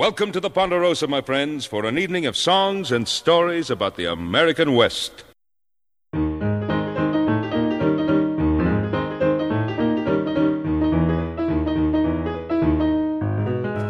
Welcome 0.00 0.32
to 0.32 0.40
the 0.40 0.48
Ponderosa, 0.48 1.06
my 1.08 1.20
friends, 1.20 1.66
for 1.66 1.84
an 1.84 1.98
evening 1.98 2.24
of 2.24 2.34
songs 2.34 2.90
and 2.90 3.06
stories 3.06 3.68
about 3.68 3.96
the 3.96 4.06
American 4.06 4.74
West. 4.74 5.24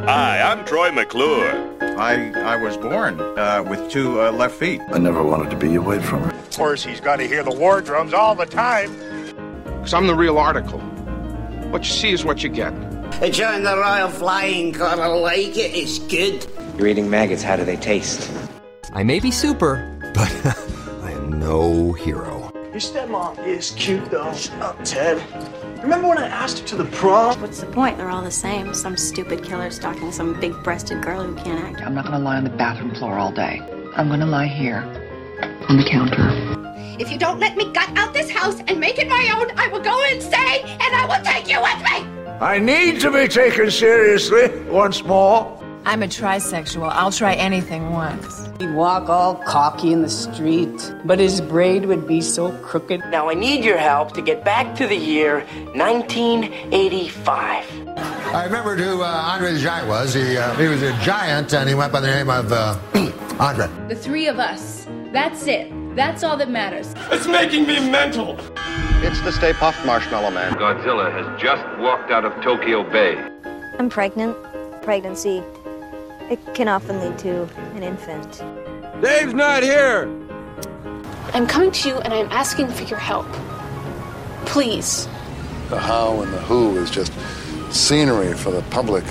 Hi, 0.04 0.42
I'm 0.42 0.64
Troy 0.64 0.90
McClure. 0.90 1.78
I, 1.80 2.32
I 2.40 2.56
was 2.56 2.76
born 2.76 3.20
uh, 3.20 3.64
with 3.70 3.88
two 3.88 4.20
uh, 4.20 4.32
left 4.32 4.56
feet. 4.56 4.80
I 4.88 4.98
never 4.98 5.22
wanted 5.22 5.50
to 5.50 5.56
be 5.56 5.76
away 5.76 6.00
from 6.00 6.24
her. 6.24 6.30
Of 6.30 6.50
course, 6.56 6.82
he's 6.82 7.00
got 7.00 7.18
to 7.18 7.28
hear 7.28 7.44
the 7.44 7.54
war 7.54 7.80
drums 7.80 8.12
all 8.12 8.34
the 8.34 8.46
time. 8.46 8.92
Because 9.62 9.94
I'm 9.94 10.08
the 10.08 10.16
real 10.16 10.38
article. 10.38 10.80
What 11.70 11.84
you 11.84 11.92
see 11.92 12.10
is 12.10 12.24
what 12.24 12.42
you 12.42 12.48
get. 12.48 12.89
Join 13.28 13.62
the 13.62 13.76
Royal 13.76 14.08
Flying 14.08 14.72
Corps. 14.72 14.98
I 14.98 15.06
like 15.06 15.56
it. 15.56 15.74
It's 15.74 15.98
good. 15.98 16.44
You're 16.78 16.88
eating 16.88 17.08
maggots. 17.08 17.42
How 17.42 17.54
do 17.54 17.64
they 17.64 17.76
taste? 17.76 18.28
I 18.94 19.02
may 19.02 19.20
be 19.20 19.30
super, 19.30 19.98
but 20.14 20.30
I 21.02 21.12
am 21.12 21.38
no 21.38 21.92
hero. 21.92 22.50
Your 22.70 22.80
stepmom 22.80 23.46
is 23.46 23.72
cute, 23.72 24.10
though. 24.10 24.32
Shut 24.32 24.58
up, 24.62 24.82
Ted. 24.84 25.22
Remember 25.82 26.08
when 26.08 26.16
I 26.16 26.28
asked 26.28 26.60
her 26.60 26.66
to 26.68 26.76
the 26.76 26.86
prom? 26.86 27.38
What's 27.42 27.60
the 27.60 27.66
point? 27.66 27.98
They're 27.98 28.08
all 28.08 28.24
the 28.24 28.30
same. 28.30 28.72
Some 28.72 28.96
stupid 28.96 29.44
killer 29.44 29.70
stalking 29.70 30.10
some 30.12 30.40
big 30.40 30.54
breasted 30.64 31.02
girl 31.02 31.22
who 31.22 31.34
can't 31.36 31.62
act. 31.62 31.86
I'm 31.86 31.94
not 31.94 32.06
gonna 32.06 32.18
lie 32.18 32.38
on 32.38 32.44
the 32.44 32.50
bathroom 32.50 32.94
floor 32.94 33.18
all 33.18 33.32
day. 33.32 33.60
I'm 33.96 34.08
gonna 34.08 34.26
lie 34.26 34.46
here 34.46 34.78
on 35.68 35.76
the 35.76 35.84
counter. 35.84 36.56
If 36.98 37.12
you 37.12 37.18
don't 37.18 37.38
let 37.38 37.54
me 37.54 37.70
gut 37.70 37.96
out 37.98 38.14
this 38.14 38.30
house 38.30 38.60
and 38.66 38.80
make 38.80 38.98
it 38.98 39.08
my 39.08 39.38
own, 39.38 39.50
I 39.58 39.68
will 39.68 39.80
go 39.80 40.02
insane 40.10 40.64
and 40.64 40.96
I 40.96 41.06
will 41.06 41.22
take 41.22 41.48
you 41.48 41.60
with 41.60 41.82
me! 41.84 42.19
I 42.40 42.58
need 42.58 43.00
to 43.02 43.12
be 43.12 43.28
taken 43.28 43.70
seriously 43.70 44.48
once 44.70 45.04
more. 45.04 45.58
I'm 45.84 46.02
a 46.02 46.06
trisexual. 46.06 46.88
I'll 46.90 47.12
try 47.12 47.34
anything 47.34 47.90
once. 47.90 48.48
He'd 48.58 48.72
walk 48.72 49.10
all 49.10 49.34
cocky 49.34 49.92
in 49.92 50.00
the 50.00 50.08
street, 50.08 50.94
but 51.04 51.18
his 51.18 51.42
braid 51.42 51.84
would 51.84 52.08
be 52.08 52.22
so 52.22 52.50
crooked. 52.62 53.00
Now 53.10 53.28
I 53.28 53.34
need 53.34 53.62
your 53.62 53.76
help 53.76 54.14
to 54.14 54.22
get 54.22 54.42
back 54.42 54.74
to 54.76 54.86
the 54.86 54.96
year 54.96 55.40
1985. 55.74 57.88
I 57.98 58.44
remember 58.44 58.74
who 58.74 59.02
uh, 59.02 59.04
Andre 59.04 59.52
the 59.52 59.58
Giant 59.58 59.88
was. 59.88 60.14
He, 60.14 60.38
uh, 60.38 60.54
he 60.54 60.66
was 60.66 60.80
a 60.80 60.98
giant 61.02 61.52
and 61.52 61.68
he 61.68 61.74
went 61.74 61.92
by 61.92 62.00
the 62.00 62.06
name 62.06 62.30
of 62.30 62.50
uh, 62.52 62.78
Andre. 63.38 63.68
The 63.88 63.96
three 63.96 64.28
of 64.28 64.38
us. 64.38 64.86
That's 65.12 65.46
it. 65.46 65.70
That's 65.94 66.24
all 66.24 66.38
that 66.38 66.48
matters. 66.48 66.94
It's 67.10 67.26
making 67.26 67.66
me 67.66 67.80
mental. 67.90 68.38
It's 69.02 69.18
the 69.22 69.32
Stay 69.32 69.54
Puft 69.54 69.86
Marshmallow 69.86 70.30
Man. 70.30 70.52
Godzilla 70.52 71.10
has 71.10 71.40
just 71.40 71.64
walked 71.78 72.10
out 72.10 72.26
of 72.26 72.34
Tokyo 72.42 72.82
Bay. 72.82 73.16
I'm 73.78 73.88
pregnant. 73.88 74.36
Pregnancy. 74.82 75.42
It 76.28 76.38
can 76.52 76.68
often 76.68 77.00
lead 77.00 77.18
to 77.20 77.44
an 77.74 77.82
infant. 77.82 78.42
Dave's 79.00 79.32
not 79.32 79.62
here! 79.62 80.02
I'm 81.32 81.46
coming 81.46 81.72
to 81.72 81.88
you 81.88 81.94
and 82.00 82.12
I'm 82.12 82.30
asking 82.30 82.68
for 82.68 82.82
your 82.82 82.98
help. 82.98 83.26
Please. 84.44 85.08
The 85.70 85.78
how 85.78 86.20
and 86.20 86.30
the 86.34 86.40
who 86.42 86.76
is 86.76 86.90
just 86.90 87.10
scenery 87.70 88.34
for 88.34 88.50
the 88.50 88.60
public 88.64 89.04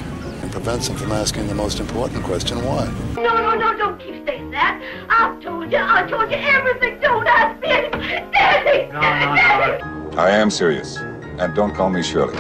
and 0.44 0.52
prevents 0.52 0.88
them 0.88 0.98
from 0.98 1.12
asking 1.14 1.48
the 1.48 1.56
most 1.56 1.80
important 1.80 2.24
question 2.24 2.64
why? 2.64 2.86
No, 3.16 3.24
no, 3.24 3.56
no, 3.56 3.76
don't 3.76 4.00
keep 4.30 4.40
saying 4.40 4.52
that. 4.52 4.82
I've 5.10 5.42
told 5.42 5.72
you, 5.72 5.78
I 5.78 6.08
told 6.08 6.30
you 6.32 6.38
everything. 6.38 7.00
Don't 7.00 7.28
ask 7.28 7.62
me 7.62 7.70
anything. 7.70 8.32
Daddy! 8.32 8.92
No, 8.92 9.02
no, 9.02 10.12
no. 10.12 10.18
I 10.18 10.32
am 10.32 10.50
serious. 10.50 10.98
And 10.98 11.56
don't 11.56 11.74
call 11.74 11.90
me 11.90 12.04
Shirley. 12.04 12.38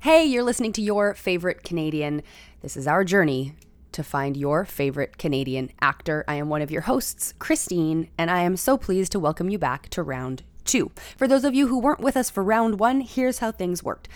Hey, 0.00 0.24
you're 0.24 0.44
listening 0.44 0.72
to 0.72 0.82
Your 0.82 1.14
Favorite 1.14 1.64
Canadian. 1.64 2.22
This 2.62 2.76
is 2.76 2.86
our 2.86 3.04
journey 3.04 3.54
to 3.92 4.02
find 4.02 4.36
your 4.36 4.64
favorite 4.64 5.18
Canadian 5.18 5.70
actor. 5.80 6.24
I 6.28 6.34
am 6.34 6.48
one 6.48 6.62
of 6.62 6.70
your 6.70 6.82
hosts, 6.82 7.34
Christine, 7.38 8.08
and 8.16 8.30
I 8.30 8.42
am 8.42 8.56
so 8.56 8.78
pleased 8.78 9.12
to 9.12 9.18
welcome 9.18 9.50
you 9.50 9.58
back 9.58 9.88
to 9.90 10.02
round 10.02 10.44
two. 10.64 10.92
For 11.16 11.26
those 11.26 11.44
of 11.44 11.54
you 11.54 11.68
who 11.68 11.80
weren't 11.80 12.00
with 12.00 12.16
us 12.16 12.30
for 12.30 12.44
round 12.44 12.78
one, 12.78 13.00
here's 13.00 13.38
how 13.38 13.50
things 13.50 13.82
worked. 13.82 14.08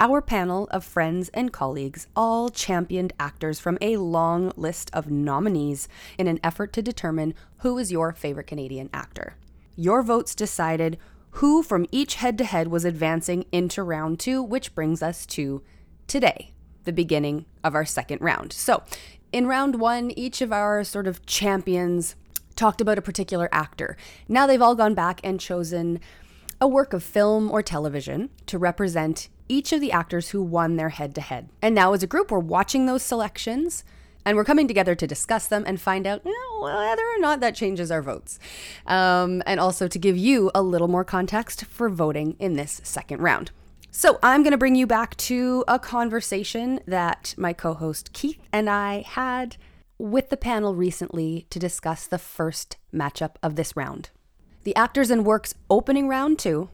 Our 0.00 0.22
panel 0.22 0.68
of 0.70 0.84
friends 0.84 1.28
and 1.30 1.52
colleagues 1.52 2.06
all 2.14 2.50
championed 2.50 3.12
actors 3.18 3.58
from 3.58 3.78
a 3.80 3.96
long 3.96 4.52
list 4.54 4.90
of 4.92 5.10
nominees 5.10 5.88
in 6.16 6.28
an 6.28 6.38
effort 6.44 6.72
to 6.74 6.82
determine 6.82 7.34
who 7.58 7.78
is 7.78 7.90
your 7.90 8.12
favorite 8.12 8.46
Canadian 8.46 8.90
actor. 8.94 9.34
Your 9.74 10.04
votes 10.04 10.36
decided 10.36 10.98
who 11.32 11.64
from 11.64 11.84
each 11.90 12.14
head 12.14 12.38
to 12.38 12.44
head 12.44 12.68
was 12.68 12.84
advancing 12.84 13.44
into 13.50 13.82
round 13.82 14.20
two, 14.20 14.40
which 14.40 14.72
brings 14.72 15.02
us 15.02 15.26
to 15.26 15.62
today, 16.06 16.52
the 16.84 16.92
beginning 16.92 17.46
of 17.64 17.74
our 17.74 17.84
second 17.84 18.20
round. 18.20 18.52
So, 18.52 18.84
in 19.32 19.48
round 19.48 19.80
one, 19.80 20.12
each 20.12 20.40
of 20.40 20.52
our 20.52 20.84
sort 20.84 21.08
of 21.08 21.26
champions 21.26 22.14
talked 22.54 22.80
about 22.80 22.98
a 22.98 23.02
particular 23.02 23.48
actor. 23.50 23.96
Now 24.28 24.46
they've 24.46 24.62
all 24.62 24.76
gone 24.76 24.94
back 24.94 25.20
and 25.24 25.40
chosen 25.40 25.98
a 26.60 26.68
work 26.68 26.92
of 26.92 27.02
film 27.02 27.50
or 27.50 27.62
television 27.62 28.30
to 28.46 28.58
represent 28.58 29.28
each 29.48 29.72
of 29.72 29.80
the 29.80 29.92
actors 29.92 30.30
who 30.30 30.42
won 30.42 30.76
their 30.76 30.90
head 30.90 31.14
to 31.14 31.20
head. 31.20 31.48
And 31.62 31.74
now, 31.74 31.92
as 31.92 32.02
a 32.02 32.06
group, 32.06 32.30
we're 32.30 32.38
watching 32.38 32.86
those 32.86 33.02
selections 33.02 33.84
and 34.24 34.36
we're 34.36 34.44
coming 34.44 34.68
together 34.68 34.94
to 34.94 35.06
discuss 35.06 35.46
them 35.46 35.64
and 35.66 35.80
find 35.80 36.06
out 36.06 36.22
whether 36.24 37.02
or 37.02 37.18
not 37.18 37.40
that 37.40 37.54
changes 37.54 37.90
our 37.90 38.02
votes. 38.02 38.38
Um, 38.86 39.42
and 39.46 39.58
also 39.58 39.88
to 39.88 39.98
give 39.98 40.16
you 40.16 40.50
a 40.54 40.62
little 40.62 40.88
more 40.88 41.04
context 41.04 41.64
for 41.64 41.88
voting 41.88 42.36
in 42.38 42.54
this 42.54 42.80
second 42.84 43.22
round. 43.22 43.50
So, 43.90 44.18
I'm 44.22 44.42
going 44.42 44.52
to 44.52 44.58
bring 44.58 44.74
you 44.74 44.86
back 44.86 45.16
to 45.16 45.64
a 45.66 45.78
conversation 45.78 46.80
that 46.86 47.34
my 47.38 47.52
co 47.52 47.74
host 47.74 48.12
Keith 48.12 48.38
and 48.52 48.68
I 48.68 49.00
had 49.00 49.56
with 49.98 50.28
the 50.28 50.36
panel 50.36 50.74
recently 50.74 51.46
to 51.50 51.58
discuss 51.58 52.06
the 52.06 52.18
first 52.18 52.76
matchup 52.94 53.36
of 53.42 53.56
this 53.56 53.76
round. 53.76 54.10
The 54.64 54.76
actors 54.76 55.10
and 55.10 55.24
works 55.24 55.54
opening 55.70 56.06
round 56.06 56.38
two 56.38 56.68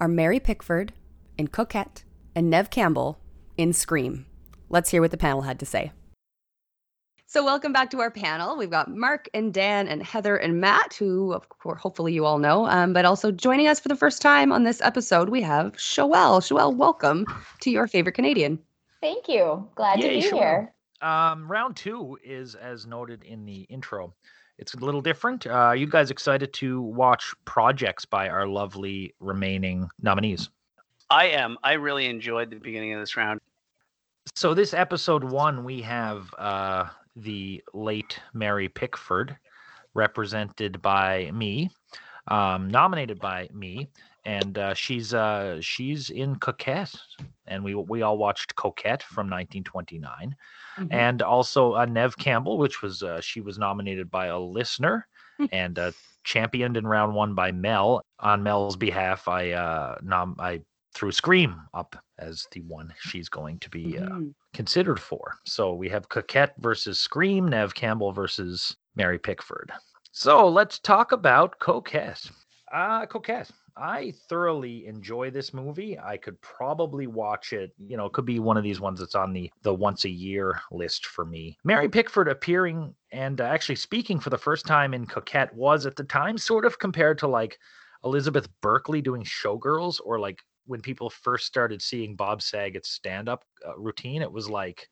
are 0.00 0.08
Mary 0.08 0.38
Pickford 0.38 0.92
in 1.36 1.48
Coquette 1.48 2.04
and 2.40 2.48
Neve 2.48 2.70
Campbell 2.70 3.18
in 3.58 3.74
Scream. 3.74 4.24
Let's 4.70 4.88
hear 4.88 5.02
what 5.02 5.10
the 5.10 5.18
panel 5.18 5.42
had 5.42 5.60
to 5.60 5.66
say. 5.66 5.92
So, 7.26 7.44
welcome 7.44 7.70
back 7.70 7.90
to 7.90 8.00
our 8.00 8.10
panel. 8.10 8.56
We've 8.56 8.70
got 8.70 8.90
Mark 8.90 9.28
and 9.34 9.52
Dan 9.52 9.86
and 9.86 10.02
Heather 10.02 10.36
and 10.36 10.58
Matt, 10.58 10.94
who, 10.94 11.34
of 11.34 11.50
course, 11.50 11.78
hopefully 11.82 12.14
you 12.14 12.24
all 12.24 12.38
know. 12.38 12.66
Um, 12.66 12.94
but 12.94 13.04
also 13.04 13.30
joining 13.30 13.68
us 13.68 13.78
for 13.78 13.88
the 13.88 13.94
first 13.94 14.22
time 14.22 14.52
on 14.52 14.64
this 14.64 14.80
episode, 14.80 15.28
we 15.28 15.42
have 15.42 15.74
Shoelle. 15.74 16.40
Shoelle, 16.40 16.74
welcome 16.74 17.26
to 17.60 17.70
your 17.70 17.86
favorite 17.86 18.14
Canadian. 18.14 18.58
Thank 19.02 19.28
you. 19.28 19.68
Glad 19.74 20.00
Yay, 20.00 20.08
to 20.08 20.14
be 20.14 20.20
sure. 20.22 20.38
here. 20.38 20.72
Um, 21.02 21.46
round 21.46 21.76
two 21.76 22.18
is 22.24 22.54
as 22.54 22.86
noted 22.86 23.22
in 23.22 23.44
the 23.44 23.66
intro. 23.68 24.14
It's 24.56 24.72
a 24.72 24.78
little 24.78 25.02
different. 25.02 25.46
Uh, 25.46 25.50
are 25.50 25.76
you 25.76 25.86
guys 25.86 26.10
excited 26.10 26.54
to 26.54 26.80
watch 26.80 27.34
projects 27.44 28.06
by 28.06 28.30
our 28.30 28.46
lovely 28.46 29.14
remaining 29.20 29.90
nominees? 30.00 30.48
I 31.10 31.26
am. 31.26 31.58
I 31.62 31.72
really 31.74 32.06
enjoyed 32.06 32.50
the 32.50 32.56
beginning 32.56 32.94
of 32.94 33.00
this 33.00 33.16
round. 33.16 33.40
So 34.34 34.54
this 34.54 34.74
episode 34.74 35.24
one, 35.24 35.64
we 35.64 35.82
have 35.82 36.32
uh, 36.38 36.86
the 37.16 37.62
late 37.74 38.18
Mary 38.32 38.68
Pickford, 38.68 39.36
represented 39.94 40.80
by 40.80 41.30
me, 41.32 41.70
um, 42.28 42.68
nominated 42.68 43.18
by 43.18 43.48
me, 43.52 43.88
and 44.24 44.56
uh, 44.58 44.74
she's 44.74 45.12
uh, 45.14 45.58
she's 45.60 46.10
in 46.10 46.36
Coquette, 46.36 46.94
and 47.46 47.64
we 47.64 47.74
we 47.74 48.02
all 48.02 48.18
watched 48.18 48.54
Coquette 48.54 49.02
from 49.02 49.26
1929, 49.28 50.36
Mm-hmm. 50.78 50.86
and 50.92 51.20
also 51.20 51.74
uh, 51.74 51.84
Neve 51.84 52.16
Campbell, 52.16 52.56
which 52.56 52.80
was 52.80 53.02
uh, 53.02 53.20
she 53.20 53.40
was 53.40 53.58
nominated 53.58 54.08
by 54.10 54.26
a 54.26 54.38
listener, 54.38 55.08
and 55.52 55.76
uh, 55.78 55.90
championed 56.22 56.76
in 56.76 56.86
round 56.86 57.12
one 57.14 57.34
by 57.34 57.50
Mel. 57.50 58.02
On 58.20 58.42
Mel's 58.44 58.76
behalf, 58.76 59.26
I 59.26 59.50
uh, 59.50 59.96
nom- 60.02 60.36
I 60.38 60.60
threw 60.94 61.12
Scream 61.12 61.60
up 61.74 61.96
as 62.18 62.46
the 62.52 62.60
one 62.62 62.92
she's 63.00 63.28
going 63.28 63.58
to 63.60 63.70
be 63.70 63.98
uh, 63.98 64.02
Mhm. 64.08 64.34
considered 64.52 65.00
for. 65.00 65.34
So 65.46 65.72
we 65.74 65.88
have 65.88 66.08
Coquette 66.08 66.54
versus 66.58 66.98
Scream, 66.98 67.48
Neve 67.48 67.74
Campbell 67.74 68.12
versus 68.12 68.76
Mary 68.96 69.18
Pickford. 69.18 69.72
So 70.12 70.48
let's 70.48 70.78
talk 70.78 71.12
about 71.12 71.58
Coquette. 71.60 72.30
Uh, 72.72 73.06
Coquette. 73.06 73.50
I 73.76 74.12
thoroughly 74.28 74.86
enjoy 74.86 75.30
this 75.30 75.54
movie. 75.54 75.98
I 75.98 76.16
could 76.16 76.38
probably 76.42 77.06
watch 77.06 77.52
it. 77.52 77.72
You 77.78 77.96
know, 77.96 78.06
it 78.06 78.12
could 78.12 78.26
be 78.26 78.38
one 78.40 78.56
of 78.56 78.64
these 78.64 78.80
ones 78.80 78.98
that's 78.98 79.14
on 79.14 79.32
the 79.32 79.50
the 79.62 79.72
once 79.72 80.04
a 80.04 80.10
year 80.10 80.60
list 80.72 81.06
for 81.06 81.24
me. 81.24 81.56
Mary 81.64 81.88
Pickford 81.88 82.28
appearing 82.28 82.94
and 83.12 83.40
actually 83.40 83.76
speaking 83.76 84.18
for 84.20 84.28
the 84.30 84.36
first 84.36 84.66
time 84.66 84.92
in 84.92 85.06
Coquette 85.06 85.54
was 85.54 85.86
at 85.86 85.96
the 85.96 86.04
time 86.04 86.36
sort 86.36 86.64
of 86.66 86.78
compared 86.78 87.16
to 87.18 87.28
like 87.28 87.58
Elizabeth 88.04 88.48
Berkley 88.60 89.00
doing 89.00 89.22
Showgirls 89.22 90.00
or 90.04 90.18
like 90.18 90.42
when 90.70 90.80
people 90.80 91.10
first 91.10 91.46
started 91.46 91.82
seeing 91.82 92.14
Bob 92.14 92.40
Saget's 92.40 92.90
stand 92.90 93.28
up 93.28 93.44
uh, 93.66 93.76
routine. 93.76 94.22
It 94.22 94.30
was 94.30 94.48
like, 94.48 94.88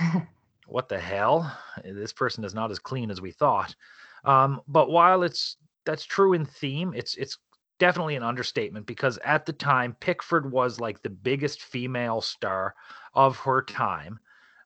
what 0.66 0.88
the 0.88 0.98
hell? 0.98 1.56
This 1.84 2.12
person 2.12 2.42
is 2.42 2.52
not 2.52 2.72
as 2.72 2.80
clean 2.80 3.12
as 3.12 3.20
we 3.20 3.30
thought. 3.30 3.72
Um, 4.24 4.60
but 4.66 4.90
while 4.90 5.22
it's 5.22 5.56
that's 5.86 6.04
true 6.04 6.32
in 6.32 6.44
theme, 6.44 6.92
it's 6.96 7.14
it's 7.14 7.38
definitely 7.78 8.16
an 8.16 8.24
understatement 8.24 8.86
because 8.86 9.18
at 9.24 9.46
the 9.46 9.52
time 9.52 9.96
Pickford 10.00 10.50
was 10.50 10.80
like 10.80 11.00
the 11.00 11.10
biggest 11.10 11.62
female 11.62 12.20
star 12.20 12.74
of 13.14 13.38
her 13.38 13.62
time 13.62 14.18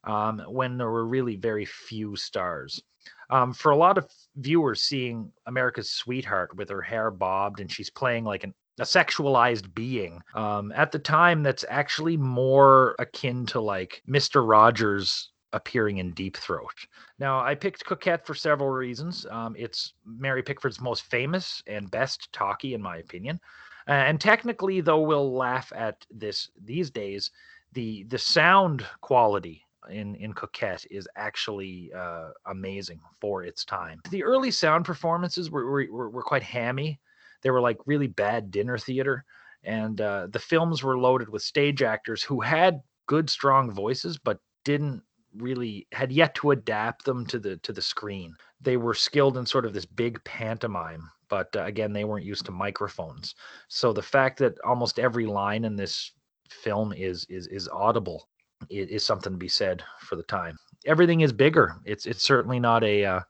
um, 0.05 0.39
when 0.49 0.79
there 0.79 0.91
were 0.91 1.07
really 1.07 1.37
very 1.37 1.67
few 1.67 2.17
stars. 2.17 2.83
Um, 3.29 3.53
for 3.53 3.71
a 3.71 3.77
lot 3.77 3.99
of 3.99 4.11
viewers, 4.37 4.83
seeing 4.83 5.31
America's 5.45 5.91
Sweetheart 5.91 6.57
with 6.57 6.71
her 6.71 6.81
hair 6.81 7.11
bobbed 7.11 7.61
and 7.61 7.71
she's 7.71 7.91
playing 7.91 8.25
like 8.25 8.45
an, 8.45 8.55
a 8.79 8.83
sexualized 8.83 9.75
being 9.75 10.21
um, 10.35 10.73
at 10.73 10.91
the 10.91 10.99
time, 10.99 11.43
that's 11.43 11.65
actually 11.69 12.17
more 12.17 12.97
akin 12.99 13.47
to 13.47 13.61
like 13.61 14.03
Mr. 14.09 14.47
Rogers 14.47 15.31
appearing 15.53 15.99
in 15.99 16.11
Deep 16.13 16.37
Throat. 16.37 16.75
Now, 17.19 17.41
I 17.41 17.55
picked 17.55 17.87
Coquette 17.87 18.27
for 18.27 18.35
several 18.35 18.71
reasons. 18.71 19.27
Um, 19.31 19.55
it's 19.57 19.95
Mary 20.05 20.43
Pickford's 20.43 20.81
most 20.81 21.05
famous 21.05 21.63
and 21.67 21.91
best 21.91 22.33
talkie, 22.33 22.75
in 22.75 22.83
my 22.83 22.97
opinion. 22.97 23.41
And 23.87 24.21
technically, 24.21 24.81
though 24.81 25.01
we'll 25.01 25.35
laugh 25.35 25.73
at 25.75 26.07
this 26.11 26.51
these 26.65 26.91
days, 26.91 27.31
the 27.73 28.05
the 28.05 28.19
sound 28.19 28.87
quality 29.03 29.63
in 29.91 30.15
in 30.17 30.33
Coquette 30.33 30.87
is 30.91 31.07
actually 31.17 31.93
uh, 31.95 32.31
amazing 32.47 33.01
for 33.21 33.43
its 33.43 33.65
time. 33.65 34.01
The 34.11 34.25
early 34.25 34.51
sound 34.51 34.85
performances 34.85 35.51
were 35.51 35.67
were, 35.67 36.09
were 36.11 36.23
quite 36.23 36.43
hammy. 36.43 36.99
They 37.45 37.51
were 37.51 37.61
like 37.61 37.79
really 37.87 38.09
bad 38.09 38.51
dinner 38.51 38.79
theater, 38.79 39.25
and 39.63 40.01
uh, 40.01 40.27
the 40.31 40.41
films 40.41 40.83
were 40.83 40.99
loaded 40.99 41.29
with 41.29 41.43
stage 41.43 41.83
actors 41.83 42.25
who 42.25 42.41
had 42.41 42.81
good 43.07 43.31
strong 43.31 43.71
voices 43.71 44.19
but 44.19 44.41
didn't 44.65 45.03
really 45.37 45.87
had 45.93 46.11
yet 46.13 46.35
to 46.37 46.53
adapt 46.53 47.05
them 47.05 47.27
to 47.27 47.39
the 47.39 47.57
to 47.59 47.73
the 47.73 47.83
screen. 47.83 48.35
They 48.61 48.77
were 48.77 48.95
skilled 48.95 49.37
in 49.37 49.47
sort 49.47 49.67
of 49.67 49.73
this 49.73 49.87
big 49.87 50.23
pantomime, 50.25 51.11
but 51.29 51.55
uh, 51.57 51.65
again, 51.65 51.93
they 51.93 52.05
weren't 52.05 52.25
used 52.25 52.47
to 52.47 52.53
microphones. 52.53 53.35
So 53.69 53.93
the 53.93 54.03
fact 54.03 54.39
that 54.39 54.55
almost 54.65 54.99
every 54.99 55.27
line 55.27 55.65
in 55.65 55.77
this 55.77 56.13
film 56.51 56.93
is 56.93 57.27
is 57.29 57.47
is 57.49 57.69
audible 57.69 58.29
is, 58.71 58.89
is 58.89 59.05
something 59.05 59.33
to 59.33 59.39
be 59.39 59.49
said 59.49 59.83
for 60.01 60.17
the 60.17 60.23
time. 60.25 60.57
Everything 60.87 61.21
is 61.21 61.33
bigger. 61.33 61.77
It's 61.85 62.07
it's 62.07 62.23
certainly 62.23 62.61
not 62.61 62.85
a 62.85 63.05
uh, 63.05 63.21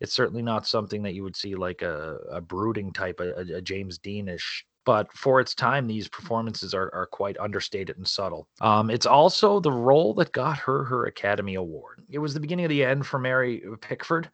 it's 0.00 0.14
certainly 0.14 0.42
not 0.42 0.66
something 0.66 1.02
that 1.02 1.14
you 1.14 1.22
would 1.22 1.36
see 1.36 1.54
like 1.54 1.82
a, 1.82 2.18
a 2.30 2.40
brooding 2.40 2.92
type, 2.92 3.20
a, 3.20 3.56
a 3.56 3.60
James 3.60 3.98
Deanish 3.98 4.62
but 4.84 5.10
for 5.12 5.40
its 5.40 5.54
time, 5.54 5.86
these 5.86 6.08
performances 6.08 6.74
are, 6.74 6.94
are 6.94 7.06
quite 7.06 7.38
understated 7.38 7.96
and 7.96 8.06
subtle. 8.06 8.48
Um, 8.60 8.90
it's 8.90 9.06
also 9.06 9.58
the 9.58 9.72
role 9.72 10.12
that 10.14 10.32
got 10.32 10.58
her 10.58 10.84
her 10.84 11.06
Academy 11.06 11.54
Award. 11.54 12.02
It 12.10 12.18
was 12.18 12.34
the 12.34 12.40
beginning 12.40 12.66
of 12.66 12.70
the 12.70 12.84
end 12.84 13.06
for 13.06 13.18
Mary 13.18 13.62
Pickford. 13.80 14.30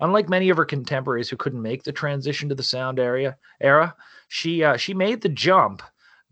Unlike 0.00 0.28
many 0.28 0.50
of 0.50 0.58
her 0.58 0.66
contemporaries 0.66 1.30
who 1.30 1.38
couldn't 1.38 1.62
make 1.62 1.82
the 1.82 1.92
transition 1.92 2.50
to 2.50 2.54
the 2.54 2.62
sound 2.62 2.98
area 2.98 3.38
era, 3.60 3.94
she 4.28 4.62
uh, 4.62 4.76
she 4.76 4.92
made 4.92 5.22
the 5.22 5.30
jump. 5.30 5.82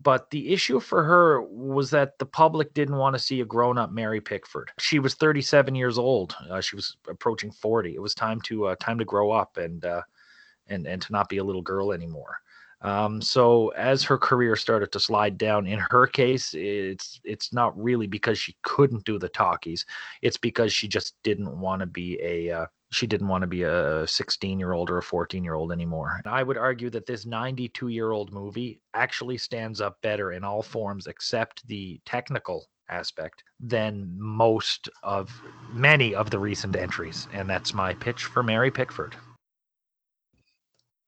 But 0.05 0.29
the 0.29 0.53
issue 0.53 0.79
for 0.79 1.03
her 1.03 1.41
was 1.41 1.89
that 1.89 2.19
the 2.19 2.27
public 2.27 2.75
didn't 2.75 2.97
want 2.97 3.15
to 3.15 3.19
see 3.19 3.41
a 3.41 3.45
grown-up 3.45 3.91
Mary 3.91 4.21
Pickford. 4.21 4.69
She 4.79 4.99
was 4.99 5.15
37 5.15 5.73
years 5.73 5.97
old. 5.97 6.35
Uh, 6.47 6.61
she 6.61 6.75
was 6.75 6.95
approaching 7.09 7.51
40. 7.51 7.95
It 7.95 8.01
was 8.01 8.13
time 8.13 8.39
to 8.41 8.67
uh, 8.67 8.75
time 8.79 8.99
to 8.99 9.05
grow 9.05 9.31
up 9.31 9.57
and 9.57 9.83
uh, 9.83 10.03
and 10.67 10.85
and 10.85 11.01
to 11.01 11.11
not 11.11 11.27
be 11.27 11.37
a 11.37 11.43
little 11.43 11.63
girl 11.63 11.91
anymore. 11.91 12.37
Um, 12.85 13.19
so 13.19 13.69
as 13.69 14.03
her 14.03 14.17
career 14.17 14.55
started 14.55 14.91
to 14.91 14.99
slide 14.99 15.39
down, 15.39 15.65
in 15.65 15.79
her 15.89 16.05
case, 16.05 16.53
it's 16.53 17.19
it's 17.23 17.51
not 17.51 17.75
really 17.81 18.05
because 18.05 18.37
she 18.37 18.55
couldn't 18.61 19.05
do 19.05 19.17
the 19.17 19.27
talkies. 19.27 19.85
It's 20.21 20.37
because 20.37 20.71
she 20.71 20.87
just 20.87 21.15
didn't 21.23 21.59
want 21.59 21.79
to 21.79 21.87
be 21.87 22.19
a 22.21 22.51
uh, 22.51 22.65
she 22.91 23.07
didn't 23.07 23.27
want 23.27 23.41
to 23.41 23.47
be 23.47 23.63
a 23.63 24.05
16 24.05 24.59
year 24.59 24.73
old 24.73 24.91
or 24.91 24.99
a 24.99 25.03
14 25.03 25.43
year 25.43 25.55
old 25.55 25.71
anymore. 25.71 26.21
And 26.23 26.31
I 26.31 26.43
would 26.43 26.57
argue 26.57 26.91
that 26.91 27.07
this 27.07 27.25
92 27.25 27.87
year 27.87 28.11
old 28.11 28.31
movie 28.31 28.79
actually 28.93 29.39
stands 29.39 29.81
up 29.81 29.99
better 30.03 30.33
in 30.33 30.43
all 30.43 30.61
forms 30.61 31.07
except 31.07 31.67
the 31.67 31.99
technical 32.05 32.67
aspect 32.89 33.43
than 33.59 34.13
most 34.15 34.89
of 35.01 35.31
many 35.71 36.13
of 36.13 36.29
the 36.29 36.37
recent 36.37 36.75
entries. 36.75 37.27
And 37.33 37.49
that's 37.49 37.73
my 37.73 37.95
pitch 37.95 38.25
for 38.25 38.43
Mary 38.43 38.69
Pickford. 38.69 39.15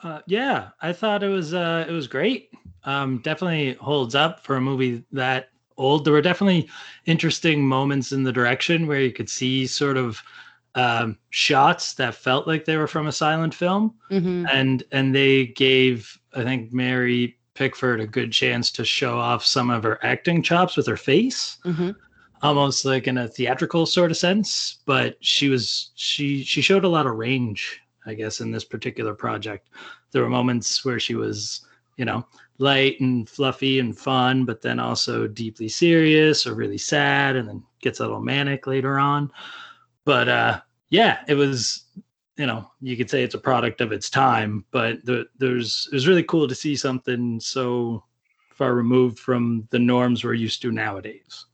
Uh, 0.01 0.19
yeah, 0.27 0.69
I 0.81 0.93
thought 0.93 1.23
it 1.23 1.29
was 1.29 1.53
uh, 1.53 1.85
it 1.87 1.91
was 1.91 2.07
great. 2.07 2.51
Um, 2.83 3.19
definitely 3.19 3.73
holds 3.73 4.15
up 4.15 4.43
for 4.43 4.55
a 4.55 4.61
movie 4.61 5.03
that 5.11 5.49
old. 5.77 6.05
There 6.05 6.13
were 6.13 6.21
definitely 6.21 6.69
interesting 7.05 7.67
moments 7.67 8.11
in 8.11 8.23
the 8.23 8.31
direction 8.31 8.87
where 8.87 9.01
you 9.01 9.11
could 9.11 9.29
see 9.29 9.65
sort 9.65 9.97
of 9.97 10.21
um, 10.75 11.17
shots 11.31 11.95
that 11.95 12.13
felt 12.13 12.47
like 12.47 12.65
they 12.65 12.77
were 12.77 12.87
from 12.87 13.07
a 13.07 13.11
silent 13.11 13.53
film, 13.53 13.95
mm-hmm. 14.11 14.45
and 14.51 14.83
and 14.91 15.15
they 15.15 15.47
gave 15.47 16.19
I 16.35 16.43
think 16.43 16.71
Mary 16.71 17.37
Pickford 17.55 17.99
a 17.99 18.07
good 18.07 18.31
chance 18.31 18.71
to 18.73 18.85
show 18.85 19.17
off 19.17 19.43
some 19.43 19.71
of 19.71 19.81
her 19.83 19.99
acting 20.05 20.43
chops 20.43 20.77
with 20.77 20.85
her 20.85 20.97
face. 20.97 21.57
Mm-hmm. 21.65 21.91
Almost 22.43 22.85
like 22.85 23.07
in 23.07 23.17
a 23.17 23.27
theatrical 23.27 23.87
sort 23.87 24.11
of 24.11 24.17
sense, 24.17 24.77
but 24.85 25.17
she 25.21 25.49
was 25.49 25.89
she 25.95 26.43
she 26.43 26.61
showed 26.61 26.85
a 26.85 26.89
lot 26.89 27.07
of 27.07 27.15
range 27.15 27.81
I 28.07 28.13
guess, 28.13 28.41
in 28.41 28.51
this 28.51 28.63
particular 28.63 29.13
project. 29.13 29.69
There 30.11 30.23
were 30.23 30.29
moments 30.29 30.83
where 30.85 30.99
she 30.99 31.15
was, 31.15 31.65
you 31.97 32.05
know, 32.05 32.25
light 32.57 32.99
and 32.99 33.29
fluffy 33.29 33.79
and 33.79 33.97
fun, 33.97 34.45
but 34.45 34.61
then 34.61 34.79
also 34.79 35.27
deeply 35.27 35.67
serious 35.67 36.47
or 36.47 36.55
really 36.55 36.77
sad, 36.77 37.35
and 37.35 37.47
then 37.47 37.63
gets 37.81 37.99
a 37.99 38.03
little 38.03 38.21
manic 38.21 38.65
later 38.65 38.97
on. 38.97 39.31
But 40.05 40.29
uh, 40.29 40.61
yeah, 40.89 41.19
it 41.27 41.35
was, 41.35 41.85
you 42.37 42.45
know, 42.45 42.71
you 42.81 42.95
could 42.95 43.09
say 43.09 43.23
it's 43.23 43.35
a 43.35 43.39
product 43.39 43.81
of 43.81 43.91
its 43.91 44.09
time, 44.09 44.65
but 44.71 45.03
the, 45.05 45.27
there's 45.37 45.87
it 45.91 45.95
was 45.95 46.07
really 46.07 46.23
cool 46.23 46.47
to 46.47 46.55
see 46.55 46.75
something 46.75 47.39
so 47.39 48.03
far 48.57 48.73
removed 48.73 49.19
from 49.19 49.67
the 49.69 49.79
norms 49.79 50.23
we're 50.23 50.33
used 50.33 50.61
to 50.63 50.71
nowadays. 50.71 51.45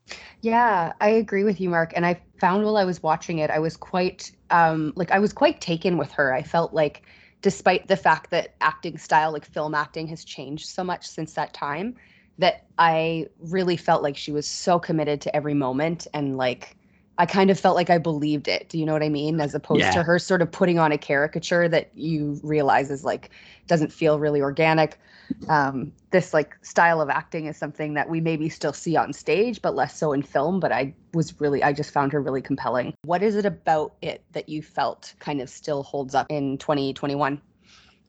Yeah, 0.41 0.93
I 1.01 1.09
agree 1.09 1.43
with 1.43 1.59
you, 1.59 1.69
Mark. 1.69 1.93
And 1.95 2.05
I 2.05 2.21
found 2.43 2.65
while 2.65 2.75
I 2.75 2.83
was 2.83 3.01
watching 3.01 3.39
it, 3.39 3.49
I 3.49 3.59
was 3.59 3.77
quite 3.77 4.29
um 4.49 4.91
like 4.97 5.11
I 5.11 5.19
was 5.19 5.31
quite 5.31 5.61
taken 5.61 5.97
with 5.97 6.11
her. 6.11 6.33
I 6.33 6.43
felt 6.43 6.73
like 6.73 7.03
despite 7.41 7.87
the 7.87 7.95
fact 7.95 8.31
that 8.31 8.55
acting 8.59 8.97
style, 8.97 9.31
like 9.31 9.45
film 9.45 9.73
acting, 9.73 10.07
has 10.07 10.25
changed 10.25 10.67
so 10.67 10.83
much 10.83 11.07
since 11.07 11.35
that 11.35 11.53
time, 11.53 11.95
that 12.39 12.65
I 12.77 13.27
really 13.39 13.77
felt 13.77 14.03
like 14.03 14.17
she 14.17 14.33
was 14.33 14.45
so 14.45 14.77
committed 14.77 15.21
to 15.21 15.33
every 15.33 15.53
moment 15.53 16.05
and 16.13 16.35
like 16.35 16.75
I 17.17 17.27
kind 17.27 17.51
of 17.51 17.59
felt 17.59 17.75
like 17.75 17.91
I 17.91 17.99
believed 17.99 18.47
it. 18.47 18.69
Do 18.69 18.79
you 18.79 18.85
know 18.85 18.93
what 18.93 19.03
I 19.03 19.09
mean? 19.09 19.39
As 19.39 19.53
opposed 19.53 19.81
Yeah. 19.81 19.91
to 19.91 20.03
her 20.03 20.17
sort 20.17 20.41
of 20.41 20.51
putting 20.51 20.79
on 20.79 20.91
a 20.91 20.97
caricature 20.97 21.69
that 21.69 21.91
you 21.93 22.39
realize 22.43 22.89
is 22.89 23.03
like 23.03 23.29
doesn't 23.67 23.93
feel 23.93 24.19
really 24.19 24.41
organic. 24.41 24.99
Um, 25.47 25.91
this 26.11 26.33
like 26.33 26.57
style 26.63 27.01
of 27.01 27.09
acting 27.09 27.45
is 27.45 27.55
something 27.55 27.93
that 27.93 28.09
we 28.09 28.19
maybe 28.19 28.49
still 28.49 28.73
see 28.73 28.95
on 28.95 29.13
stage, 29.13 29.61
but 29.61 29.75
less 29.75 29.95
so 29.97 30.11
in 30.11 30.23
film. 30.23 30.59
But 30.59 30.71
I 30.71 30.93
was 31.13 31.39
really, 31.39 31.61
I 31.63 31.71
just 31.71 31.91
found 31.91 32.13
her 32.13 32.21
really 32.21 32.41
compelling. 32.41 32.93
What 33.05 33.21
is 33.21 33.35
it 33.35 33.45
about 33.45 33.93
it 34.01 34.23
that 34.31 34.49
you 34.49 34.61
felt 34.63 35.13
kind 35.19 35.39
of 35.39 35.49
still 35.49 35.83
holds 35.83 36.15
up 36.15 36.27
in 36.29 36.57
2021? 36.57 37.39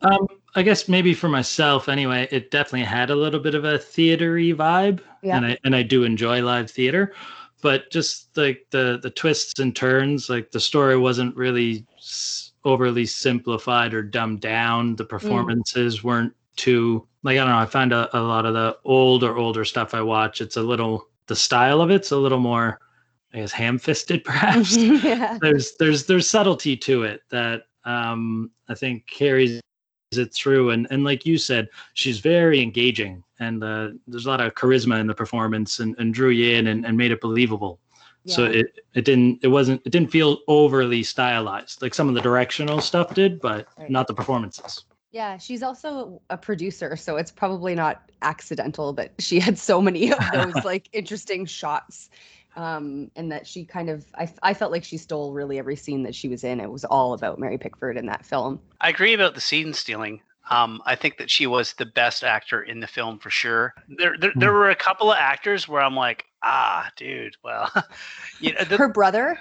Um, 0.03 0.27
I 0.55 0.63
guess 0.63 0.89
maybe 0.89 1.15
for 1.15 1.29
myself 1.29 1.89
anyway, 1.89 2.29
it 2.31 2.51
definitely 2.51 2.83
had 2.85 3.11
a 3.11 3.17
little 3.17 3.41
bit 3.41 3.55
of 3.55 3.65
a 3.65 3.79
theatery 3.79 4.55
vibe, 4.55 5.01
Yeah. 5.23 5.37
and 5.37 5.47
I 5.47 5.59
and 5.65 5.75
I 5.75 5.83
do 5.83 6.05
enjoy 6.05 6.43
live 6.43 6.71
theater, 6.71 7.15
but 7.65 7.91
just 7.91 8.37
like 8.37 8.67
the 8.73 9.01
the 9.03 9.09
twists 9.09 9.59
and 9.59 9.75
turns, 9.75 10.29
like 10.29 10.51
the 10.51 10.61
story 10.61 10.99
wasn't 10.99 11.35
really 11.35 11.87
overly 12.63 13.07
simplified 13.07 13.95
or 13.95 14.03
dumbed 14.03 14.43
down. 14.43 14.97
The 14.97 15.07
performances 15.07 16.05
weren't 16.05 16.35
too 16.57 17.09
like 17.23 17.39
I 17.39 17.41
don't 17.41 17.49
know. 17.49 17.57
I 17.57 17.65
find 17.65 17.95
a, 17.95 18.15
a 18.17 18.21
lot 18.21 18.45
of 18.45 18.53
the 18.53 18.77
old 18.85 19.25
or 19.25 19.39
older 19.39 19.65
stuff 19.65 19.95
I 19.95 20.03
watch, 20.03 20.43
it's 20.43 20.59
a 20.59 20.63
little 20.63 21.09
the 21.27 21.35
style 21.35 21.81
of 21.81 21.91
it's 21.91 22.11
a 22.11 22.19
little 22.19 22.39
more, 22.39 22.79
I 23.33 23.39
guess, 23.39 23.53
ham-fisted 23.53 24.25
perhaps 24.25 24.77
yeah. 24.77 25.39
there's 25.41 25.75
there's 25.77 26.05
there's 26.05 26.29
subtlety 26.29 26.77
to 26.77 27.05
it 27.05 27.23
that 27.31 27.63
um 27.87 28.51
I 28.69 28.75
think 28.75 29.07
carries 29.07 29.63
it 30.13 30.35
through 30.35 30.69
and 30.69 30.87
and 30.91 31.03
like 31.03 31.25
you 31.25 31.39
said 31.39 31.69
she's 31.95 32.19
very 32.19 32.61
engaging 32.61 33.25
and 33.45 33.63
uh, 33.63 33.89
there's 34.09 34.27
a 34.27 34.29
lot 34.29 34.41
of 34.41 34.55
charisma 34.55 34.99
in 35.01 35.07
the 35.07 35.15
performance 35.15 35.81
and, 35.81 35.95
and 35.99 36.15
drew 36.15 36.31
you 36.31 36.57
in 36.57 36.67
and, 36.67 36.85
and 36.87 36.97
made 36.97 37.13
it 37.13 37.21
believable 37.21 37.79
so 38.27 38.45
it 38.45 38.67
it 38.95 39.05
didn't 39.05 39.39
it 39.43 39.49
wasn't 39.49 39.79
it 39.85 39.91
didn't 39.91 40.11
feel 40.11 40.39
overly 40.49 41.03
stylized 41.03 41.83
like 41.83 41.95
some 41.95 42.09
of 42.09 42.15
the 42.15 42.23
directional 42.23 42.81
stuff 42.81 43.15
did 43.15 43.39
but 43.41 43.67
Right. 43.79 43.91
not 43.91 44.07
the 44.07 44.15
performances 44.15 44.85
Yeah, 45.13 45.39
she's 45.39 45.63
also 45.63 46.21
a 46.29 46.37
producer, 46.37 46.97
so 46.97 47.17
it's 47.19 47.31
probably 47.31 47.75
not 47.77 48.11
accidental 48.23 48.93
that 48.95 49.13
she 49.21 49.39
had 49.39 49.57
so 49.57 49.81
many 49.81 50.11
of 50.13 50.19
those 50.33 50.65
like 50.65 50.89
interesting 50.93 51.47
shots. 51.47 52.11
Um, 52.57 53.11
and 53.17 53.33
that 53.33 53.47
she 53.49 53.65
kind 53.65 53.91
of, 53.91 54.05
I, 54.15 54.33
I 54.43 54.55
felt 54.55 54.71
like 54.71 54.85
she 54.85 54.97
stole 54.97 55.33
really 55.33 55.59
every 55.59 55.75
scene 55.75 56.05
that 56.05 56.15
she 56.15 56.29
was 56.29 56.45
in. 56.45 56.61
It 56.61 56.71
was 56.71 56.85
all 56.85 57.13
about 57.13 57.41
Mary 57.41 57.59
Pickford 57.59 57.97
in 57.97 58.07
that 58.07 58.25
film. 58.25 58.61
I 58.81 58.91
agree 58.91 59.13
about 59.13 59.35
the 59.35 59.41
scene 59.41 59.73
stealing. 59.73 60.21
Um, 60.51 60.83
I 60.85 60.95
think 60.95 61.17
that 61.19 61.31
she 61.31 61.47
was 61.47 61.73
the 61.75 61.87
best 61.87 62.23
actor 62.23 62.63
in 62.63 62.81
the 62.81 62.87
film 62.87 63.19
for 63.19 63.31
sure. 63.31 63.75
There, 63.89 64.17
there, 64.19 64.33
there 64.37 64.53
were 64.53 64.71
a 64.71 64.77
couple 64.77 65.11
of 65.11 65.17
actors 65.19 65.67
where 65.69 65.81
I'm 65.81 65.97
like, 65.97 66.27
ah, 66.43 66.91
dude. 66.97 67.37
Well, 67.43 67.71
you 68.41 68.53
know, 68.53 68.65
the, 68.65 68.77
Her 68.77 68.89
brother. 68.89 69.39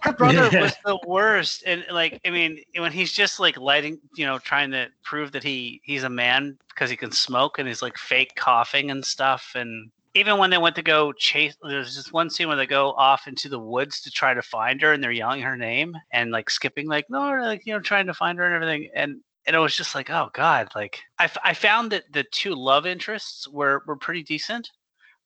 her 0.00 0.12
brother 0.12 0.48
was 0.60 0.74
the 0.84 0.98
worst, 1.06 1.64
and 1.66 1.84
like, 1.90 2.20
I 2.24 2.30
mean, 2.30 2.60
when 2.76 2.92
he's 2.92 3.12
just 3.12 3.40
like 3.40 3.58
lighting, 3.58 3.98
you 4.16 4.24
know, 4.24 4.38
trying 4.38 4.70
to 4.70 4.88
prove 5.02 5.32
that 5.32 5.42
he 5.42 5.80
he's 5.84 6.04
a 6.04 6.08
man 6.08 6.56
because 6.68 6.88
he 6.88 6.96
can 6.96 7.10
smoke, 7.10 7.58
and 7.58 7.68
he's 7.68 7.82
like 7.82 7.98
fake 7.98 8.34
coughing 8.36 8.90
and 8.90 9.04
stuff, 9.04 9.52
and 9.54 9.90
even 10.14 10.38
when 10.38 10.50
they 10.50 10.58
went 10.58 10.76
to 10.76 10.82
go 10.82 11.12
chase, 11.12 11.56
there's 11.62 11.96
just 11.96 12.12
one 12.12 12.30
scene 12.30 12.46
where 12.46 12.56
they 12.56 12.66
go 12.66 12.92
off 12.92 13.26
into 13.26 13.48
the 13.48 13.58
woods 13.58 14.00
to 14.02 14.10
try 14.10 14.32
to 14.32 14.42
find 14.42 14.80
her, 14.80 14.92
and 14.92 15.02
they're 15.02 15.10
yelling 15.10 15.42
her 15.42 15.56
name 15.56 15.96
and 16.12 16.30
like 16.30 16.48
skipping, 16.48 16.88
like 16.88 17.06
no, 17.10 17.34
like 17.42 17.66
you 17.66 17.72
know, 17.74 17.80
trying 17.80 18.06
to 18.06 18.14
find 18.14 18.38
her 18.38 18.44
and 18.44 18.54
everything, 18.54 18.88
and 18.94 19.20
and 19.46 19.54
it 19.54 19.58
was 19.58 19.76
just 19.76 19.94
like, 19.94 20.10
oh 20.10 20.30
god, 20.32 20.68
like 20.74 21.00
I, 21.18 21.24
f- 21.24 21.36
I 21.44 21.54
found 21.54 21.92
that 21.92 22.12
the 22.12 22.24
two 22.24 22.54
love 22.54 22.86
interests 22.86 23.48
were 23.48 23.82
were 23.86 23.96
pretty 23.96 24.22
decent, 24.22 24.70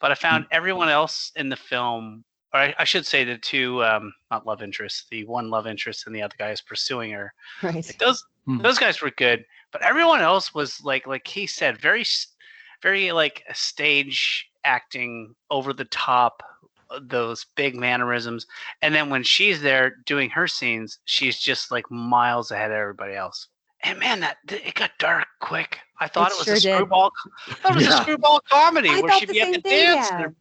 but 0.00 0.10
I 0.10 0.14
found 0.14 0.46
everyone 0.50 0.88
else 0.88 1.32
in 1.37 1.48
the 1.48 1.56
film, 1.56 2.25
or 2.52 2.60
I, 2.60 2.75
I 2.78 2.84
should 2.84 3.06
say 3.06 3.25
the 3.25 3.38
two 3.38 3.82
um, 3.84 4.12
not 4.30 4.46
love 4.46 4.62
interests, 4.62 5.06
the 5.10 5.25
one 5.25 5.50
love 5.50 5.66
interest 5.66 6.06
and 6.06 6.14
the 6.14 6.22
other 6.22 6.37
guy 6.38 6.50
is 6.50 6.60
pursuing 6.60 7.10
her. 7.12 7.32
Right. 7.62 7.75
Like 7.75 7.98
those 7.98 8.25
Hmm. 8.46 8.58
those 8.62 8.78
guys 8.78 9.02
were 9.02 9.10
good, 9.10 9.44
but 9.72 9.82
everyone 9.82 10.20
else 10.20 10.54
was 10.54 10.82
like 10.82 11.06
like 11.06 11.26
he 11.26 11.46
said, 11.46 11.80
very 11.80 12.04
very 12.82 13.12
like 13.12 13.44
stage 13.52 14.48
acting 14.64 15.34
over 15.50 15.72
the 15.72 15.84
top 15.87 16.42
uh, 16.90 17.00
those 17.02 17.46
big 17.56 17.75
mannerisms 17.75 18.46
and 18.82 18.94
then 18.94 19.10
when 19.10 19.22
she's 19.22 19.60
there 19.62 19.96
doing 20.06 20.28
her 20.30 20.46
scenes 20.46 20.98
she's 21.04 21.38
just 21.38 21.70
like 21.70 21.90
miles 21.90 22.50
ahead 22.50 22.70
of 22.70 22.76
everybody 22.76 23.14
else 23.14 23.48
and 23.85 23.99
man 23.99 24.20
that 24.20 24.38
it 24.49 24.75
got 24.75 24.90
dark 24.99 25.26
quick 25.40 25.78
i 26.00 26.08
thought 26.08 26.30
It 26.30 26.35
it, 26.35 26.38
was 26.38 26.44
sure 26.47 26.54
a 26.54 26.61
did. 26.61 26.75
screwball 26.75 27.12
I 27.49 27.54
thought 27.54 27.73
it 27.73 27.76
was 27.76 27.85
Yeah. 27.87 27.99
a 27.99 28.02
screwball 28.02 28.40
comedy 28.49 28.90
I 28.90 29.00
where 29.00 29.12
she'd 29.18 29.28
be 29.28 29.40
at 29.40 29.44
same 29.47 29.52
the 29.54 29.61
thing, 29.61 29.94
dance 29.94 30.08
yeah. 30.11 30.23
and, 30.25 30.37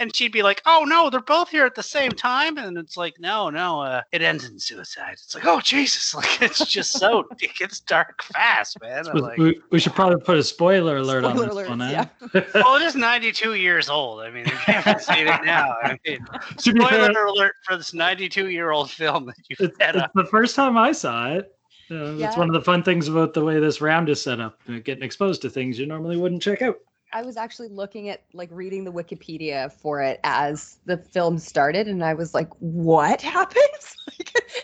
and 0.00 0.16
she'd 0.16 0.32
be 0.32 0.42
like 0.42 0.60
oh 0.66 0.84
no 0.88 1.10
they're 1.10 1.20
both 1.20 1.50
here 1.50 1.66
at 1.66 1.74
the 1.74 1.82
same 1.82 2.10
time 2.10 2.56
and 2.58 2.76
it's 2.78 2.96
like 2.96 3.14
no 3.20 3.50
no 3.50 3.80
uh, 3.82 4.00
it 4.12 4.22
ends 4.22 4.48
in 4.48 4.58
suicide 4.58 5.12
it's 5.12 5.34
like 5.34 5.44
oh 5.46 5.60
jesus 5.60 6.14
like 6.20 6.40
it's 6.42 6.64
just 6.66 6.92
so 6.98 7.24
it 7.40 7.54
gets 7.56 7.80
dark 7.80 8.22
fast 8.22 8.80
man 8.80 9.06
I'm 9.06 9.14
We- 9.14 9.20
like, 9.20 9.38
we, 9.38 9.60
we 9.70 9.78
should 9.78 9.94
probably 9.94 10.20
put 10.20 10.36
a 10.38 10.42
spoiler 10.42 10.96
alert 10.98 11.24
on 11.24 11.36
Spoiler 11.36 11.62
this 11.62 11.68
one. 11.68 11.78
alerts, 11.80 12.10
eh? 12.34 12.40
well, 12.54 12.76
it 12.76 12.82
is 12.82 12.94
92 12.96 13.54
years 13.54 13.88
old. 13.88 14.20
I 14.22 14.30
mean, 14.30 14.46
if 14.46 14.52
you 14.68 14.74
haven't 14.74 15.00
seen 15.02 15.26
it 15.26 15.44
now, 15.44 15.74
I 15.82 15.98
mean, 16.06 16.24
To 16.58 16.72
fair- 16.72 16.82
spoiler 16.88 17.26
alert 17.26 17.54
for 17.66 17.76
this 17.76 17.92
92 17.94 18.48
year 18.50 18.70
old 18.70 18.90
film 18.90 19.26
that 19.26 19.34
you've 19.48 19.60
It's, 19.60 19.76
had. 19.80 19.96
it's 19.96 20.04
A, 20.04 20.10
the 20.14 20.24
first 20.26 20.54
time 20.56 20.76
I 20.78 20.92
saw 20.92 21.30
it. 21.32 21.52
Uh, 21.90 22.12
It's 22.12 22.20
Yeah. 22.20 22.38
one 22.38 22.48
of 22.48 22.54
the 22.54 22.60
fun 22.62 22.82
things 22.82 23.08
about 23.08 23.34
the 23.34 23.44
way 23.44 23.58
this 23.58 23.80
round 23.80 24.08
is 24.08 24.20
set 24.22 24.40
up. 24.40 24.60
uh, 24.68 24.78
Getting 24.78 25.02
exposed 25.04 25.42
to 25.42 25.50
things 25.50 25.78
you 25.78 25.86
normally 25.86 26.16
wouldn't 26.16 26.42
check 26.42 26.62
out. 26.62 26.76
I 27.12 27.22
was 27.22 27.36
actually 27.36 27.66
looking 27.70 28.08
at 28.08 28.22
like 28.34 28.48
reading 28.52 28.84
the 28.84 28.92
Wikipedia 28.92 29.72
for 29.72 30.00
it 30.00 30.20
as 30.22 30.78
the 30.86 30.96
film 30.96 31.38
started, 31.38 31.88
and 31.88 32.04
I 32.04 32.14
was 32.14 32.34
like, 32.34 32.48
"What 32.60 33.20
happens?" 33.36 33.96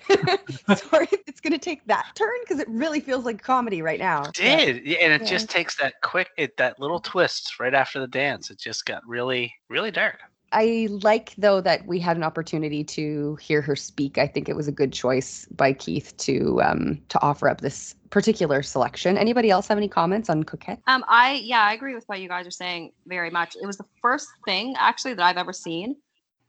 Like, 0.08 0.38
sorry, 0.78 1.08
it's 1.26 1.40
gonna 1.40 1.58
take 1.58 1.84
that 1.86 2.12
turn 2.14 2.30
because 2.44 2.60
it 2.60 2.68
really 2.68 3.00
feels 3.00 3.24
like 3.24 3.42
comedy 3.42 3.82
right 3.82 3.98
now. 3.98 4.22
But- 4.26 4.34
did 4.34 4.86
yeah, 4.86 4.98
and 4.98 5.12
it 5.12 5.22
yeah. 5.22 5.28
just 5.28 5.50
takes 5.50 5.74
that 5.78 5.94
quick, 6.02 6.28
it 6.38 6.56
that 6.58 6.78
little 6.78 7.00
twist 7.00 7.58
right 7.58 7.74
after 7.74 7.98
the 7.98 8.06
dance. 8.06 8.48
It 8.50 8.60
just 8.60 8.86
got 8.86 9.04
really, 9.08 9.52
really 9.68 9.90
dark. 9.90 10.20
I 10.52 10.88
like 11.02 11.34
though 11.36 11.60
that 11.60 11.86
we 11.86 11.98
had 11.98 12.16
an 12.16 12.22
opportunity 12.22 12.84
to 12.84 13.36
hear 13.36 13.60
her 13.62 13.74
speak. 13.74 14.16
I 14.16 14.26
think 14.26 14.48
it 14.48 14.56
was 14.56 14.68
a 14.68 14.72
good 14.72 14.92
choice 14.92 15.46
by 15.46 15.72
Keith 15.72 16.16
to 16.18 16.60
um 16.62 17.00
to 17.08 17.20
offer 17.20 17.48
up 17.48 17.60
this 17.60 17.94
particular 18.10 18.62
selection. 18.62 19.18
Anybody 19.18 19.50
else 19.50 19.68
have 19.68 19.78
any 19.78 19.88
comments 19.88 20.30
on 20.30 20.44
Coquette? 20.44 20.80
Um, 20.86 21.04
I 21.08 21.40
yeah, 21.44 21.62
I 21.62 21.72
agree 21.72 21.94
with 21.94 22.04
what 22.06 22.20
you 22.20 22.28
guys 22.28 22.46
are 22.46 22.52
saying 22.52 22.92
very 23.06 23.30
much. 23.30 23.56
It 23.60 23.66
was 23.66 23.76
the 23.76 23.86
first 24.00 24.28
thing 24.44 24.74
actually 24.78 25.14
that 25.14 25.24
I've 25.24 25.36
ever 25.36 25.52
seen 25.52 25.96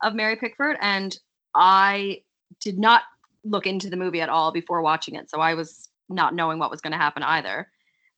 of 0.04 0.13
Mary 0.13 0.36
Pickford, 0.36 0.77
and 0.80 1.18
I 1.56 2.22
did 2.62 2.77
not 2.77 3.04
look 3.44 3.66
into 3.66 3.89
the 3.89 3.98
movie 3.98 4.22
at 4.22 4.30
all 4.30 4.51
before 4.51 4.82
watching 4.82 5.16
it, 5.16 5.30
so 5.30 5.39
I 5.39 5.56
was 5.56 5.89
not 6.08 6.36
knowing 6.36 6.60
what 6.60 6.70
was 6.70 6.82
going 6.82 6.92
to 6.92 6.98
happen 6.98 7.24
either. 7.24 7.68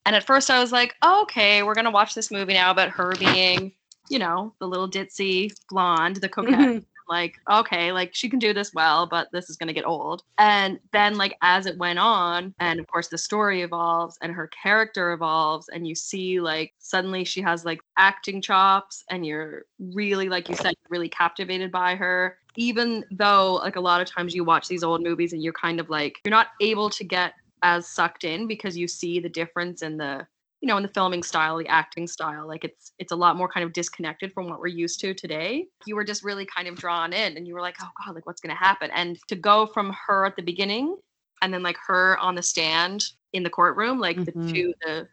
And 0.05 0.15
at 0.15 0.23
first, 0.23 0.49
I 0.49 0.59
was 0.59 0.71
like, 0.71 0.95
oh, 1.01 1.21
"Okay, 1.23 1.63
we're 1.63 1.75
gonna 1.75 1.91
watch 1.91 2.15
this 2.15 2.31
movie 2.31 2.53
now 2.53 2.71
about 2.71 2.89
her 2.89 3.13
being, 3.15 3.73
you 4.09 4.19
know, 4.19 4.53
the 4.59 4.67
little 4.67 4.89
ditzy 4.89 5.51
blonde, 5.69 6.17
the 6.17 6.29
coquette." 6.29 6.59
Mm-hmm. 6.59 6.79
like 7.09 7.39
okay 7.51 7.91
like 7.91 8.11
she 8.13 8.29
can 8.29 8.39
do 8.39 8.53
this 8.53 8.73
well 8.73 9.07
but 9.07 9.27
this 9.31 9.49
is 9.49 9.57
going 9.57 9.67
to 9.67 9.73
get 9.73 9.85
old 9.85 10.21
and 10.37 10.79
then 10.93 11.17
like 11.17 11.35
as 11.41 11.65
it 11.65 11.77
went 11.77 11.97
on 11.97 12.53
and 12.59 12.79
of 12.79 12.87
course 12.87 13.07
the 13.07 13.17
story 13.17 13.61
evolves 13.63 14.17
and 14.21 14.31
her 14.31 14.47
character 14.47 15.11
evolves 15.11 15.67
and 15.69 15.87
you 15.87 15.95
see 15.95 16.39
like 16.39 16.73
suddenly 16.77 17.23
she 17.23 17.41
has 17.41 17.65
like 17.65 17.81
acting 17.97 18.41
chops 18.41 19.03
and 19.09 19.25
you're 19.25 19.65
really 19.79 20.29
like 20.29 20.47
you 20.47 20.55
said 20.55 20.75
really 20.89 21.09
captivated 21.09 21.71
by 21.71 21.95
her 21.95 22.37
even 22.55 23.03
though 23.11 23.55
like 23.55 23.75
a 23.75 23.81
lot 23.81 24.01
of 24.01 24.07
times 24.07 24.35
you 24.35 24.43
watch 24.43 24.67
these 24.67 24.83
old 24.83 25.01
movies 25.01 25.33
and 25.33 25.41
you're 25.41 25.53
kind 25.53 25.79
of 25.79 25.89
like 25.89 26.19
you're 26.23 26.29
not 26.29 26.49
able 26.61 26.89
to 26.89 27.03
get 27.03 27.33
as 27.63 27.87
sucked 27.87 28.23
in 28.23 28.47
because 28.47 28.77
you 28.77 28.87
see 28.87 29.19
the 29.19 29.29
difference 29.29 29.81
in 29.81 29.97
the 29.97 30.25
you 30.61 30.67
know 30.67 30.77
in 30.77 30.83
the 30.83 30.89
filming 30.89 31.23
style 31.23 31.57
the 31.57 31.67
acting 31.67 32.07
style 32.07 32.47
like 32.47 32.63
it's 32.63 32.91
it's 32.99 33.11
a 33.11 33.15
lot 33.15 33.35
more 33.35 33.47
kind 33.47 33.63
of 33.63 33.73
disconnected 33.73 34.33
from 34.33 34.49
what 34.49 34.59
we're 34.59 34.67
used 34.67 34.99
to 35.01 35.13
today. 35.13 35.65
You 35.85 35.95
were 35.95 36.03
just 36.03 36.23
really 36.23 36.45
kind 36.45 36.67
of 36.67 36.75
drawn 36.75 37.13
in 37.13 37.37
and 37.37 37.47
you 37.47 37.53
were 37.53 37.61
like 37.61 37.77
oh 37.81 37.89
god 38.05 38.15
like 38.15 38.25
what's 38.25 38.41
going 38.41 38.55
to 38.55 38.59
happen? 38.61 38.89
And 38.93 39.17
to 39.27 39.35
go 39.35 39.65
from 39.65 39.95
her 40.07 40.25
at 40.25 40.35
the 40.35 40.41
beginning 40.41 40.97
and 41.41 41.53
then 41.53 41.63
like 41.63 41.77
her 41.87 42.17
on 42.19 42.35
the 42.35 42.43
stand 42.43 43.05
in 43.33 43.43
the 43.43 43.49
courtroom 43.49 43.99
like 43.99 44.17
Mhm. 44.17 44.25
the 44.25 44.51
two 44.51 44.73
the 44.81 45.07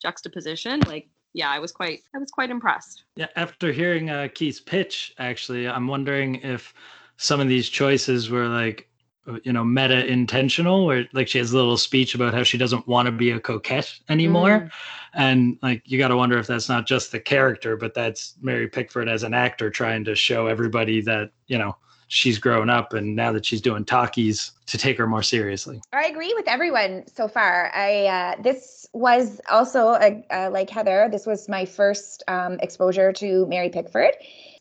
juxtaposition 0.00 0.80
like 0.86 1.08
yeah 1.32 1.50
i 1.50 1.58
was 1.58 1.72
quite 1.72 2.00
i 2.14 2.18
was 2.18 2.30
quite 2.30 2.50
impressed. 2.50 3.04
Yeah, 3.16 3.28
after 3.36 3.72
hearing 3.72 4.10
uh, 4.10 4.28
Keith's 4.34 4.60
pitch, 4.60 5.14
actually, 5.18 5.68
I'm 5.68 5.86
wondering 5.86 6.36
if 6.36 6.72
some 7.18 7.40
of 7.40 7.48
these 7.48 7.68
choices 7.68 8.30
were 8.30 8.48
like, 8.48 8.88
you 9.44 9.52
know, 9.52 9.64
meta 9.64 10.06
intentional, 10.06 10.86
where 10.86 11.06
like 11.12 11.28
she 11.28 11.38
has 11.38 11.52
a 11.52 11.56
little 11.56 11.76
speech 11.76 12.14
about 12.14 12.34
how 12.34 12.42
she 12.42 12.58
doesn't 12.58 12.86
want 12.88 13.06
to 13.06 13.12
be 13.12 13.30
a 13.30 13.40
coquette 13.40 13.92
anymore. 14.08 14.70
And 15.14 15.58
like, 15.62 15.82
you 15.84 15.98
got 15.98 16.08
to 16.08 16.16
wonder 16.16 16.38
if 16.38 16.46
that's 16.46 16.68
not 16.68 16.86
just 16.86 17.12
the 17.12 17.20
character, 17.20 17.76
but 17.76 17.94
that's 17.94 18.34
Mary 18.40 18.68
Pickford 18.68 19.08
as 19.08 19.22
an 19.22 19.34
actor 19.34 19.70
trying 19.70 20.04
to 20.04 20.14
show 20.14 20.46
everybody 20.46 21.00
that, 21.02 21.30
you 21.46 21.58
know, 21.58 21.76
she's 22.08 22.38
grown 22.38 22.68
up 22.68 22.92
and 22.92 23.16
now 23.16 23.32
that 23.32 23.44
she's 23.44 23.60
doing 23.60 23.84
talkies 23.84 24.52
to 24.66 24.76
take 24.76 24.98
her 24.98 25.06
more 25.06 25.22
seriously. 25.22 25.80
I 25.92 26.06
agree 26.06 26.32
with 26.34 26.46
everyone 26.46 27.04
so 27.06 27.26
far. 27.26 27.70
I 27.74 28.06
uh, 28.06 28.42
this 28.42 28.86
was 28.92 29.40
also 29.50 29.94
a, 29.94 30.22
uh, 30.30 30.50
like 30.50 30.68
Heather. 30.68 31.08
This 31.10 31.26
was 31.26 31.48
my 31.48 31.64
first 31.64 32.22
um, 32.28 32.58
exposure 32.60 33.12
to 33.14 33.46
Mary 33.46 33.70
Pickford, 33.70 34.14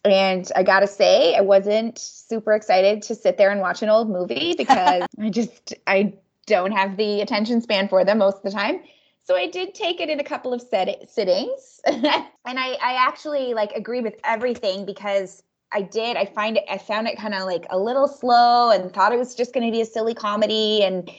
and 0.04 0.52
I 0.56 0.64
gotta 0.64 0.88
say, 0.88 1.36
I 1.36 1.42
wasn't 1.42 1.98
super 2.00 2.54
excited 2.54 3.02
to 3.04 3.16
sit 3.16 3.38
there 3.38 3.52
and 3.52 3.62
watch 3.62 3.82
an 3.82 3.90
old 3.90 4.10
movie 4.10 4.56
because 4.58 5.06
I 5.20 5.30
just 5.30 5.74
I 5.88 6.14
don't 6.48 6.72
have 6.72 6.98
the 6.98 7.22
attention 7.22 7.62
span 7.62 7.88
for 7.88 8.04
them 8.04 8.18
most 8.18 8.38
of 8.38 8.44
the 8.44 8.52
time. 8.52 8.82
So 9.24 9.36
I 9.36 9.48
did 9.48 9.76
take 9.76 10.02
it 10.02 10.10
in 10.10 10.20
a 10.20 10.24
couple 10.24 10.54
of 10.54 10.62
set- 10.62 11.10
sittings, 11.10 11.80
and 11.86 12.06
I 12.06 12.78
I 12.82 12.96
actually 12.98 13.54
like 13.54 13.72
agree 13.74 14.02
with 14.02 14.16
everything 14.24 14.86
because 14.86 15.44
I 15.72 15.84
did. 15.84 16.18
I 16.18 16.26
find 16.26 16.58
it. 16.58 16.64
I 16.70 16.78
found 16.78 17.08
it 17.08 17.18
kind 17.18 17.34
of 17.34 17.44
like 17.44 17.66
a 17.70 17.78
little 17.78 18.08
slow, 18.08 18.72
and 18.72 18.92
thought 18.92 19.14
it 19.14 19.20
was 19.20 19.36
just 19.36 19.54
going 19.54 19.66
to 19.66 19.72
be 19.72 19.82
a 19.82 19.86
silly 19.86 20.14
comedy. 20.14 20.84
And 20.84 21.10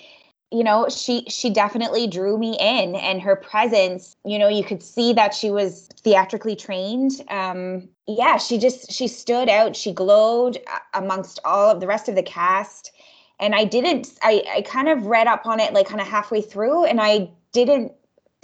you 0.52 0.62
know, 0.62 0.86
she 0.88 1.24
she 1.28 1.48
definitely 1.48 2.06
drew 2.06 2.36
me 2.36 2.56
in, 2.60 2.94
and 2.94 3.22
her 3.22 3.34
presence. 3.34 4.14
You 4.24 4.38
know, 4.38 4.48
you 4.48 4.62
could 4.62 4.82
see 4.82 5.12
that 5.14 5.34
she 5.34 5.50
was 5.50 5.88
theatrically 6.02 6.54
trained. 6.54 7.22
Um, 7.28 7.88
yeah, 8.06 8.36
she 8.36 8.58
just 8.58 8.92
she 8.92 9.08
stood 9.08 9.48
out. 9.48 9.74
She 9.74 9.92
glowed 9.92 10.58
uh, 10.66 10.78
amongst 10.94 11.40
all 11.44 11.70
of 11.70 11.80
the 11.80 11.86
rest 11.86 12.08
of 12.08 12.14
the 12.14 12.22
cast. 12.22 12.92
And 13.40 13.54
I 13.54 13.64
didn't. 13.64 14.12
I 14.22 14.44
I 14.56 14.62
kind 14.62 14.88
of 14.88 15.06
read 15.06 15.26
up 15.26 15.46
on 15.46 15.58
it 15.58 15.72
like 15.72 15.88
kind 15.88 16.00
of 16.00 16.06
halfway 16.06 16.42
through, 16.42 16.84
and 16.84 17.00
I 17.00 17.30
didn't 17.52 17.92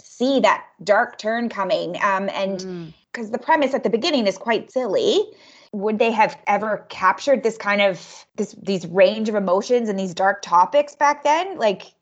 see 0.01 0.39
that 0.39 0.65
dark 0.83 1.19
turn 1.19 1.47
coming. 1.47 1.95
Um, 2.01 2.29
and 2.33 2.93
because 3.11 3.29
the 3.29 3.37
premise 3.37 3.73
at 3.75 3.83
the 3.83 3.89
beginning 3.89 4.25
is 4.25 4.37
quite 4.37 4.71
silly 4.71 5.21
would 5.71 5.99
they 5.99 6.11
have 6.11 6.35
ever 6.47 6.83
captured 6.89 7.43
this 7.43 7.55
kind 7.55 7.79
of 7.79 8.25
this 8.37 8.55
these 8.63 8.87
range 8.87 9.29
of 9.29 9.35
emotions 9.35 9.87
and 9.87 9.99
these 9.99 10.15
dark 10.15 10.41
topics 10.41 10.95
back 10.95 11.23
then 11.23 11.59
like 11.59 11.93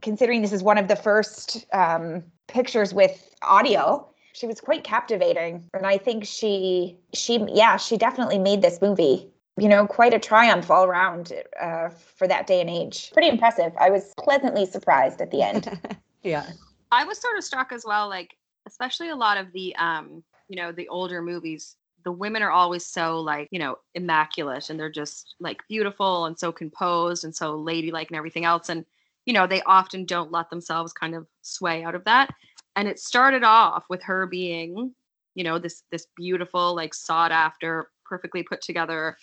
considering 0.00 0.42
this 0.42 0.52
is 0.52 0.62
one 0.62 0.78
of 0.78 0.88
the 0.88 0.96
first 0.96 1.66
um, 1.72 2.22
pictures 2.48 2.94
with 2.94 3.34
audio 3.42 4.08
she 4.34 4.46
was 4.46 4.60
quite 4.60 4.82
captivating. 4.82 5.68
And 5.74 5.86
i 5.86 5.98
think 5.98 6.24
she 6.24 6.96
she 7.12 7.44
yeah 7.48 7.76
she 7.76 7.96
definitely 7.96 8.38
made 8.38 8.62
this 8.62 8.80
movie 8.80 9.28
you 9.58 9.68
know 9.68 9.86
quite 9.86 10.14
a 10.14 10.18
triumph 10.18 10.70
all 10.70 10.84
around 10.84 11.32
uh, 11.60 11.90
for 11.90 12.26
that 12.26 12.46
day 12.46 12.60
and 12.60 12.70
age. 12.70 13.10
Pretty 13.12 13.28
impressive. 13.28 13.72
I 13.78 13.90
was 13.90 14.14
pleasantly 14.18 14.66
surprised 14.66 15.20
at 15.20 15.30
the 15.30 15.42
end. 15.42 15.68
Yeah. 16.24 16.46
I 16.92 17.04
was 17.04 17.20
sort 17.20 17.36
of 17.36 17.42
struck 17.42 17.72
as 17.72 17.84
well, 17.84 18.08
like 18.08 18.36
especially 18.68 19.08
a 19.08 19.16
lot 19.16 19.38
of 19.38 19.50
the 19.52 19.74
um, 19.74 20.22
you 20.46 20.54
know, 20.54 20.70
the 20.70 20.86
older 20.86 21.20
movies, 21.20 21.74
the 22.04 22.12
women 22.12 22.42
are 22.42 22.52
always 22.52 22.86
so 22.86 23.18
like, 23.18 23.48
you 23.50 23.58
know, 23.58 23.76
immaculate 23.96 24.70
and 24.70 24.78
they're 24.78 24.88
just 24.88 25.34
like 25.40 25.66
beautiful 25.68 26.26
and 26.26 26.38
so 26.38 26.52
composed 26.52 27.24
and 27.24 27.34
so 27.34 27.56
ladylike 27.56 28.06
and 28.06 28.16
everything 28.16 28.44
else. 28.44 28.68
And, 28.68 28.84
you 29.26 29.32
know, 29.32 29.46
they 29.46 29.62
often 29.62 30.04
don't 30.04 30.32
let 30.32 30.50
themselves 30.50 30.92
kind 30.92 31.14
of 31.14 31.26
sway 31.42 31.84
out 31.84 31.94
of 31.94 32.04
that. 32.04 32.30
And 32.76 32.88
it 32.88 32.98
started 32.98 33.44
off 33.44 33.84
with 33.88 34.02
her 34.02 34.26
being, 34.26 34.94
you 35.34 35.44
know, 35.44 35.58
this 35.58 35.84
this 35.90 36.06
beautiful, 36.16 36.74
like 36.74 36.94
sought 36.94 37.32
after 37.32 37.88
perfectly 38.04 38.42
put 38.42 38.60
together 38.60 39.16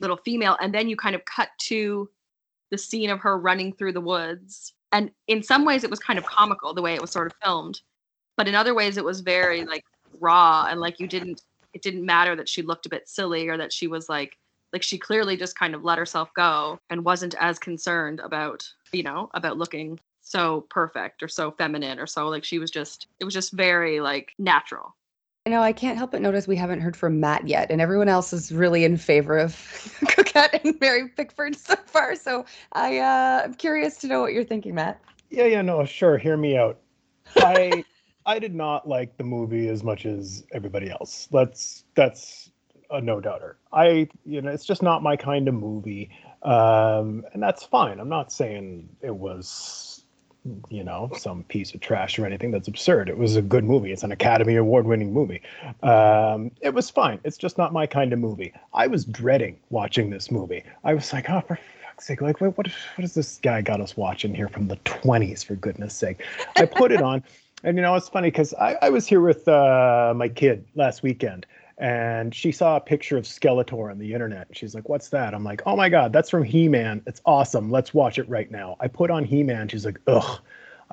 little 0.00 0.16
female. 0.16 0.56
And 0.60 0.74
then 0.74 0.88
you 0.88 0.96
kind 0.96 1.14
of 1.14 1.24
cut 1.24 1.50
to 1.62 2.08
the 2.70 2.78
scene 2.78 3.10
of 3.10 3.20
her 3.20 3.38
running 3.38 3.72
through 3.72 3.92
the 3.92 4.00
woods. 4.00 4.74
And 4.92 5.10
in 5.28 5.42
some 5.42 5.64
ways 5.64 5.84
it 5.84 5.90
was 5.90 5.98
kind 5.98 6.18
of 6.18 6.24
comical 6.24 6.74
the 6.74 6.82
way 6.82 6.94
it 6.94 7.00
was 7.00 7.10
sort 7.10 7.26
of 7.26 7.34
filmed. 7.42 7.80
But 8.36 8.48
in 8.48 8.54
other 8.54 8.74
ways 8.74 8.96
it 8.96 9.04
was 9.04 9.20
very 9.20 9.64
like 9.64 9.84
raw 10.20 10.66
and 10.68 10.80
like 10.80 11.00
you 11.00 11.06
didn't 11.06 11.42
it 11.72 11.82
didn't 11.82 12.06
matter 12.06 12.36
that 12.36 12.48
she 12.48 12.62
looked 12.62 12.86
a 12.86 12.88
bit 12.88 13.08
silly 13.08 13.48
or 13.48 13.56
that 13.56 13.72
she 13.72 13.86
was 13.86 14.08
like 14.08 14.38
like 14.72 14.82
she 14.82 14.98
clearly 14.98 15.36
just 15.36 15.58
kind 15.58 15.74
of 15.74 15.84
let 15.84 15.98
herself 15.98 16.30
go 16.34 16.78
and 16.90 17.04
wasn't 17.04 17.34
as 17.40 17.58
concerned 17.58 18.20
about 18.20 18.66
you 18.94 19.02
know 19.02 19.30
about 19.34 19.58
looking 19.58 19.98
so 20.22 20.62
perfect 20.70 21.22
or 21.22 21.28
so 21.28 21.50
feminine 21.50 21.98
or 21.98 22.06
so 22.06 22.28
like 22.28 22.44
she 22.44 22.58
was 22.58 22.70
just 22.70 23.06
it 23.20 23.24
was 23.24 23.34
just 23.34 23.52
very 23.52 24.00
like 24.00 24.32
natural 24.38 24.96
You 25.46 25.50
know 25.52 25.60
I 25.60 25.72
can't 25.72 25.98
help 25.98 26.12
but 26.12 26.22
notice 26.22 26.48
we 26.48 26.56
haven't 26.56 26.80
heard 26.80 26.96
from 26.96 27.20
Matt 27.20 27.46
yet, 27.46 27.70
and 27.70 27.80
everyone 27.80 28.08
else 28.08 28.32
is 28.32 28.50
really 28.50 28.84
in 28.84 28.96
favor 28.96 29.36
of 29.38 29.54
Coquette 30.08 30.64
and 30.64 30.80
Mary 30.80 31.08
Pickford 31.08 31.54
so 31.68 31.76
far. 31.86 32.14
So 32.16 32.46
I 32.72 32.98
uh, 32.98 33.42
I'm 33.44 33.54
curious 33.54 33.98
to 33.98 34.06
know 34.06 34.20
what 34.22 34.32
you're 34.32 34.44
thinking, 34.44 34.74
Matt. 34.74 35.00
Yeah, 35.30 35.44
yeah, 35.44 35.62
no, 35.62 35.84
sure. 35.84 36.16
Hear 36.16 36.36
me 36.38 36.56
out. 36.56 36.80
I 37.36 37.84
I 38.24 38.38
did 38.38 38.54
not 38.54 38.88
like 38.88 39.18
the 39.18 39.24
movie 39.24 39.68
as 39.68 39.84
much 39.84 40.06
as 40.06 40.44
everybody 40.52 40.90
else. 40.90 41.28
That's 41.30 41.84
that's 41.94 42.50
a 42.90 43.00
no 43.00 43.20
doubter. 43.20 43.58
I 43.72 44.08
you 44.24 44.40
know 44.40 44.50
it's 44.50 44.64
just 44.64 44.82
not 44.82 45.02
my 45.02 45.16
kind 45.16 45.46
of 45.48 45.54
movie, 45.54 46.10
um, 46.44 47.24
and 47.32 47.42
that's 47.42 47.64
fine. 47.64 47.98
I'm 48.00 48.08
not 48.08 48.32
saying 48.32 48.88
it 49.00 49.14
was 49.14 49.94
you 50.68 50.84
know 50.84 51.10
some 51.16 51.42
piece 51.44 51.72
of 51.74 51.80
trash 51.80 52.18
or 52.18 52.26
anything. 52.26 52.50
That's 52.50 52.68
absurd. 52.68 53.08
It 53.08 53.16
was 53.16 53.36
a 53.36 53.42
good 53.42 53.64
movie. 53.64 53.92
It's 53.92 54.02
an 54.02 54.12
academy 54.12 54.56
award 54.56 54.86
winning 54.86 55.12
movie. 55.12 55.40
Um, 55.82 56.50
it 56.60 56.74
was 56.74 56.90
fine. 56.90 57.18
It's 57.24 57.38
just 57.38 57.56
not 57.56 57.72
my 57.72 57.86
kind 57.86 58.12
of 58.12 58.18
movie. 58.18 58.52
I 58.72 58.86
was 58.86 59.04
dreading 59.04 59.58
watching 59.70 60.10
this 60.10 60.30
movie. 60.30 60.62
I 60.84 60.94
was 60.94 61.12
like 61.12 61.30
oh 61.30 61.40
for 61.40 61.58
fuck's 61.82 62.06
sake 62.06 62.20
like 62.20 62.40
what, 62.40 62.56
what, 62.58 62.66
what 62.96 63.14
this 63.14 63.38
guy 63.42 63.62
got 63.62 63.80
us 63.80 63.96
watching 63.96 64.34
here 64.34 64.48
from 64.48 64.68
the 64.68 64.76
20s 64.78 65.44
for 65.44 65.54
goodness 65.54 65.94
sake? 65.94 66.22
I 66.56 66.66
put 66.66 66.92
it 66.92 67.02
on. 67.02 67.22
And 67.62 67.78
you 67.78 67.82
know 67.82 67.94
it's 67.94 68.10
funny 68.10 68.30
because 68.30 68.52
I, 68.54 68.76
I 68.82 68.90
was 68.90 69.06
here 69.06 69.22
with 69.22 69.48
uh, 69.48 70.12
my 70.14 70.28
kid 70.28 70.66
last 70.74 71.02
weekend 71.02 71.46
and 71.78 72.34
she 72.34 72.52
saw 72.52 72.76
a 72.76 72.80
picture 72.80 73.16
of 73.16 73.24
Skeletor 73.24 73.90
on 73.90 73.98
the 73.98 74.12
internet. 74.12 74.48
She's 74.52 74.74
like, 74.74 74.88
"What's 74.88 75.08
that?" 75.10 75.34
I'm 75.34 75.44
like, 75.44 75.62
"Oh 75.66 75.76
my 75.76 75.88
god, 75.88 76.12
that's 76.12 76.30
from 76.30 76.44
He-Man. 76.44 77.02
It's 77.06 77.20
awesome. 77.26 77.70
Let's 77.70 77.92
watch 77.94 78.18
it 78.18 78.28
right 78.28 78.50
now." 78.50 78.76
I 78.80 78.88
put 78.88 79.10
on 79.10 79.24
He-Man. 79.24 79.68
She's 79.68 79.84
like, 79.84 80.00
"Ugh." 80.06 80.40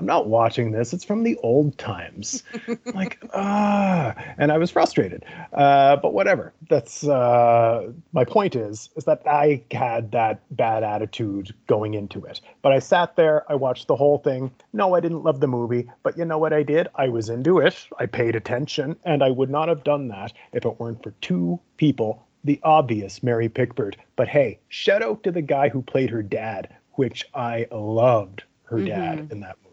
I'm 0.02 0.08
not 0.08 0.28
watching 0.28 0.72
this. 0.72 0.94
It's 0.94 1.04
from 1.04 1.22
the 1.22 1.38
old 1.44 1.78
times. 1.78 2.42
like, 2.96 3.24
ah, 3.36 4.16
and 4.40 4.52
I 4.52 4.58
was 4.58 4.72
frustrated. 4.72 5.24
Uh, 5.54 5.96
but 5.98 6.16
whatever. 6.16 6.54
That's 6.72 7.04
uh, 7.04 7.92
my 8.12 8.26
point 8.26 8.56
is, 8.56 8.90
is 8.96 9.04
that 9.04 9.22
I 9.28 9.62
had 9.70 10.12
that 10.14 10.42
bad 10.50 10.84
attitude 10.84 11.54
going 11.68 11.94
into 11.94 12.26
it. 12.26 12.42
But 12.64 12.72
I 12.72 12.80
sat 12.80 13.16
there, 13.16 13.46
I 13.48 13.54
watched 13.54 13.86
the 13.86 13.96
whole 13.96 14.18
thing. 14.18 14.50
No, 14.74 14.96
I 14.96 15.02
didn't 15.02 15.22
love 15.22 15.40
the 15.40 15.46
movie, 15.46 15.88
but 16.02 16.18
you 16.18 16.26
know 16.26 16.40
what 16.40 16.52
I 16.52 16.64
did? 16.64 16.88
I 16.96 17.08
was 17.10 17.30
into 17.30 17.60
it. 17.60 17.88
I 18.00 18.08
paid 18.08 18.36
attention, 18.36 18.96
and 19.06 19.22
I 19.22 19.30
would 19.30 19.52
not 19.52 19.70
have 19.70 19.84
done 19.84 20.08
that 20.08 20.34
if 20.52 20.66
it 20.66 20.80
weren't 20.80 21.04
for 21.04 21.12
two 21.22 21.60
people. 21.78 22.26
The 22.44 22.60
obvious 22.64 23.22
Mary 23.22 23.50
Pickford. 23.50 23.98
But 24.16 24.30
hey, 24.30 24.62
shout 24.68 25.04
out 25.04 25.22
to 25.22 25.32
the 25.32 25.44
guy 25.44 25.70
who 25.70 25.84
played 25.84 26.10
her 26.10 26.24
dad, 26.24 26.76
which 26.94 27.24
I 27.36 27.68
loved 27.72 28.46
her 28.64 28.78
mm-hmm. 28.78 28.86
dad 28.88 29.28
in 29.32 29.42
that 29.42 29.58
movie. 29.64 29.71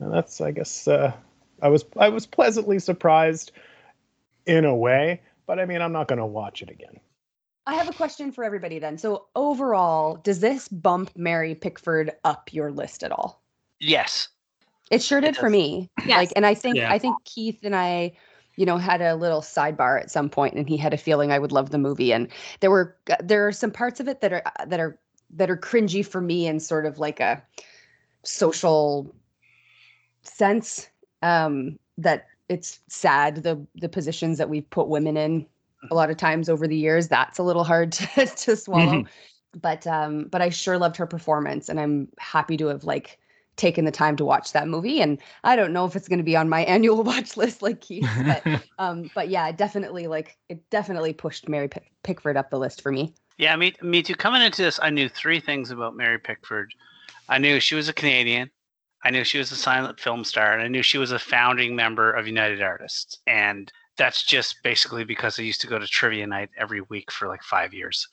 And 0.00 0.12
that's, 0.12 0.40
I 0.40 0.52
guess, 0.52 0.86
uh, 0.86 1.12
I 1.60 1.68
was 1.68 1.84
I 1.96 2.08
was 2.08 2.26
pleasantly 2.26 2.78
surprised 2.78 3.52
in 4.46 4.64
a 4.64 4.74
way, 4.74 5.20
but 5.46 5.58
I 5.58 5.64
mean, 5.64 5.82
I'm 5.82 5.92
not 5.92 6.08
going 6.08 6.18
to 6.18 6.26
watch 6.26 6.62
it 6.62 6.70
again. 6.70 7.00
I 7.66 7.74
have 7.74 7.88
a 7.88 7.92
question 7.92 8.32
for 8.32 8.44
everybody 8.44 8.78
then. 8.78 8.96
So 8.96 9.26
overall, 9.36 10.16
does 10.16 10.40
this 10.40 10.68
bump 10.68 11.10
Mary 11.16 11.54
Pickford 11.54 12.12
up 12.24 12.52
your 12.52 12.70
list 12.70 13.02
at 13.02 13.12
all? 13.12 13.42
Yes. 13.78 14.28
It 14.90 15.02
sure 15.02 15.20
did 15.20 15.30
it 15.30 15.36
for 15.36 15.50
me. 15.50 15.90
Yes. 16.06 16.16
Like 16.16 16.32
and 16.34 16.46
I 16.46 16.54
think 16.54 16.76
Yeah. 16.76 16.90
I 16.90 16.98
think 16.98 17.16
Keith 17.24 17.58
and 17.62 17.76
I 17.76 18.12
you 18.56 18.64
know 18.64 18.78
had 18.78 19.02
a 19.02 19.16
little 19.16 19.42
sidebar 19.42 20.00
at 20.00 20.10
some 20.10 20.30
point 20.30 20.54
and 20.54 20.66
he 20.68 20.76
had 20.76 20.94
a 20.94 20.96
feeling 20.96 21.30
I 21.30 21.38
would 21.38 21.52
love 21.52 21.70
the 21.70 21.78
movie 21.78 22.12
and 22.12 22.28
there 22.60 22.70
were 22.70 22.96
there 23.22 23.46
are 23.46 23.52
some 23.52 23.70
parts 23.70 24.00
of 24.00 24.08
it 24.08 24.22
that 24.22 24.32
are 24.32 24.42
that 24.66 24.80
are 24.80 24.98
that 25.30 25.50
are 25.50 25.56
cringy 25.56 26.04
for 26.04 26.22
me 26.22 26.46
and 26.46 26.62
sort 26.62 26.86
of 26.86 26.98
like 26.98 27.20
a 27.20 27.42
social 28.24 29.14
sense 30.28 30.88
um, 31.22 31.78
that 31.96 32.26
it's 32.48 32.80
sad 32.88 33.42
the 33.42 33.64
the 33.74 33.88
positions 33.88 34.38
that 34.38 34.48
we've 34.48 34.68
put 34.70 34.88
women 34.88 35.16
in 35.16 35.46
a 35.90 35.94
lot 35.94 36.10
of 36.10 36.16
times 36.16 36.48
over 36.48 36.66
the 36.66 36.76
years. 36.76 37.08
That's 37.08 37.38
a 37.38 37.42
little 37.42 37.64
hard 37.64 37.92
to, 37.92 38.26
to 38.26 38.56
swallow. 38.56 39.04
But 39.60 39.86
um, 39.86 40.24
but 40.24 40.42
I 40.42 40.50
sure 40.50 40.78
loved 40.78 40.96
her 40.96 41.06
performance, 41.06 41.68
and 41.68 41.80
I'm 41.80 42.08
happy 42.18 42.56
to 42.58 42.66
have 42.66 42.84
like 42.84 43.18
taken 43.56 43.84
the 43.84 43.90
time 43.90 44.16
to 44.16 44.24
watch 44.24 44.52
that 44.52 44.68
movie. 44.68 45.00
And 45.00 45.18
I 45.42 45.56
don't 45.56 45.72
know 45.72 45.84
if 45.84 45.96
it's 45.96 46.08
going 46.08 46.18
to 46.18 46.24
be 46.24 46.36
on 46.36 46.48
my 46.48 46.60
annual 46.64 47.02
watch 47.02 47.36
list 47.36 47.62
like 47.62 47.80
Keith, 47.80 48.08
but 48.24 48.62
um, 48.78 49.10
but 49.14 49.28
yeah, 49.28 49.50
definitely 49.52 50.06
like 50.06 50.36
it 50.48 50.68
definitely 50.70 51.12
pushed 51.12 51.48
Mary 51.48 51.68
Pick- 51.68 51.92
Pickford 52.02 52.36
up 52.36 52.50
the 52.50 52.58
list 52.58 52.80
for 52.80 52.92
me. 52.92 53.14
Yeah, 53.36 53.54
me, 53.54 53.72
me 53.82 54.02
too. 54.02 54.16
Coming 54.16 54.42
into 54.42 54.62
this, 54.62 54.80
I 54.82 54.90
knew 54.90 55.08
three 55.08 55.38
things 55.38 55.70
about 55.70 55.94
Mary 55.94 56.18
Pickford. 56.18 56.74
I 57.28 57.38
knew 57.38 57.60
she 57.60 57.76
was 57.76 57.88
a 57.88 57.92
Canadian. 57.92 58.50
I 59.04 59.10
knew 59.10 59.24
she 59.24 59.38
was 59.38 59.52
a 59.52 59.56
silent 59.56 60.00
film 60.00 60.24
star, 60.24 60.52
and 60.52 60.62
I 60.62 60.68
knew 60.68 60.82
she 60.82 60.98
was 60.98 61.12
a 61.12 61.18
founding 61.18 61.76
member 61.76 62.12
of 62.12 62.26
United 62.26 62.62
Artists. 62.62 63.18
And 63.26 63.72
that's 63.96 64.24
just 64.24 64.62
basically 64.62 65.04
because 65.04 65.38
I 65.38 65.42
used 65.42 65.60
to 65.60 65.66
go 65.66 65.78
to 65.78 65.86
trivia 65.86 66.26
night 66.26 66.50
every 66.56 66.80
week 66.82 67.10
for 67.10 67.28
like 67.28 67.42
five 67.42 67.72
years. 67.72 68.08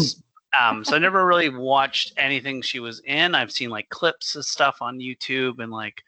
um, 0.60 0.84
so 0.84 0.96
I 0.96 0.98
never 0.98 1.26
really 1.26 1.48
watched 1.48 2.12
anything 2.16 2.62
she 2.62 2.80
was 2.80 3.00
in. 3.06 3.34
I've 3.34 3.52
seen 3.52 3.70
like 3.70 3.88
clips 3.90 4.34
of 4.34 4.44
stuff 4.44 4.78
on 4.80 4.98
YouTube 4.98 5.58
and 5.58 5.72
like 5.72 6.02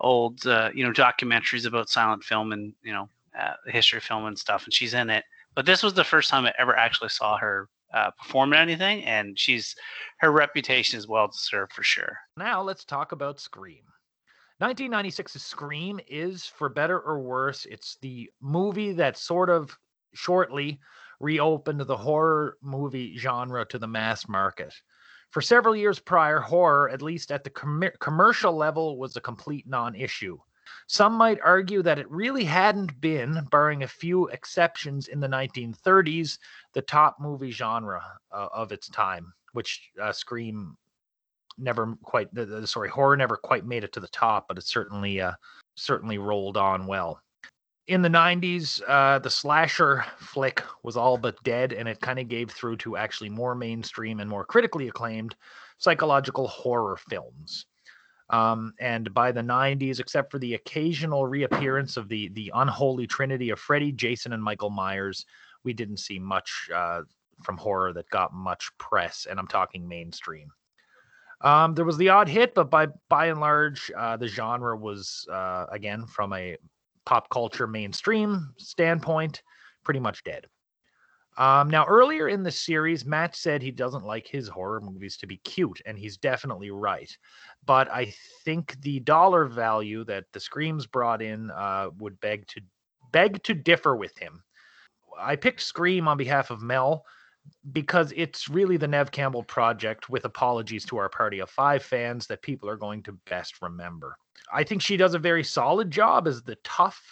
old, 0.00 0.46
uh, 0.46 0.70
you 0.74 0.84
know, 0.84 0.92
documentaries 0.92 1.66
about 1.66 1.88
silent 1.88 2.24
film 2.24 2.52
and 2.52 2.72
you 2.82 2.92
know, 2.92 3.08
uh, 3.38 3.54
history 3.66 4.00
film 4.00 4.26
and 4.26 4.38
stuff. 4.38 4.64
And 4.64 4.74
she's 4.74 4.94
in 4.94 5.10
it. 5.10 5.24
But 5.54 5.66
this 5.66 5.82
was 5.82 5.94
the 5.94 6.04
first 6.04 6.30
time 6.30 6.46
I 6.46 6.54
ever 6.58 6.76
actually 6.76 7.10
saw 7.10 7.36
her 7.38 7.68
uh, 7.92 8.10
perform 8.12 8.52
in 8.52 8.58
anything, 8.58 9.04
and 9.04 9.38
she's 9.38 9.74
her 10.18 10.30
reputation 10.30 10.98
is 10.98 11.08
well 11.08 11.28
deserved 11.28 11.72
for 11.72 11.82
sure. 11.82 12.16
Now 12.36 12.62
let's 12.62 12.84
talk 12.84 13.12
about 13.12 13.40
Scream. 13.40 13.84
1996's 14.62 15.42
Scream 15.42 15.98
is, 16.06 16.46
for 16.46 16.68
better 16.68 17.00
or 17.00 17.20
worse, 17.20 17.66
it's 17.66 17.96
the 18.00 18.30
movie 18.40 18.92
that 18.92 19.16
sort 19.16 19.50
of 19.50 19.76
shortly 20.14 20.78
reopened 21.18 21.80
the 21.80 21.96
horror 21.96 22.58
movie 22.62 23.16
genre 23.16 23.64
to 23.66 23.78
the 23.78 23.88
mass 23.88 24.28
market. 24.28 24.72
For 25.30 25.40
several 25.40 25.74
years 25.74 25.98
prior, 25.98 26.40
horror, 26.40 26.90
at 26.90 27.02
least 27.02 27.32
at 27.32 27.42
the 27.42 27.50
com- 27.50 27.90
commercial 28.00 28.54
level, 28.54 28.98
was 28.98 29.16
a 29.16 29.20
complete 29.20 29.66
non 29.66 29.94
issue. 29.94 30.38
Some 30.86 31.14
might 31.14 31.38
argue 31.44 31.82
that 31.82 31.98
it 31.98 32.10
really 32.10 32.44
hadn't 32.44 33.00
been, 33.00 33.46
barring 33.50 33.82
a 33.82 33.88
few 33.88 34.28
exceptions 34.28 35.08
in 35.08 35.20
the 35.20 35.28
1930s, 35.28 36.38
the 36.74 36.82
top 36.82 37.16
movie 37.20 37.50
genre 37.50 38.02
uh, 38.30 38.48
of 38.52 38.72
its 38.72 38.88
time, 38.88 39.32
which 39.52 39.90
uh, 40.00 40.12
Scream 40.12 40.76
never 41.58 41.94
quite, 42.02 42.32
the, 42.34 42.44
the, 42.44 42.66
sorry, 42.66 42.88
horror 42.88 43.16
never 43.16 43.36
quite 43.36 43.64
made 43.64 43.84
it 43.84 43.92
to 43.92 44.00
the 44.00 44.08
top, 44.08 44.48
but 44.48 44.58
it 44.58 44.64
certainly, 44.64 45.20
uh, 45.20 45.32
certainly 45.76 46.18
rolled 46.18 46.56
on 46.56 46.86
well. 46.86 47.20
In 47.88 48.02
the 48.02 48.08
90s, 48.08 48.80
uh, 48.86 49.18
the 49.18 49.30
slasher 49.30 50.04
flick 50.18 50.62
was 50.82 50.96
all 50.96 51.18
but 51.18 51.42
dead, 51.42 51.72
and 51.72 51.88
it 51.88 52.00
kind 52.00 52.18
of 52.18 52.28
gave 52.28 52.50
through 52.50 52.76
to 52.78 52.96
actually 52.96 53.28
more 53.28 53.54
mainstream 53.54 54.20
and 54.20 54.30
more 54.30 54.44
critically 54.44 54.88
acclaimed 54.88 55.34
psychological 55.78 56.46
horror 56.46 56.96
films. 56.96 57.66
Um, 58.32 58.72
and 58.80 59.12
by 59.12 59.30
the 59.30 59.42
90s, 59.42 60.00
except 60.00 60.32
for 60.32 60.38
the 60.38 60.54
occasional 60.54 61.26
reappearance 61.26 61.98
of 61.98 62.08
the 62.08 62.28
the 62.28 62.50
unholy 62.54 63.06
trinity 63.06 63.50
of 63.50 63.60
Freddy, 63.60 63.92
Jason, 63.92 64.32
and 64.32 64.42
Michael 64.42 64.70
Myers, 64.70 65.26
we 65.64 65.74
didn't 65.74 65.98
see 65.98 66.18
much 66.18 66.70
uh, 66.74 67.02
from 67.42 67.58
horror 67.58 67.92
that 67.92 68.08
got 68.08 68.32
much 68.32 68.70
press, 68.78 69.26
and 69.28 69.38
I'm 69.38 69.46
talking 69.46 69.86
mainstream. 69.86 70.50
Um, 71.42 71.74
there 71.74 71.84
was 71.84 71.98
the 71.98 72.08
odd 72.08 72.28
hit, 72.28 72.54
but 72.54 72.70
by 72.70 72.86
by 73.10 73.26
and 73.26 73.40
large, 73.40 73.90
uh, 73.96 74.16
the 74.16 74.28
genre 74.28 74.76
was 74.76 75.26
uh, 75.30 75.66
again 75.70 76.06
from 76.06 76.32
a 76.32 76.56
pop 77.04 77.28
culture 77.28 77.66
mainstream 77.66 78.54
standpoint, 78.56 79.42
pretty 79.84 80.00
much 80.00 80.24
dead. 80.24 80.46
Um, 81.38 81.70
now, 81.70 81.86
earlier 81.86 82.28
in 82.28 82.42
the 82.42 82.50
series, 82.50 83.06
Matt 83.06 83.34
said 83.34 83.62
he 83.62 83.70
doesn't 83.70 84.04
like 84.04 84.26
his 84.26 84.48
horror 84.48 84.80
movies 84.80 85.16
to 85.18 85.26
be 85.26 85.38
cute, 85.38 85.80
and 85.86 85.98
he's 85.98 86.18
definitely 86.18 86.70
right. 86.70 87.10
But 87.64 87.90
I 87.90 88.12
think 88.44 88.80
the 88.82 89.00
dollar 89.00 89.46
value 89.46 90.04
that 90.04 90.24
the 90.32 90.40
Screams 90.40 90.86
brought 90.86 91.22
in 91.22 91.50
uh, 91.50 91.88
would 91.98 92.20
beg 92.20 92.46
to 92.48 92.60
beg 93.12 93.42
to 93.44 93.54
differ 93.54 93.96
with 93.96 94.16
him. 94.18 94.42
I 95.18 95.36
picked 95.36 95.62
Scream 95.62 96.06
on 96.06 96.16
behalf 96.16 96.50
of 96.50 96.62
Mel 96.62 97.04
because 97.72 98.12
it's 98.14 98.48
really 98.48 98.76
the 98.76 98.88
Neve 98.88 99.10
Campbell 99.10 99.42
project, 99.42 100.08
with 100.08 100.24
apologies 100.24 100.84
to 100.86 100.96
our 100.98 101.08
party 101.08 101.40
of 101.40 101.50
five 101.50 101.82
fans 101.82 102.26
that 102.26 102.42
people 102.42 102.68
are 102.68 102.76
going 102.76 103.02
to 103.04 103.18
best 103.26 103.60
remember. 103.62 104.16
I 104.52 104.64
think 104.64 104.82
she 104.82 104.96
does 104.96 105.14
a 105.14 105.18
very 105.18 105.44
solid 105.44 105.90
job 105.90 106.28
as 106.28 106.42
the 106.42 106.56
tough, 106.62 107.02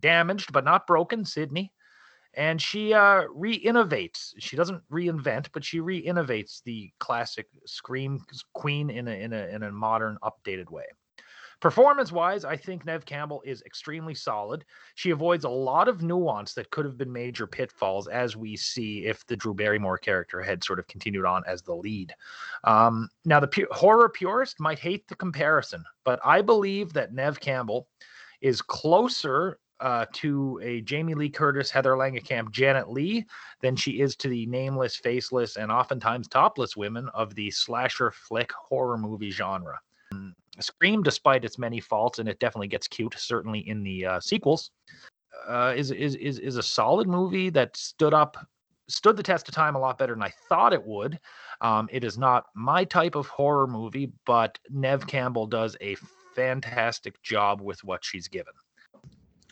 damaged 0.00 0.52
but 0.52 0.64
not 0.64 0.86
broken 0.86 1.24
Sidney 1.24 1.72
and 2.36 2.60
she 2.60 2.92
uh, 2.92 3.22
re-innovates. 3.34 4.34
She 4.38 4.56
doesn't 4.56 4.82
reinvent, 4.90 5.48
but 5.52 5.64
she 5.64 5.80
re-innovates 5.80 6.62
the 6.62 6.90
classic 6.98 7.46
Scream 7.64 8.20
Queen 8.52 8.90
in 8.90 9.08
a 9.08 9.12
in 9.12 9.32
a 9.32 9.46
in 9.48 9.62
a 9.62 9.72
modern, 9.72 10.18
updated 10.22 10.70
way. 10.70 10.84
Performance 11.60 12.12
wise, 12.12 12.44
I 12.44 12.54
think 12.54 12.84
Neve 12.84 13.06
Campbell 13.06 13.40
is 13.42 13.62
extremely 13.62 14.14
solid. 14.14 14.66
She 14.94 15.08
avoids 15.10 15.46
a 15.46 15.48
lot 15.48 15.88
of 15.88 16.02
nuance 16.02 16.52
that 16.52 16.70
could 16.70 16.84
have 16.84 16.98
been 16.98 17.10
major 17.10 17.46
pitfalls, 17.46 18.08
as 18.08 18.36
we 18.36 18.56
see 18.56 19.06
if 19.06 19.26
the 19.26 19.36
Drew 19.36 19.54
Barrymore 19.54 19.96
character 19.96 20.42
had 20.42 20.62
sort 20.62 20.78
of 20.78 20.86
continued 20.86 21.24
on 21.24 21.42
as 21.46 21.62
the 21.62 21.74
lead. 21.74 22.14
Um, 22.64 23.08
now, 23.24 23.40
the 23.40 23.48
pu- 23.48 23.68
horror 23.70 24.10
purist 24.10 24.60
might 24.60 24.78
hate 24.78 25.08
the 25.08 25.14
comparison, 25.14 25.82
but 26.04 26.20
I 26.22 26.42
believe 26.42 26.92
that 26.92 27.14
Neve 27.14 27.40
Campbell 27.40 27.88
is 28.42 28.60
closer 28.60 29.58
uh, 29.80 30.06
to 30.12 30.60
a 30.62 30.80
Jamie 30.82 31.14
Lee 31.14 31.28
Curtis, 31.28 31.70
Heather 31.70 31.92
Langenkamp, 31.92 32.50
Janet 32.50 32.90
Leigh 32.90 33.26
than 33.60 33.76
she 33.76 34.00
is 34.00 34.16
to 34.16 34.28
the 34.28 34.46
nameless, 34.46 34.96
faceless, 34.96 35.56
and 35.56 35.70
oftentimes 35.70 36.28
topless 36.28 36.76
women 36.76 37.08
of 37.14 37.34
the 37.34 37.50
slasher 37.50 38.10
flick 38.10 38.52
horror 38.52 38.98
movie 38.98 39.30
genre. 39.30 39.78
Scream, 40.58 41.02
despite 41.02 41.44
its 41.44 41.58
many 41.58 41.80
faults, 41.80 42.18
and 42.18 42.28
it 42.28 42.38
definitely 42.40 42.68
gets 42.68 42.88
cute, 42.88 43.14
certainly 43.18 43.68
in 43.68 43.82
the 43.82 44.06
uh, 44.06 44.20
sequels, 44.20 44.70
uh, 45.46 45.74
is, 45.76 45.90
is 45.90 46.14
is 46.14 46.38
is 46.38 46.56
a 46.56 46.62
solid 46.62 47.06
movie 47.06 47.50
that 47.50 47.76
stood 47.76 48.14
up, 48.14 48.38
stood 48.88 49.16
the 49.16 49.22
test 49.22 49.48
of 49.48 49.54
time 49.54 49.74
a 49.74 49.78
lot 49.78 49.98
better 49.98 50.14
than 50.14 50.22
I 50.22 50.32
thought 50.48 50.72
it 50.72 50.82
would. 50.82 51.18
Um, 51.60 51.88
it 51.92 52.04
is 52.04 52.16
not 52.16 52.46
my 52.54 52.84
type 52.84 53.14
of 53.14 53.26
horror 53.26 53.66
movie, 53.66 54.10
but 54.24 54.58
Neve 54.70 55.06
Campbell 55.06 55.46
does 55.46 55.76
a 55.82 55.96
fantastic 56.34 57.20
job 57.22 57.60
with 57.60 57.84
what 57.84 58.02
she's 58.02 58.28
given. 58.28 58.54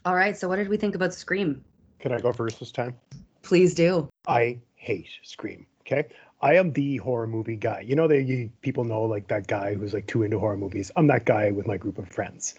All 0.04 0.14
right. 0.14 0.36
So, 0.36 0.48
what 0.48 0.56
did 0.56 0.68
we 0.68 0.76
think 0.76 0.94
about 0.94 1.14
Scream? 1.14 1.64
Can 1.98 2.12
I 2.12 2.20
go 2.20 2.32
first 2.32 2.60
this 2.60 2.70
time? 2.70 2.94
Please 3.42 3.74
do. 3.74 4.08
I 4.26 4.58
hate 4.76 5.08
Scream. 5.22 5.66
Okay. 5.80 6.04
I 6.42 6.56
am 6.56 6.72
the 6.72 6.98
horror 6.98 7.26
movie 7.26 7.56
guy. 7.56 7.80
You 7.80 7.96
know, 7.96 8.06
that 8.08 8.22
you 8.24 8.50
people 8.60 8.84
know 8.84 9.02
like 9.02 9.28
that 9.28 9.46
guy 9.46 9.74
who's 9.74 9.94
like 9.94 10.06
too 10.06 10.22
into 10.22 10.38
horror 10.38 10.58
movies. 10.58 10.90
I'm 10.96 11.06
that 11.06 11.24
guy 11.24 11.50
with 11.50 11.66
my 11.66 11.78
group 11.78 11.96
of 11.98 12.08
friends. 12.08 12.54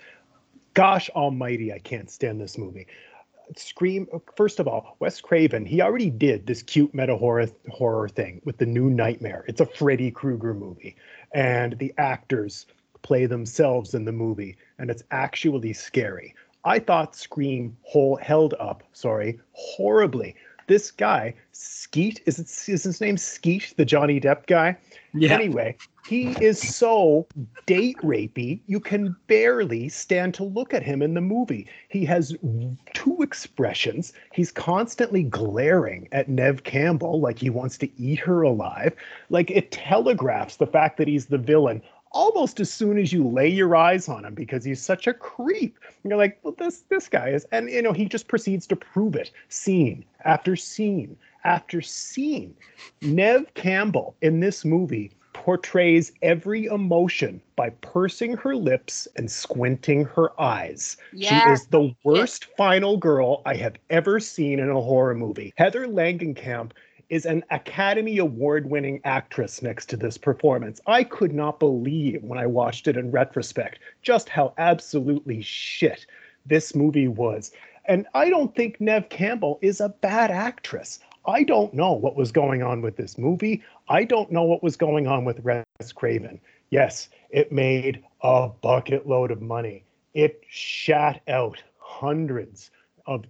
Gosh 0.73 1.09
almighty, 1.11 1.71
I 1.71 1.79
can't 1.79 2.09
stand 2.09 2.41
this 2.41 2.57
movie. 2.57 2.87
Scream, 3.55 4.07
first 4.35 4.59
of 4.59 4.67
all, 4.67 4.97
Wes 4.99 5.21
Craven, 5.21 5.67
he 5.67 5.81
already 5.81 6.09
did 6.09 6.47
this 6.47 6.63
cute 6.63 6.95
meta 6.95 7.15
horror 7.15 7.47
horror 7.69 8.09
thing 8.09 8.41
with 8.43 8.57
the 8.57 8.65
new 8.65 8.89
Nightmare. 8.89 9.45
It's 9.47 9.61
a 9.61 9.67
Freddy 9.67 10.09
Krueger 10.09 10.55
movie, 10.55 10.95
and 11.31 11.77
the 11.77 11.93
actors 11.99 12.65
play 13.03 13.27
themselves 13.27 13.93
in 13.93 14.03
the 14.03 14.11
movie, 14.11 14.57
and 14.79 14.89
it's 14.89 15.03
actually 15.11 15.73
scary. 15.73 16.33
I 16.65 16.79
thought 16.79 17.15
Scream 17.15 17.77
whole 17.83 18.15
held 18.15 18.55
up, 18.59 18.83
sorry, 18.91 19.39
horribly. 19.53 20.35
This 20.67 20.89
guy, 20.89 21.35
Skeet, 21.51 22.21
is 22.25 22.39
it 22.39 22.47
is 22.73 22.83
his 22.83 22.99
name 22.99 23.17
Skeet, 23.17 23.75
the 23.77 23.85
Johnny 23.85 24.19
Depp 24.19 24.47
guy? 24.47 24.75
Yeah. 25.13 25.33
Anyway, 25.33 25.77
he 26.07 26.35
is 26.41 26.59
so 26.59 27.27
date 27.65 27.97
rapey, 28.03 28.59
you 28.67 28.79
can 28.79 29.15
barely 29.27 29.89
stand 29.89 30.33
to 30.35 30.43
look 30.43 30.73
at 30.73 30.83
him 30.83 31.01
in 31.01 31.13
the 31.13 31.21
movie. 31.21 31.67
He 31.89 32.05
has 32.05 32.35
two 32.93 33.21
expressions. 33.21 34.13
He's 34.33 34.51
constantly 34.51 35.23
glaring 35.23 36.07
at 36.11 36.29
Neve 36.29 36.63
Campbell 36.63 37.19
like 37.19 37.39
he 37.39 37.49
wants 37.49 37.77
to 37.79 38.01
eat 38.01 38.19
her 38.19 38.41
alive. 38.41 38.93
Like 39.29 39.49
it 39.51 39.71
telegraphs 39.71 40.57
the 40.57 40.67
fact 40.67 40.97
that 40.97 41.07
he's 41.07 41.27
the 41.27 41.37
villain 41.37 41.81
almost 42.15 42.59
as 42.59 42.71
soon 42.71 42.97
as 42.97 43.13
you 43.13 43.27
lay 43.27 43.49
your 43.49 43.75
eyes 43.75 44.09
on 44.09 44.25
him 44.25 44.33
because 44.33 44.63
he's 44.63 44.81
such 44.81 45.05
a 45.05 45.13
creep. 45.13 45.77
And 46.01 46.09
you're 46.09 46.17
like, 46.17 46.39
well, 46.41 46.55
this 46.57 46.83
this 46.89 47.07
guy 47.07 47.29
is, 47.29 47.45
and 47.51 47.69
you 47.69 47.81
know, 47.81 47.93
he 47.93 48.05
just 48.05 48.27
proceeds 48.27 48.65
to 48.67 48.75
prove 48.75 49.15
it, 49.15 49.31
scene 49.49 50.03
after 50.23 50.55
scene 50.55 51.15
after 51.43 51.81
scene. 51.81 52.55
Neve 53.01 53.53
Campbell 53.53 54.15
in 54.21 54.39
this 54.39 54.65
movie 54.65 55.11
portrays 55.33 56.11
every 56.21 56.65
emotion 56.65 57.39
by 57.55 57.69
pursing 57.81 58.35
her 58.37 58.55
lips 58.55 59.07
and 59.15 59.29
squinting 59.29 60.05
her 60.05 60.39
eyes. 60.41 60.97
Yeah. 61.13 61.43
She 61.43 61.51
is 61.51 61.67
the 61.67 61.93
worst 62.03 62.45
final 62.57 62.97
girl 62.97 63.41
I 63.45 63.55
have 63.55 63.75
ever 63.89 64.19
seen 64.19 64.59
in 64.59 64.69
a 64.69 64.81
horror 64.81 65.13
movie. 65.13 65.53
Heather 65.57 65.87
Langenkamp 65.87 66.71
is 67.09 67.25
an 67.25 67.43
Academy 67.51 68.17
Award 68.17 68.69
winning 68.69 69.01
actress 69.03 69.61
next 69.61 69.87
to 69.89 69.97
this 69.97 70.17
performance. 70.17 70.81
I 70.87 71.03
could 71.03 71.33
not 71.33 71.59
believe 71.59 72.23
when 72.23 72.39
I 72.39 72.47
watched 72.47 72.87
it 72.87 72.97
in 72.97 73.11
retrospect 73.11 73.79
just 74.01 74.29
how 74.29 74.53
absolutely 74.57 75.41
shit 75.41 76.05
this 76.45 76.75
movie 76.75 77.07
was. 77.07 77.51
And 77.85 78.07
I 78.13 78.29
don't 78.29 78.55
think 78.55 78.81
Neve 78.81 79.09
Campbell 79.09 79.59
is 79.61 79.79
a 79.79 79.89
bad 79.89 80.31
actress. 80.31 80.99
I 81.27 81.43
don't 81.43 81.73
know 81.73 81.93
what 81.93 82.15
was 82.15 82.31
going 82.31 82.63
on 82.63 82.81
with 82.81 82.97
this 82.97 83.17
movie. 83.17 83.63
I 83.89 84.03
don't 84.03 84.31
know 84.31 84.43
what 84.43 84.63
was 84.63 84.75
going 84.75 85.07
on 85.07 85.25
with 85.25 85.43
Wes 85.43 85.65
Craven. 85.93 86.39
Yes, 86.69 87.09
it 87.29 87.51
made 87.51 88.03
a 88.21 88.49
bucket 88.61 89.07
load 89.07 89.31
of 89.31 89.41
money. 89.41 89.85
It 90.13 90.41
shat 90.49 91.21
out 91.27 91.61
hundreds 91.77 92.71
of 93.05 93.25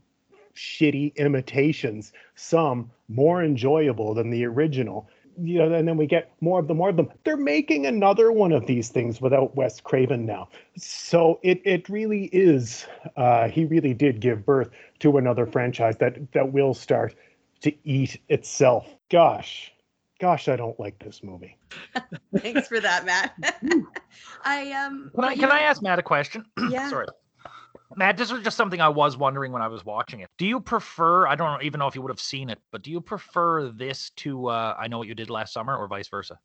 shitty 0.55 1.15
imitations, 1.15 2.13
some 2.35 2.91
more 3.07 3.43
enjoyable 3.43 4.13
than 4.13 4.29
the 4.29 4.45
original. 4.45 5.09
You 5.37 5.59
know, 5.59 5.73
and 5.73 5.85
then 5.85 5.97
we 5.97 6.07
get 6.07 6.31
more 6.39 6.61
of 6.61 6.69
them, 6.69 6.77
more 6.77 6.89
of 6.89 6.95
them. 6.95 7.09
They're 7.25 7.35
making 7.35 7.85
another 7.85 8.31
one 8.31 8.53
of 8.53 8.67
these 8.67 8.87
things 8.87 9.19
without 9.19 9.53
Wes 9.53 9.81
Craven 9.81 10.25
now. 10.25 10.47
So 10.77 11.41
it 11.43 11.61
it 11.65 11.89
really 11.89 12.29
is. 12.31 12.87
Uh, 13.17 13.49
he 13.49 13.65
really 13.65 13.93
did 13.93 14.21
give 14.21 14.45
birth 14.45 14.69
to 14.99 15.17
another 15.17 15.45
franchise 15.45 15.97
that 15.97 16.31
that 16.31 16.53
will 16.53 16.73
start 16.73 17.15
to 17.61 17.73
eat 17.83 18.21
itself. 18.29 18.87
Gosh, 19.09 19.73
gosh, 20.19 20.47
I 20.47 20.55
don't 20.55 20.79
like 20.79 20.99
this 20.99 21.21
movie. 21.21 21.57
Thanks 22.37 22.67
for 22.67 22.79
that, 22.79 23.05
Matt. 23.05 23.35
I 24.45 24.71
um. 24.71 25.11
Can 25.15 25.23
I, 25.23 25.35
can 25.35 25.51
I 25.51 25.61
ask 25.61 25.81
Matt 25.81 25.99
a 25.99 26.03
question? 26.03 26.45
Yeah. 26.69 26.89
Sorry. 26.89 27.07
Matt, 27.95 28.17
this 28.17 28.31
was 28.31 28.41
just 28.41 28.57
something 28.57 28.81
I 28.81 28.89
was 28.89 29.17
wondering 29.17 29.51
when 29.51 29.61
I 29.61 29.67
was 29.67 29.85
watching 29.85 30.21
it. 30.21 30.29
Do 30.37 30.45
you 30.45 30.59
prefer, 30.59 31.27
I 31.27 31.35
don't 31.35 31.63
even 31.63 31.79
know 31.79 31.87
if 31.87 31.95
you 31.95 32.01
would 32.01 32.11
have 32.11 32.19
seen 32.19 32.49
it, 32.49 32.59
but 32.71 32.81
do 32.81 32.91
you 32.91 32.99
prefer 32.99 33.69
this 33.69 34.09
to 34.17 34.47
uh, 34.47 34.75
I 34.79 34.87
Know 34.87 34.97
What 34.97 35.07
You 35.07 35.15
Did 35.15 35.29
Last 35.29 35.53
Summer 35.53 35.75
or 35.75 35.87
vice 35.87 36.07
versa? 36.07 36.39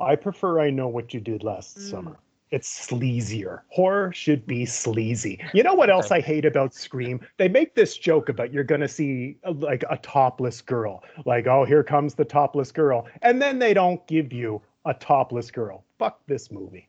I 0.00 0.14
prefer 0.14 0.60
I 0.60 0.70
know 0.70 0.88
what 0.88 1.12
you 1.12 1.20
did 1.20 1.42
last 1.42 1.80
summer. 1.90 2.18
It's 2.50 2.88
sleazier. 2.88 3.60
Horror 3.68 4.12
should 4.12 4.46
be 4.46 4.64
sleazy. 4.64 5.38
You 5.52 5.62
know 5.62 5.74
what 5.74 5.90
else 5.90 6.10
I 6.10 6.20
hate 6.20 6.46
about 6.46 6.72
Scream? 6.72 7.20
They 7.36 7.48
make 7.48 7.74
this 7.74 7.96
joke 7.98 8.28
about 8.30 8.52
you're 8.52 8.64
going 8.64 8.80
to 8.80 8.88
see 8.88 9.36
uh, 9.44 9.52
like 9.52 9.84
a 9.90 9.98
topless 9.98 10.62
girl. 10.62 11.02
Like, 11.26 11.46
oh, 11.46 11.64
here 11.64 11.82
comes 11.82 12.14
the 12.14 12.24
topless 12.24 12.72
girl. 12.72 13.06
And 13.20 13.42
then 13.42 13.58
they 13.58 13.74
don't 13.74 14.04
give 14.06 14.32
you 14.32 14.62
a 14.86 14.94
topless 14.94 15.50
girl. 15.50 15.84
Fuck 15.98 16.20
this 16.26 16.50
movie. 16.50 16.88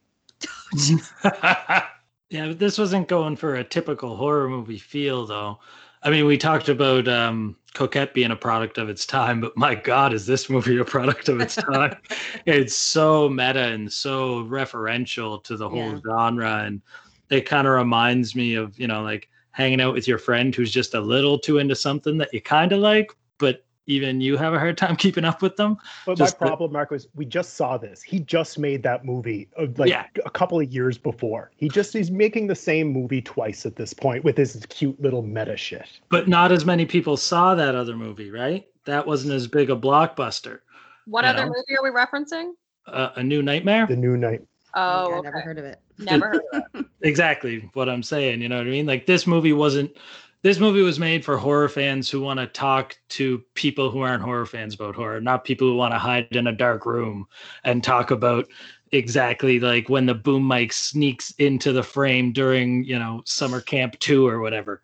Yeah, 2.30 2.48
but 2.48 2.60
this 2.60 2.78
wasn't 2.78 3.08
going 3.08 3.36
for 3.36 3.56
a 3.56 3.64
typical 3.64 4.16
horror 4.16 4.48
movie 4.50 4.78
feel, 4.78 5.26
though. 5.26 5.60
I 6.04 6.10
mean, 6.12 6.26
we 6.26 6.38
talked 6.38 6.70
about 6.70 7.08
um, 7.08 7.58
Coquette 7.74 8.14
being 8.14 8.32
a 8.32 8.36
product 8.36 8.78
of 8.78 8.88
its 8.88 9.06
time, 9.06 9.42
but 9.42 9.58
my 9.58 9.76
God, 9.76 10.14
is 10.14 10.26
this 10.26 10.50
movie 10.50 10.78
a 10.78 10.86
product 10.86 11.28
of 11.28 11.42
its 11.42 11.56
time? 11.74 11.98
it's 12.46 12.76
so 12.76 13.28
meta 13.30 13.60
and 13.70 13.92
so 13.92 14.44
referential 14.46 15.44
to 15.46 15.58
the 15.58 15.68
whole 15.68 15.96
Yeah. 15.96 16.00
genre. 16.06 16.64
And 16.66 16.82
it 17.30 17.42
kind 17.42 17.68
of 17.68 17.74
reminds 17.74 18.36
me 18.36 18.54
of, 18.54 18.80
you 18.80 18.88
know, 18.88 19.02
like 19.02 19.28
hanging 19.52 19.82
out 19.82 19.94
with 19.94 20.08
your 20.08 20.20
friend 20.20 20.54
who's 20.56 20.72
just 20.72 20.94
a 20.94 21.02
little 21.02 21.38
too 21.40 21.58
into 21.58 21.76
something 21.76 22.18
that 22.20 22.34
you 22.34 22.42
kind 22.42 22.72
of 22.72 22.80
like, 22.80 23.12
but 23.40 23.66
even 23.90 24.22
you 24.22 24.38
have 24.38 24.54
a 24.54 24.60
hard 24.60 24.78
time 24.78 24.96
keeping 25.06 25.26
up 25.26 25.42
with 25.42 25.58
them. 25.58 25.78
But 26.06 26.18
Just 26.18 26.40
my 26.40 26.46
the- 26.46 26.50
problem, 26.50 26.72
Mark, 26.72 26.92
was 26.92 27.08
we 27.16 27.26
just 27.26 27.56
saw 27.56 27.78
this. 27.78 28.02
He 28.02 28.20
just 28.20 28.58
made 28.60 28.84
that 28.84 29.04
movie 29.04 29.50
uh, 29.58 29.66
like 29.78 29.90
Yeah. 29.90 30.06
a 30.26 30.30
couple 30.30 30.60
of 30.60 30.72
years 30.72 30.98
before. 30.98 31.52
He 31.58 31.68
just 31.68 31.92
he's 31.94 32.12
making 32.12 32.48
the 32.48 32.56
same 32.56 32.88
movie 32.88 33.22
twice 33.22 33.66
at 33.66 33.76
this 33.76 33.94
point 33.94 34.24
with 34.24 34.38
his 34.38 34.66
cute 34.70 35.00
little 35.02 35.24
meta 35.24 35.58
shit. 35.58 35.88
But 36.10 36.28
not 36.28 36.52
as 36.52 36.66
many 36.66 36.86
people 36.86 37.18
saw 37.18 37.56
that 37.56 37.76
other 37.76 37.96
movie, 37.98 38.30
right? 38.32 38.66
That 38.86 39.06
wasn't 39.06 39.34
as 39.34 39.48
big 39.48 39.70
a 39.70 39.76
blockbuster. 39.76 40.60
What 41.06 41.26
other 41.26 41.46
know? 41.46 41.48
movie 41.48 41.78
are 41.78 41.84
we 41.84 41.90
referencing? 41.90 42.52
Uh, 42.88 43.10
a 43.16 43.24
New 43.24 43.42
Nightmare? 43.42 43.88
The 43.88 43.96
New 43.96 44.16
Night. 44.18 44.42
Oh, 44.76 45.16
I 45.18 45.22
never 45.22 45.40
heard 45.42 45.58
of 45.58 45.66
it. 45.66 45.80
Never 45.98 46.28
heard 46.28 46.42
of 46.54 46.64
it. 46.76 46.86
exactly 47.02 47.68
what 47.74 47.90
I'm 47.90 48.04
saying. 48.04 48.42
You 48.42 48.50
know 48.50 48.58
what 48.58 48.68
I 48.68 48.70
mean? 48.70 48.86
Like 48.86 49.08
this 49.08 49.26
movie 49.26 49.54
wasn't. 49.54 49.98
This 50.42 50.60
movie 50.60 50.82
was 50.82 51.00
made 51.00 51.26
for 51.26 51.38
horror 51.38 51.68
fans 51.68 52.10
who 52.10 52.22
want 52.22 52.40
to 52.40 52.48
talk 52.48 52.98
to 53.10 53.44
people 53.56 53.92
who 53.92 54.00
aren't 54.00 54.24
horror 54.24 54.46
fans 54.46 54.74
about 54.74 54.96
horror, 54.96 55.20
not 55.20 55.44
people 55.44 55.68
who 55.68 55.76
want 55.76 55.94
to 55.94 56.00
hide 56.00 56.28
in 56.32 56.48
a 56.48 56.54
dark 56.54 56.86
room 56.86 57.28
and 57.66 57.84
talk 57.84 58.12
about 58.12 58.48
exactly 58.92 59.60
like 59.60 59.90
when 59.90 60.06
the 60.06 60.16
boom 60.16 60.48
mic 60.48 60.74
sneaks 60.74 61.32
into 61.38 61.72
the 61.72 61.84
frame 61.84 62.32
during 62.32 62.84
you 62.86 62.98
know 62.98 63.22
summer 63.26 63.60
camp 63.60 64.00
two 64.00 64.28
or 64.28 64.40
whatever. 64.40 64.82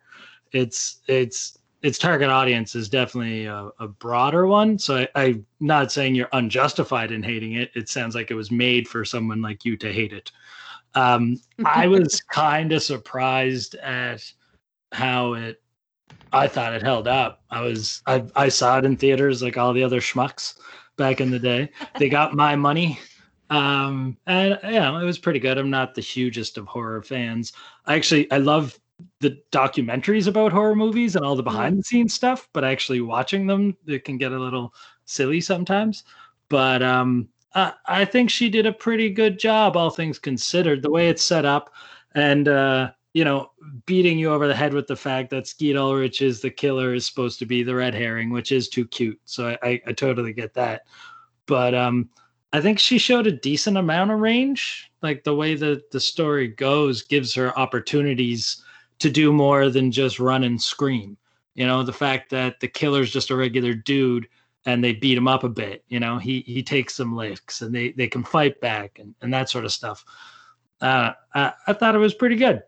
It's 0.52 1.00
it's 1.08 1.56
its 1.82 1.98
target 1.98 2.28
audience 2.28 2.74
is 2.74 2.88
definitely 2.88 3.46
a, 3.46 3.70
a 3.78 3.88
broader 3.88 4.46
one. 4.46 4.78
So 4.78 4.96
I, 4.96 5.08
I'm 5.14 5.46
not 5.60 5.92
saying 5.92 6.14
you're 6.14 6.28
unjustified 6.32 7.12
in 7.12 7.22
hating 7.22 7.54
it. 7.54 7.70
It 7.74 7.88
sounds 7.88 8.14
like 8.14 8.30
it 8.30 8.34
was 8.34 8.50
made 8.50 8.88
for 8.88 9.04
someone 9.04 9.40
like 9.40 9.64
you 9.64 9.76
to 9.78 9.92
hate 9.92 10.12
it. 10.12 10.32
Um, 10.94 11.40
I 11.64 11.86
was 11.86 12.20
kind 12.30 12.72
of 12.72 12.82
surprised 12.82 13.74
at 13.76 14.22
how 14.96 15.34
it 15.34 15.60
I 16.32 16.48
thought 16.48 16.74
it 16.74 16.82
held 16.82 17.06
up. 17.06 17.42
I 17.50 17.60
was 17.60 18.02
I 18.06 18.24
I 18.34 18.48
saw 18.48 18.78
it 18.78 18.84
in 18.84 18.96
theaters 18.96 19.42
like 19.42 19.56
all 19.56 19.72
the 19.72 19.84
other 19.84 20.00
schmucks 20.00 20.54
back 20.96 21.20
in 21.20 21.30
the 21.30 21.38
day. 21.38 21.70
They 21.98 22.08
got 22.08 22.34
my 22.34 22.56
money. 22.56 22.98
Um 23.50 24.16
and 24.26 24.58
yeah, 24.64 25.00
it 25.00 25.04
was 25.04 25.18
pretty 25.18 25.38
good. 25.38 25.58
I'm 25.58 25.70
not 25.70 25.94
the 25.94 26.00
hugest 26.00 26.58
of 26.58 26.66
horror 26.66 27.02
fans. 27.02 27.52
I 27.84 27.94
actually 27.94 28.30
I 28.30 28.38
love 28.38 28.78
the 29.20 29.38
documentaries 29.52 30.26
about 30.26 30.52
horror 30.52 30.74
movies 30.74 31.14
and 31.14 31.24
all 31.24 31.36
the 31.36 31.42
behind 31.42 31.78
the 31.78 31.82
scenes 31.82 32.14
stuff, 32.14 32.48
but 32.54 32.64
actually 32.64 33.02
watching 33.02 33.46
them 33.46 33.76
it 33.86 34.04
can 34.04 34.16
get 34.16 34.32
a 34.32 34.38
little 34.38 34.74
silly 35.04 35.40
sometimes. 35.40 36.04
But 36.48 36.82
um 36.82 37.28
I, 37.54 37.72
I 37.86 38.04
think 38.04 38.30
she 38.30 38.48
did 38.48 38.66
a 38.66 38.72
pretty 38.72 39.10
good 39.10 39.38
job 39.38 39.76
all 39.76 39.90
things 39.90 40.18
considered. 40.18 40.82
The 40.82 40.90
way 40.90 41.08
it's 41.08 41.22
set 41.22 41.44
up 41.44 41.72
and 42.14 42.48
uh 42.48 42.90
you 43.16 43.24
know, 43.24 43.50
beating 43.86 44.18
you 44.18 44.30
over 44.30 44.46
the 44.46 44.54
head 44.54 44.74
with 44.74 44.86
the 44.86 44.94
fact 44.94 45.30
that 45.30 45.46
Skeet 45.46 45.74
Ulrich 45.74 46.20
is 46.20 46.42
the 46.42 46.50
killer 46.50 46.92
is 46.92 47.06
supposed 47.06 47.38
to 47.38 47.46
be 47.46 47.62
the 47.62 47.74
red 47.74 47.94
herring, 47.94 48.28
which 48.28 48.52
is 48.52 48.68
too 48.68 48.86
cute. 48.86 49.18
So 49.24 49.56
I, 49.62 49.80
I, 49.86 49.92
totally 49.92 50.34
get 50.34 50.52
that. 50.52 50.82
But 51.46 51.74
um, 51.74 52.10
I 52.52 52.60
think 52.60 52.78
she 52.78 52.98
showed 52.98 53.26
a 53.26 53.32
decent 53.32 53.78
amount 53.78 54.10
of 54.10 54.18
range. 54.18 54.92
Like 55.00 55.24
the 55.24 55.34
way 55.34 55.54
that 55.54 55.90
the 55.92 55.98
story 55.98 56.48
goes 56.48 57.00
gives 57.00 57.32
her 57.32 57.58
opportunities 57.58 58.62
to 58.98 59.08
do 59.08 59.32
more 59.32 59.70
than 59.70 59.90
just 59.90 60.20
run 60.20 60.44
and 60.44 60.60
scream. 60.60 61.16
You 61.54 61.66
know, 61.66 61.82
the 61.82 61.94
fact 61.94 62.28
that 62.32 62.60
the 62.60 62.68
killer's 62.68 63.10
just 63.10 63.30
a 63.30 63.36
regular 63.36 63.72
dude 63.72 64.28
and 64.66 64.84
they 64.84 64.92
beat 64.92 65.16
him 65.16 65.26
up 65.26 65.42
a 65.42 65.48
bit. 65.48 65.84
You 65.88 66.00
know, 66.00 66.18
he 66.18 66.40
he 66.40 66.62
takes 66.62 66.94
some 66.94 67.16
licks 67.16 67.62
and 67.62 67.74
they 67.74 67.92
they 67.92 68.08
can 68.08 68.24
fight 68.24 68.60
back 68.60 68.98
and, 68.98 69.14
and 69.22 69.32
that 69.32 69.48
sort 69.48 69.64
of 69.64 69.72
stuff. 69.72 70.04
Uh, 70.82 71.12
I, 71.34 71.54
I 71.66 71.72
thought 71.72 71.94
it 71.94 71.98
was 71.98 72.12
pretty 72.12 72.36
good. 72.36 72.62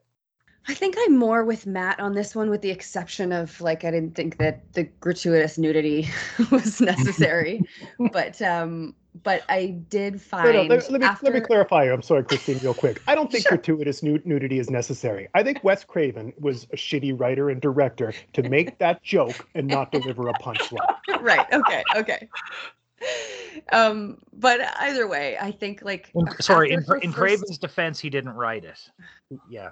I 0.68 0.74
think 0.74 0.96
I'm 0.98 1.16
more 1.16 1.44
with 1.44 1.66
Matt 1.66 1.98
on 1.98 2.14
this 2.14 2.35
one, 2.35 2.50
with 2.50 2.61
the 2.61 2.70
exception 2.70 3.33
of 3.33 3.59
like 3.61 3.85
I 3.85 3.90
didn't 3.90 4.14
think 4.14 4.37
that 4.37 4.70
the 4.74 4.85
gratuitous 5.00 5.57
nudity 5.57 6.09
was 6.50 6.78
necessary, 6.83 7.62
but 8.12 8.40
um, 8.42 8.94
but 9.22 9.44
I 9.48 9.78
did 9.88 10.20
find. 10.20 10.44
No, 10.44 10.52
no, 10.52 10.62
let, 10.68 10.90
let 10.90 11.00
me 11.00 11.07
after... 11.07 11.24
let 11.24 11.35
me 11.35 11.40
clarify. 11.40 11.85
I'm 11.85 12.02
sorry, 12.02 12.22
Christine, 12.22 12.59
real 12.59 12.74
quick. 12.74 13.02
I 13.07 13.14
don't 13.14 13.33
think 13.33 13.44
sure. 13.44 13.57
gratuitous 13.57 14.02
nud- 14.02 14.26
nudity 14.26 14.59
is 14.59 14.68
necessary. 14.68 15.28
I 15.35 15.42
think 15.42 15.64
Wes 15.64 15.85
Craven 15.85 16.35
was 16.38 16.64
a 16.64 16.76
shitty 16.76 17.18
writer 17.18 17.48
and 17.48 17.62
director 17.62 18.12
to 18.35 18.42
make 18.42 18.78
that 18.78 19.02
joke 19.02 19.48
and 19.54 19.66
not 19.66 19.90
deliver 19.90 20.28
a 20.28 20.35
punchline. 20.35 20.81
right. 21.22 21.46
Okay. 21.50 21.83
Okay. 21.96 22.28
Um, 23.72 24.18
but 24.35 24.61
either 24.81 25.09
way, 25.09 25.38
I 25.40 25.50
think 25.50 25.81
like. 25.83 26.12
Sorry, 26.40 26.72
in, 26.72 26.85
in. 27.00 27.12
Craven's 27.14 27.57
defense, 27.57 27.98
he 27.98 28.11
didn't 28.11 28.35
write 28.35 28.64
it. 28.64 28.78
Yeah 29.48 29.70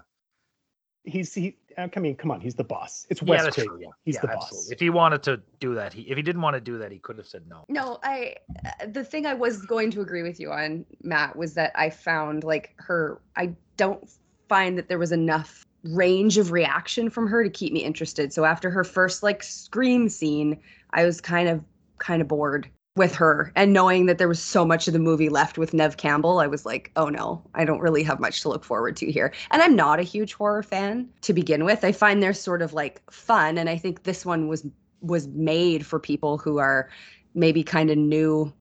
he's 1.06 1.32
he. 1.32 1.56
I 1.78 2.00
mean, 2.00 2.16
come 2.16 2.30
on, 2.30 2.40
he's 2.40 2.54
the 2.54 2.64
boss. 2.64 3.06
It's 3.10 3.22
Wes 3.22 3.44
yeah, 3.44 3.50
Craven. 3.50 3.80
Yeah. 3.80 3.88
He's 4.04 4.16
yeah, 4.16 4.20
the 4.22 4.26
boss. 4.28 4.44
Absolutely. 4.44 4.72
If 4.72 4.80
he 4.80 4.90
wanted 4.90 5.22
to 5.24 5.40
do 5.60 5.74
that, 5.74 5.92
he 5.92 6.02
if 6.02 6.16
he 6.16 6.22
didn't 6.22 6.42
want 6.42 6.54
to 6.54 6.60
do 6.60 6.78
that, 6.78 6.92
he 6.92 6.98
could 6.98 7.16
have 7.16 7.26
said 7.26 7.42
no. 7.48 7.64
No, 7.68 7.98
I. 8.02 8.36
Uh, 8.64 8.86
the 8.86 9.04
thing 9.04 9.26
I 9.26 9.34
was 9.34 9.64
going 9.64 9.90
to 9.92 10.00
agree 10.00 10.22
with 10.22 10.38
you 10.40 10.50
on, 10.50 10.84
Matt, 11.02 11.36
was 11.36 11.54
that 11.54 11.72
I 11.74 11.90
found 11.90 12.44
like 12.44 12.74
her. 12.78 13.20
I 13.36 13.54
don't 13.76 14.08
find 14.48 14.76
that 14.78 14.88
there 14.88 14.98
was 14.98 15.12
enough 15.12 15.64
range 15.84 16.38
of 16.38 16.50
reaction 16.50 17.10
from 17.10 17.28
her 17.28 17.44
to 17.44 17.50
keep 17.50 17.72
me 17.72 17.80
interested. 17.80 18.32
So 18.32 18.44
after 18.44 18.70
her 18.70 18.84
first 18.84 19.22
like 19.22 19.42
scream 19.42 20.08
scene, 20.08 20.60
I 20.90 21.04
was 21.04 21.20
kind 21.20 21.48
of 21.48 21.62
kind 21.98 22.20
of 22.20 22.28
bored 22.28 22.68
with 22.96 23.14
her 23.14 23.52
and 23.54 23.72
knowing 23.72 24.06
that 24.06 24.18
there 24.18 24.28
was 24.28 24.42
so 24.42 24.64
much 24.64 24.88
of 24.88 24.92
the 24.92 24.98
movie 24.98 25.28
left 25.28 25.58
with 25.58 25.74
Neve 25.74 25.98
Campbell, 25.98 26.40
I 26.40 26.46
was 26.46 26.64
like, 26.64 26.90
oh 26.96 27.08
no, 27.08 27.42
I 27.54 27.64
don't 27.64 27.80
really 27.80 28.02
have 28.02 28.18
much 28.18 28.40
to 28.42 28.48
look 28.48 28.64
forward 28.64 28.96
to 28.96 29.12
here. 29.12 29.32
And 29.50 29.62
I'm 29.62 29.76
not 29.76 30.00
a 30.00 30.04
huge 30.04 30.32
horror 30.32 30.62
fan 30.62 31.08
to 31.20 31.32
begin 31.32 31.64
with. 31.64 31.84
I 31.84 31.92
find 31.92 32.22
they're 32.22 32.32
sort 32.32 32.62
of 32.62 32.72
like 32.72 33.02
fun 33.10 33.58
and 33.58 33.68
I 33.68 33.76
think 33.76 34.02
this 34.02 34.24
one 34.24 34.48
was 34.48 34.66
was 35.02 35.28
made 35.28 35.84
for 35.84 36.00
people 36.00 36.38
who 36.38 36.58
are 36.58 36.88
maybe 37.34 37.62
kind 37.62 37.90
of 37.90 37.98
new 37.98 38.52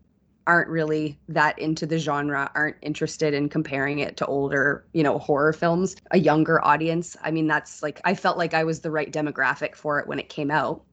aren't 0.47 0.69
really 0.69 1.17
that 1.27 1.57
into 1.57 1.85
the 1.85 1.97
genre 1.97 2.51
aren't 2.53 2.75
interested 2.81 3.33
in 3.33 3.49
comparing 3.49 3.99
it 3.99 4.17
to 4.17 4.25
older 4.27 4.85
you 4.93 5.01
know 5.01 5.17
horror 5.17 5.53
films 5.53 5.95
a 6.11 6.19
younger 6.19 6.63
audience 6.63 7.17
i 7.23 7.31
mean 7.31 7.47
that's 7.47 7.81
like 7.81 7.99
i 8.05 8.13
felt 8.13 8.37
like 8.37 8.53
i 8.53 8.63
was 8.63 8.81
the 8.81 8.91
right 8.91 9.11
demographic 9.11 9.75
for 9.75 9.99
it 9.99 10.07
when 10.07 10.19
it 10.19 10.29
came 10.29 10.51
out 10.51 10.83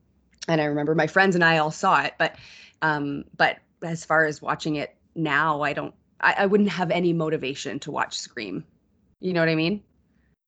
and 0.47 0.59
i 0.59 0.63
remember 0.63 0.95
my 0.95 1.05
friends 1.05 1.35
and 1.35 1.43
i 1.43 1.59
all 1.59 1.69
saw 1.69 2.01
it 2.01 2.13
but 2.17 2.35
um, 2.83 3.23
but 3.37 3.57
as 3.81 4.05
far 4.05 4.25
as 4.25 4.41
watching 4.41 4.75
it 4.75 4.95
now, 5.15 5.61
I 5.61 5.73
don't. 5.73 5.95
I, 6.19 6.35
I 6.39 6.45
wouldn't 6.45 6.69
have 6.69 6.91
any 6.91 7.13
motivation 7.13 7.79
to 7.79 7.91
watch 7.91 8.17
Scream. 8.17 8.63
You 9.19 9.33
know 9.33 9.39
what 9.39 9.49
I 9.49 9.55
mean? 9.55 9.81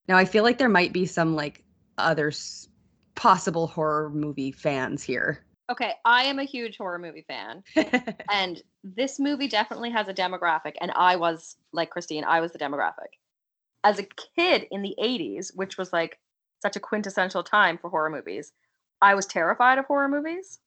Now 0.06 0.16
I 0.16 0.26
feel 0.26 0.44
like 0.44 0.58
there 0.58 0.68
might 0.68 0.92
be 0.92 1.06
some 1.06 1.34
like 1.34 1.64
other 1.98 2.28
s- 2.28 2.68
possible 3.14 3.66
horror 3.66 4.10
movie 4.10 4.52
fans 4.52 5.02
here. 5.02 5.44
Okay, 5.70 5.94
I 6.04 6.24
am 6.24 6.38
a 6.38 6.44
huge 6.44 6.76
horror 6.76 6.98
movie 6.98 7.24
fan. 7.26 7.64
and 8.30 8.62
this 8.84 9.18
movie 9.18 9.48
definitely 9.48 9.90
has 9.90 10.06
a 10.06 10.14
demographic. 10.14 10.74
And 10.80 10.92
I 10.92 11.16
was, 11.16 11.56
like 11.72 11.90
Christine, 11.90 12.22
I 12.22 12.40
was 12.40 12.52
the 12.52 12.58
demographic. 12.58 13.16
As 13.82 13.98
a 13.98 14.06
kid 14.36 14.66
in 14.70 14.82
the 14.82 14.94
80s, 15.02 15.52
which 15.56 15.76
was 15.76 15.92
like 15.92 16.20
such 16.62 16.76
a 16.76 16.80
quintessential 16.80 17.42
time 17.42 17.78
for 17.78 17.90
horror 17.90 18.10
movies, 18.10 18.52
I 19.02 19.14
was 19.14 19.26
terrified 19.26 19.78
of 19.78 19.86
horror 19.86 20.08
movies. 20.08 20.60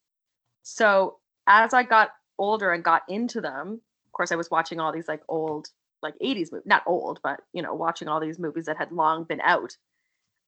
So 0.64 1.20
as 1.50 1.74
I 1.74 1.84
got 1.84 2.12
older 2.38 2.72
and 2.72 2.84
got 2.84 3.02
into 3.10 3.42
them, 3.42 3.82
of 4.08 4.14
course, 4.14 4.32
I 4.32 4.36
was 4.36 4.52
watching 4.52 4.80
all 4.80 4.94
these 4.94 5.08
like 5.08 5.24
old, 5.28 5.68
like 6.02 6.14
80s 6.24 6.52
movies, 6.52 6.66
not 6.66 6.84
old, 6.86 7.20
but 7.22 7.42
you 7.52 7.62
know, 7.62 7.74
watching 7.74 8.08
all 8.08 8.22
these 8.22 8.40
movies 8.40 8.66
that 8.66 8.78
had 8.78 8.92
long 8.92 9.26
been 9.26 9.42
out. 9.42 9.76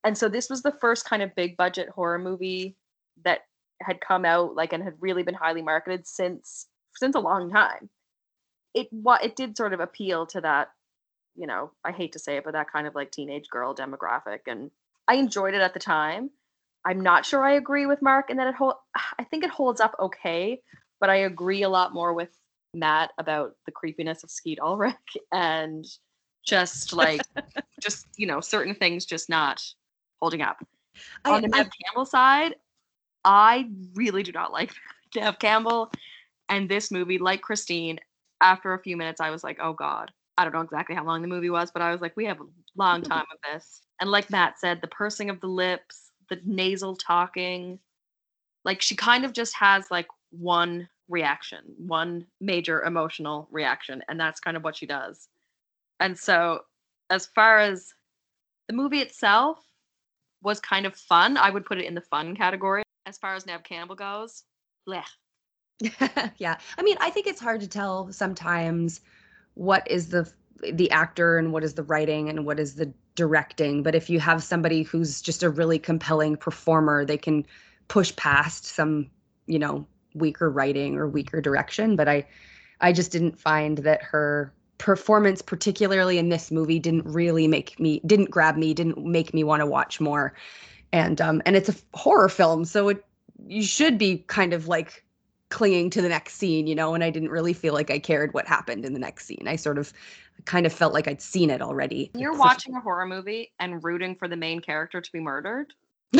And 0.03 0.17
so 0.17 0.29
this 0.29 0.49
was 0.49 0.61
the 0.61 0.77
first 0.79 1.05
kind 1.05 1.21
of 1.21 1.35
big 1.35 1.57
budget 1.57 1.89
horror 1.89 2.19
movie 2.19 2.77
that 3.25 3.41
had 3.81 3.99
come 3.99 4.25
out 4.25 4.55
like 4.55 4.73
and 4.73 4.83
had 4.83 4.95
really 4.99 5.23
been 5.23 5.33
highly 5.33 5.61
marketed 5.61 6.07
since 6.07 6.67
since 6.95 7.15
a 7.15 7.19
long 7.19 7.51
time. 7.51 7.89
It 8.73 8.87
what 8.91 9.23
it 9.23 9.35
did 9.35 9.57
sort 9.57 9.73
of 9.73 9.79
appeal 9.79 10.27
to 10.27 10.41
that, 10.41 10.69
you 11.35 11.47
know, 11.47 11.71
I 11.83 11.91
hate 11.91 12.13
to 12.13 12.19
say 12.19 12.37
it, 12.37 12.43
but 12.43 12.53
that 12.53 12.71
kind 12.71 12.87
of 12.87 12.95
like 12.95 13.11
teenage 13.11 13.49
girl 13.49 13.75
demographic. 13.75 14.41
And 14.47 14.71
I 15.07 15.15
enjoyed 15.15 15.55
it 15.55 15.61
at 15.61 15.73
the 15.73 15.79
time. 15.79 16.29
I'm 16.85 17.01
not 17.01 17.25
sure 17.25 17.43
I 17.43 17.53
agree 17.53 17.85
with 17.85 18.01
Mark 18.01 18.29
and 18.29 18.39
that 18.39 18.47
it 18.47 18.55
hold 18.55 18.75
I 19.19 19.23
think 19.23 19.43
it 19.43 19.49
holds 19.49 19.81
up 19.81 19.95
okay, 19.99 20.61
but 21.01 21.09
I 21.09 21.17
agree 21.17 21.63
a 21.63 21.69
lot 21.69 21.93
more 21.93 22.13
with 22.13 22.29
Matt 22.73 23.11
about 23.17 23.55
the 23.65 23.71
creepiness 23.71 24.23
of 24.23 24.31
Skeet 24.31 24.59
Ulrich 24.61 24.95
and 25.33 25.85
just 26.45 26.93
like 26.93 27.21
just 27.81 28.07
you 28.15 28.27
know 28.27 28.39
certain 28.39 28.75
things 28.75 29.05
just 29.05 29.27
not 29.27 29.61
holding 30.21 30.41
up. 30.41 30.63
I, 31.25 31.31
On 31.31 31.41
the 31.41 31.47
Neve 31.47 31.69
Campbell 31.85 32.05
side, 32.05 32.55
I 33.25 33.69
really 33.95 34.23
do 34.23 34.31
not 34.31 34.53
like 34.53 34.71
Neve 35.13 35.39
Campbell, 35.39 35.91
and 36.47 36.69
this 36.69 36.91
movie, 36.91 37.17
like 37.17 37.41
Christine, 37.41 37.99
after 38.39 38.73
a 38.73 38.81
few 38.81 38.95
minutes, 38.95 39.19
I 39.19 39.31
was 39.31 39.43
like, 39.43 39.57
oh 39.61 39.73
god. 39.73 40.11
I 40.37 40.45
don't 40.45 40.53
know 40.53 40.61
exactly 40.61 40.95
how 40.95 41.03
long 41.03 41.21
the 41.21 41.27
movie 41.27 41.49
was, 41.49 41.71
but 41.71 41.81
I 41.83 41.91
was 41.91 42.01
like, 42.01 42.15
we 42.15 42.25
have 42.25 42.39
a 42.39 42.45
long 42.75 43.01
time 43.03 43.25
of 43.31 43.37
this. 43.51 43.81
And 43.99 44.09
like 44.09 44.31
Matt 44.31 44.59
said, 44.59 44.79
the 44.81 44.87
pursing 44.87 45.29
of 45.29 45.39
the 45.41 45.47
lips, 45.47 46.09
the 46.29 46.39
nasal 46.45 46.95
talking, 46.95 47.77
like 48.63 48.81
she 48.81 48.95
kind 48.95 49.25
of 49.25 49.33
just 49.33 49.53
has 49.55 49.91
like 49.91 50.07
one 50.31 50.87
reaction, 51.11 51.59
one 51.77 52.25
major 52.39 52.81
emotional 52.83 53.47
reaction, 53.51 54.01
and 54.07 54.19
that's 54.19 54.39
kind 54.39 54.57
of 54.57 54.63
what 54.63 54.75
she 54.75 54.85
does. 54.85 55.27
And 55.99 56.17
so, 56.17 56.61
as 57.09 57.27
far 57.27 57.59
as 57.59 57.93
the 58.67 58.73
movie 58.73 58.99
itself 58.99 59.59
was 60.41 60.59
kind 60.59 60.85
of 60.85 60.95
fun, 60.95 61.37
I 61.37 61.49
would 61.49 61.65
put 61.65 61.77
it 61.77 61.85
in 61.85 61.93
the 61.93 62.01
fun 62.01 62.35
category. 62.35 62.83
As 63.05 63.17
far 63.17 63.35
as 63.35 63.45
Neve 63.45 63.63
Campbell 63.63 63.95
goes, 63.95 64.43
bleh. 64.87 65.03
yeah. 66.37 66.57
I 66.77 66.83
mean, 66.83 66.97
I 66.99 67.09
think 67.09 67.27
it's 67.27 67.41
hard 67.41 67.61
to 67.61 67.67
tell 67.67 68.11
sometimes 68.11 69.01
what 69.55 69.89
is 69.89 70.09
the 70.09 70.31
the 70.73 70.91
actor 70.91 71.37
and 71.37 71.51
what 71.51 71.63
is 71.63 71.73
the 71.73 71.83
writing 71.83 72.29
and 72.29 72.45
what 72.45 72.59
is 72.59 72.75
the 72.75 72.93
directing, 73.15 73.83
but 73.83 73.95
if 73.95 74.09
you 74.09 74.19
have 74.19 74.43
somebody 74.43 74.83
who's 74.83 75.21
just 75.21 75.43
a 75.43 75.49
really 75.49 75.79
compelling 75.79 76.37
performer, 76.37 77.03
they 77.03 77.17
can 77.17 77.45
push 77.87 78.15
past 78.15 78.65
some, 78.65 79.09
you 79.47 79.59
know, 79.59 79.85
weaker 80.13 80.49
writing 80.49 80.97
or 80.97 81.07
weaker 81.07 81.41
direction 81.41 81.95
but 81.95 82.07
i 82.07 82.25
i 82.81 82.91
just 82.91 83.11
didn't 83.11 83.39
find 83.39 83.79
that 83.79 84.01
her 84.01 84.53
performance 84.81 85.43
particularly 85.43 86.17
in 86.17 86.29
this 86.29 86.49
movie 86.49 86.79
didn't 86.79 87.05
really 87.05 87.47
make 87.47 87.79
me 87.79 88.01
didn't 88.07 88.31
grab 88.31 88.57
me 88.57 88.73
didn't 88.73 88.97
make 88.97 89.31
me 89.31 89.43
want 89.43 89.59
to 89.59 89.65
watch 89.67 90.01
more. 90.01 90.33
And 90.91 91.21
um 91.21 91.39
and 91.45 91.55
it's 91.55 91.69
a 91.69 91.75
horror 91.93 92.29
film 92.29 92.65
so 92.65 92.89
it 92.89 93.05
you 93.45 93.61
should 93.61 93.99
be 93.99 94.17
kind 94.25 94.53
of 94.53 94.67
like 94.67 95.05
clinging 95.49 95.91
to 95.91 96.01
the 96.01 96.09
next 96.09 96.33
scene 96.33 96.65
you 96.65 96.73
know 96.73 96.95
and 96.95 97.03
i 97.03 97.11
didn't 97.11 97.29
really 97.29 97.53
feel 97.53 97.75
like 97.75 97.91
i 97.91 97.99
cared 97.99 98.33
what 98.33 98.47
happened 98.47 98.83
in 98.83 98.93
the 98.93 98.99
next 98.99 99.27
scene. 99.27 99.47
I 99.47 99.55
sort 99.55 99.77
of 99.77 99.93
kind 100.45 100.65
of 100.65 100.73
felt 100.73 100.95
like 100.95 101.07
i'd 101.07 101.21
seen 101.21 101.51
it 101.51 101.61
already. 101.61 102.09
You're 102.15 102.35
watching 102.35 102.75
a 102.75 102.81
horror 102.81 103.05
movie 103.05 103.51
and 103.59 103.83
rooting 103.83 104.15
for 104.15 104.27
the 104.27 104.35
main 104.35 104.61
character 104.61 104.99
to 104.99 105.11
be 105.11 105.19
murdered 105.19 105.75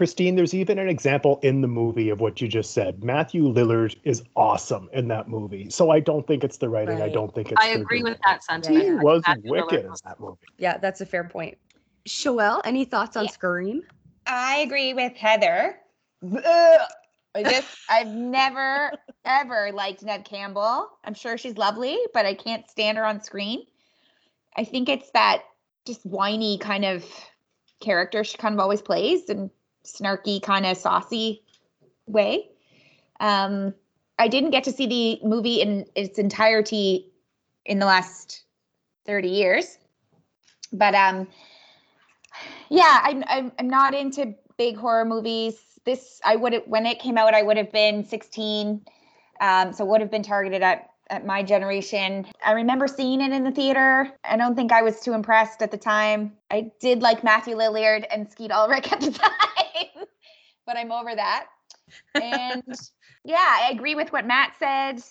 Christine, 0.00 0.34
there's 0.34 0.54
even 0.54 0.78
an 0.78 0.88
example 0.88 1.38
in 1.42 1.60
the 1.60 1.68
movie 1.68 2.08
of 2.08 2.20
what 2.20 2.40
you 2.40 2.48
just 2.48 2.72
said. 2.72 3.04
Matthew 3.04 3.42
Lillard 3.42 3.94
is 4.04 4.22
awesome 4.34 4.88
in 4.94 5.08
that 5.08 5.28
movie. 5.28 5.68
So 5.68 5.90
I 5.90 6.00
don't 6.00 6.26
think 6.26 6.42
it's 6.42 6.56
the 6.56 6.70
writing. 6.70 7.00
Right. 7.00 7.10
I 7.10 7.12
don't 7.12 7.34
think 7.34 7.52
it's. 7.52 7.62
I 7.62 7.72
agree 7.72 8.02
with 8.02 8.16
that 8.24 8.42
sentiment. 8.42 8.82
He 8.82 8.90
was 8.92 9.22
Matthew 9.26 9.50
wicked 9.50 9.84
Lillard. 9.84 9.84
in 9.84 9.94
that 10.06 10.18
movie. 10.18 10.38
Yeah, 10.56 10.78
that's 10.78 11.02
a 11.02 11.06
fair 11.06 11.24
point. 11.24 11.58
Shoelle, 12.08 12.62
any 12.64 12.86
thoughts 12.86 13.14
on 13.14 13.26
yeah. 13.26 13.30
Scream? 13.30 13.82
I 14.26 14.60
agree 14.60 14.94
with 14.94 15.14
Heather. 15.16 15.76
Ugh. 16.24 16.80
I 17.34 17.42
just 17.42 17.68
I've 17.90 18.08
never 18.08 18.92
ever 19.26 19.70
liked 19.74 20.02
Ned 20.02 20.24
Campbell. 20.24 20.88
I'm 21.04 21.12
sure 21.12 21.36
she's 21.36 21.58
lovely, 21.58 21.98
but 22.14 22.24
I 22.24 22.32
can't 22.32 22.66
stand 22.70 22.96
her 22.96 23.04
on 23.04 23.22
screen. 23.22 23.66
I 24.56 24.64
think 24.64 24.88
it's 24.88 25.10
that 25.10 25.42
just 25.86 26.06
whiny 26.06 26.56
kind 26.56 26.86
of 26.86 27.04
character 27.80 28.24
she 28.24 28.38
kind 28.38 28.54
of 28.54 28.60
always 28.60 28.80
plays 28.80 29.28
and 29.28 29.50
snarky 29.84 30.42
kind 30.42 30.66
of 30.66 30.76
saucy 30.76 31.42
way. 32.06 32.48
Um 33.18 33.74
I 34.18 34.28
didn't 34.28 34.50
get 34.50 34.64
to 34.64 34.72
see 34.72 34.86
the 34.86 35.26
movie 35.26 35.60
in 35.60 35.86
its 35.94 36.18
entirety 36.18 37.10
in 37.64 37.78
the 37.78 37.86
last 37.86 38.42
30 39.06 39.28
years. 39.28 39.78
But 40.72 40.94
um 40.94 41.28
yeah, 42.68 43.00
I'm 43.02 43.24
I'm, 43.26 43.52
I'm 43.58 43.68
not 43.68 43.94
into 43.94 44.34
big 44.56 44.76
horror 44.76 45.04
movies. 45.04 45.56
This 45.84 46.20
I 46.24 46.36
would 46.36 46.52
have 46.52 46.62
when 46.66 46.86
it 46.86 46.98
came 46.98 47.18
out, 47.18 47.34
I 47.34 47.42
would 47.42 47.56
have 47.56 47.72
been 47.72 48.04
16, 48.04 48.82
um, 49.40 49.72
so 49.72 49.84
would 49.84 50.00
have 50.00 50.10
been 50.10 50.22
targeted 50.22 50.62
at 50.62 50.90
at 51.10 51.26
my 51.26 51.42
generation. 51.42 52.24
I 52.44 52.52
remember 52.52 52.86
seeing 52.86 53.20
it 53.20 53.32
in 53.32 53.42
the 53.42 53.50
theater. 53.50 54.12
I 54.24 54.36
don't 54.36 54.54
think 54.54 54.70
I 54.72 54.82
was 54.82 55.00
too 55.00 55.12
impressed 55.12 55.60
at 55.60 55.72
the 55.72 55.76
time. 55.76 56.32
I 56.50 56.70
did 56.80 57.02
like 57.02 57.24
Matthew 57.24 57.56
Lillard 57.56 58.04
and 58.10 58.30
Skeet 58.30 58.52
Ulrich 58.52 58.92
at 58.92 59.00
the 59.00 59.10
time, 59.24 59.30
but 60.66 60.76
I'm 60.76 60.92
over 60.92 61.14
that. 61.14 61.46
And 62.14 62.62
yeah, 63.24 63.58
I 63.62 63.70
agree 63.72 63.94
with 63.94 64.12
what 64.12 64.26
Matt 64.26 64.54
said. 64.58 65.02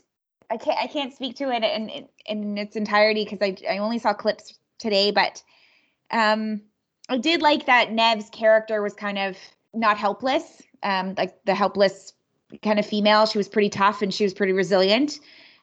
I 0.52 0.58
can't 0.58 0.80
I 0.80 0.88
can't 0.88 1.14
speak 1.14 1.36
to 1.38 1.52
it 1.52 1.64
in 1.64 1.90
in, 1.90 2.08
in 2.26 2.58
its 2.58 2.76
entirety 2.76 3.24
because 3.24 3.40
I 3.42 3.56
I 3.70 3.78
only 3.78 4.00
saw 4.00 4.14
clips 4.14 4.58
today, 4.80 5.12
but 5.12 5.44
um 6.12 6.62
I 7.10 7.18
did 7.18 7.42
like 7.42 7.66
that 7.66 7.92
Neve's 7.92 8.30
character 8.30 8.82
was 8.82 8.94
kind 8.94 9.18
of 9.18 9.36
not 9.74 9.98
helpless, 9.98 10.62
um, 10.84 11.16
like 11.18 11.44
the 11.46 11.56
helpless 11.56 12.14
kind 12.62 12.80
of 12.80 12.86
female. 12.86 13.26
She 13.26 13.38
was 13.38 13.48
pretty 13.48 13.70
tough 13.70 14.02
and 14.02 14.14
she 14.14 14.24
was 14.24 14.34
pretty 14.34 14.54
resilient. 14.54 15.20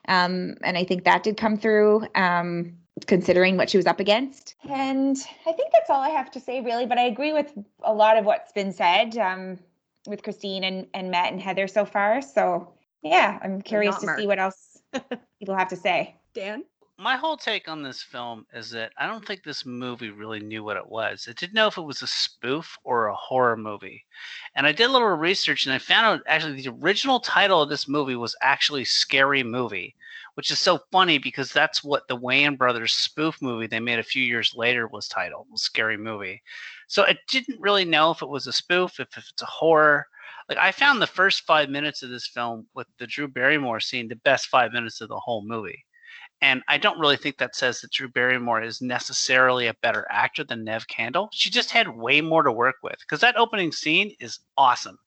Um, 0.09 0.55
and 0.63 0.77
I 0.77 0.83
think 0.83 1.05
that 1.05 1.23
did 1.23 1.37
come 1.37 1.57
through, 1.57 2.05
um, 2.15 2.73
considering 3.05 3.57
what 3.57 3.69
she 3.69 3.77
was 3.77 3.85
up 3.85 3.99
against. 3.99 4.55
And 4.69 5.17
I 5.45 5.51
think 5.51 5.71
that's 5.71 5.89
all 5.89 6.01
I 6.01 6.09
have 6.09 6.31
to 6.31 6.39
say, 6.39 6.61
really. 6.61 6.85
But 6.85 6.97
I 6.97 7.03
agree 7.03 7.33
with 7.33 7.51
a 7.83 7.93
lot 7.93 8.17
of 8.17 8.25
what's 8.25 8.51
been 8.51 8.71
said 8.71 9.17
um, 9.17 9.59
with 10.07 10.23
Christine 10.23 10.63
and, 10.63 10.87
and 10.93 11.11
Matt 11.11 11.31
and 11.31 11.41
Heather 11.41 11.67
so 11.67 11.85
far. 11.85 12.21
So, 12.21 12.73
yeah, 13.03 13.39
I'm 13.41 13.61
curious 13.61 13.97
to 13.97 14.05
Mark. 14.05 14.19
see 14.19 14.27
what 14.27 14.39
else 14.39 14.81
people 15.39 15.55
have 15.55 15.69
to 15.69 15.75
say. 15.75 16.15
Dan? 16.33 16.63
my 16.99 17.15
whole 17.15 17.37
take 17.37 17.67
on 17.67 17.83
this 17.83 18.01
film 18.01 18.45
is 18.53 18.71
that 18.71 18.91
I 18.97 19.05
don't 19.05 19.25
think 19.25 19.43
this 19.43 19.65
movie 19.67 20.09
really 20.09 20.39
knew 20.39 20.63
what 20.63 20.77
it 20.77 20.87
was. 20.87 21.27
It 21.27 21.37
didn't 21.37 21.53
know 21.53 21.67
if 21.67 21.77
it 21.77 21.83
was 21.83 22.01
a 22.01 22.07
spoof 22.07 22.75
or 22.83 23.07
a 23.07 23.15
horror 23.15 23.55
movie. 23.55 24.03
And 24.55 24.65
I 24.65 24.71
did 24.71 24.89
a 24.89 24.91
little 24.91 25.07
research 25.09 25.65
and 25.65 25.75
I 25.75 25.77
found 25.77 26.05
out 26.07 26.25
actually 26.25 26.61
the 26.61 26.75
original 26.81 27.19
title 27.19 27.61
of 27.61 27.69
this 27.69 27.87
movie 27.87 28.15
was 28.15 28.35
actually 28.41 28.83
Scary 28.83 29.43
Movie, 29.43 29.95
which 30.37 30.51
is 30.51 30.59
so 30.59 30.79
funny 30.91 31.17
because 31.17 31.51
that's 31.51 31.83
what 31.83 32.07
the 32.07 32.15
Wayans 32.15 32.59
Brothers 32.59 32.93
spoof 32.93 33.41
movie 33.41 33.65
they 33.65 33.79
made 33.79 33.97
a 33.97 34.03
few 34.03 34.23
years 34.23 34.53
later 34.55 34.87
was 34.87 35.07
titled, 35.07 35.47
was 35.49 35.63
Scary 35.63 35.97
Movie. 35.97 36.43
So 36.87 37.01
I 37.01 37.17
didn't 37.27 37.59
really 37.59 37.85
know 37.85 38.11
if 38.11 38.21
it 38.21 38.29
was 38.29 38.45
a 38.45 38.53
spoof, 38.53 38.99
if, 38.99 39.07
if 39.17 39.27
it's 39.31 39.41
a 39.41 39.47
horror. 39.47 40.05
Like 40.47 40.59
I 40.59 40.71
found 40.71 41.01
the 41.01 41.07
first 41.07 41.47
five 41.47 41.71
minutes 41.71 42.03
of 42.03 42.11
this 42.11 42.27
film 42.27 42.67
with 42.75 42.85
the 42.99 43.07
Drew 43.07 43.27
Barrymore 43.27 43.79
scene 43.79 44.07
the 44.07 44.15
best 44.17 44.45
five 44.45 44.71
minutes 44.73 45.01
of 45.01 45.09
the 45.09 45.19
whole 45.19 45.43
movie. 45.43 45.83
And 46.39 46.61
I 46.67 46.77
don't 46.77 46.99
really 46.99 47.17
think 47.17 47.39
that 47.39 47.55
says 47.55 47.81
that 47.81 47.91
Drew 47.91 48.07
Barrymore 48.07 48.61
is 48.61 48.79
necessarily 48.79 49.65
a 49.65 49.75
better 49.81 50.05
actor 50.11 50.43
than 50.43 50.63
Neve 50.63 50.87
Campbell. 50.87 51.29
She 51.33 51.49
just 51.49 51.71
had 51.71 51.97
way 51.97 52.21
more 52.21 52.43
to 52.43 52.51
work 52.51 52.75
with 52.83 52.97
because 52.99 53.21
that 53.21 53.37
opening 53.37 53.71
scene 53.71 54.13
is 54.19 54.37
awesome. 54.55 54.99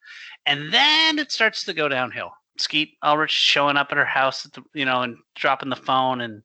And 0.45 0.73
then 0.73 1.21
it 1.21 1.31
starts 1.31 1.65
to 1.67 1.73
go 1.73 1.89
downhill. 1.89 2.33
Skeet 2.61 2.97
Ulrich 3.03 3.31
showing 3.31 3.77
up 3.77 3.89
at 3.91 3.99
her 3.99 4.05
house, 4.05 4.47
at 4.47 4.53
the, 4.53 4.63
you 4.75 4.85
know, 4.85 5.03
and 5.03 5.17
dropping 5.35 5.71
the 5.71 5.77
phone, 5.77 6.21
and 6.21 6.43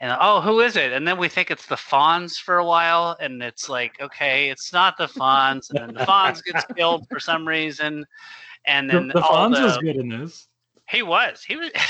and 0.00 0.16
oh, 0.20 0.40
who 0.40 0.60
is 0.60 0.76
it? 0.76 0.92
And 0.92 1.06
then 1.06 1.18
we 1.18 1.28
think 1.28 1.50
it's 1.50 1.66
the 1.66 1.76
Fonz 1.76 2.36
for 2.36 2.58
a 2.58 2.64
while, 2.64 3.16
and 3.20 3.42
it's 3.42 3.68
like, 3.68 4.00
okay, 4.00 4.50
it's 4.50 4.72
not 4.72 4.96
the 4.96 5.06
Fonz, 5.06 5.70
and 5.70 5.78
then 5.78 5.94
the 5.94 6.06
Fonz 6.06 6.42
gets 6.44 6.64
killed 6.76 7.06
for 7.10 7.18
some 7.18 7.46
reason, 7.46 8.04
and 8.66 8.88
then 8.88 9.08
the, 9.08 9.14
the 9.14 9.20
Fonz 9.20 9.56
the, 9.56 9.62
was 9.62 9.78
good 9.78 9.96
in 9.96 10.08
this. 10.08 10.48
he 10.88 11.02
was. 11.02 11.42
He 11.42 11.56
was. 11.56 11.70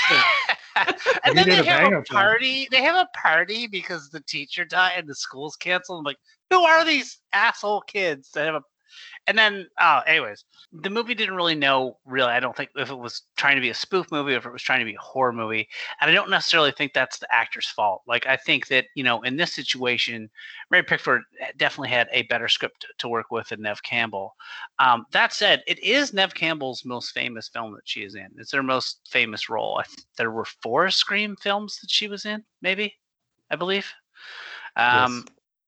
and 0.75 0.95
He 1.25 1.33
then 1.33 1.49
they 1.49 1.65
have 1.65 1.93
a 1.93 2.01
party. 2.01 2.67
They 2.71 2.81
have 2.81 2.95
a 2.95 3.17
party 3.17 3.67
because 3.67 4.09
the 4.09 4.21
teacher 4.21 4.65
died 4.65 4.93
and 4.97 5.07
the 5.07 5.15
school's 5.15 5.55
canceled. 5.55 5.99
I'm 5.99 6.03
like, 6.03 6.17
who 6.49 6.61
are 6.61 6.85
these 6.85 7.19
asshole 7.33 7.81
kids 7.81 8.31
that 8.31 8.45
have 8.45 8.55
a? 8.55 8.61
And 9.27 9.37
then, 9.37 9.67
oh, 9.79 10.01
anyways, 10.07 10.45
the 10.71 10.89
movie 10.89 11.13
didn't 11.13 11.35
really 11.35 11.55
know. 11.55 11.97
Really, 12.05 12.31
I 12.31 12.39
don't 12.39 12.55
think 12.55 12.69
if 12.75 12.89
it 12.89 12.97
was 12.97 13.23
trying 13.35 13.55
to 13.55 13.61
be 13.61 13.69
a 13.69 13.73
spoof 13.73 14.09
movie, 14.11 14.33
or 14.33 14.37
if 14.37 14.45
it 14.45 14.51
was 14.51 14.61
trying 14.61 14.79
to 14.79 14.85
be 14.85 14.95
a 14.95 14.99
horror 14.99 15.33
movie. 15.33 15.67
And 15.99 16.09
I 16.09 16.13
don't 16.13 16.29
necessarily 16.29 16.71
think 16.71 16.93
that's 16.93 17.19
the 17.19 17.33
actor's 17.33 17.67
fault. 17.67 18.03
Like, 18.07 18.25
I 18.25 18.37
think 18.37 18.67
that 18.67 18.85
you 18.95 19.03
know, 19.03 19.21
in 19.23 19.35
this 19.35 19.53
situation, 19.53 20.29
Mary 20.71 20.83
Pickford 20.83 21.23
definitely 21.57 21.89
had 21.89 22.07
a 22.11 22.23
better 22.23 22.47
script 22.47 22.85
to 22.97 23.07
work 23.09 23.29
with 23.29 23.49
than 23.49 23.61
Neve 23.61 23.83
Campbell. 23.83 24.35
Um, 24.79 25.05
that 25.11 25.33
said, 25.33 25.61
it 25.67 25.79
is 25.79 26.13
Neve 26.13 26.33
Campbell's 26.33 26.85
most 26.85 27.11
famous 27.11 27.49
film 27.49 27.73
that 27.73 27.87
she 27.87 28.03
is 28.03 28.15
in. 28.15 28.27
It's 28.37 28.53
her 28.53 28.63
most 28.63 29.07
famous 29.09 29.49
role. 29.49 29.81
There 30.17 30.31
were 30.31 30.45
four 30.45 30.89
Scream 30.89 31.35
films 31.35 31.79
that 31.81 31.91
she 31.91 32.07
was 32.07 32.25
in, 32.25 32.43
maybe, 32.61 32.95
I 33.51 33.55
believe. 33.55 33.91
Um, 34.77 35.25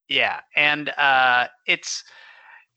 Yeah, 0.09 0.39
and 0.55 0.89
uh, 0.97 1.47
it's 1.67 2.03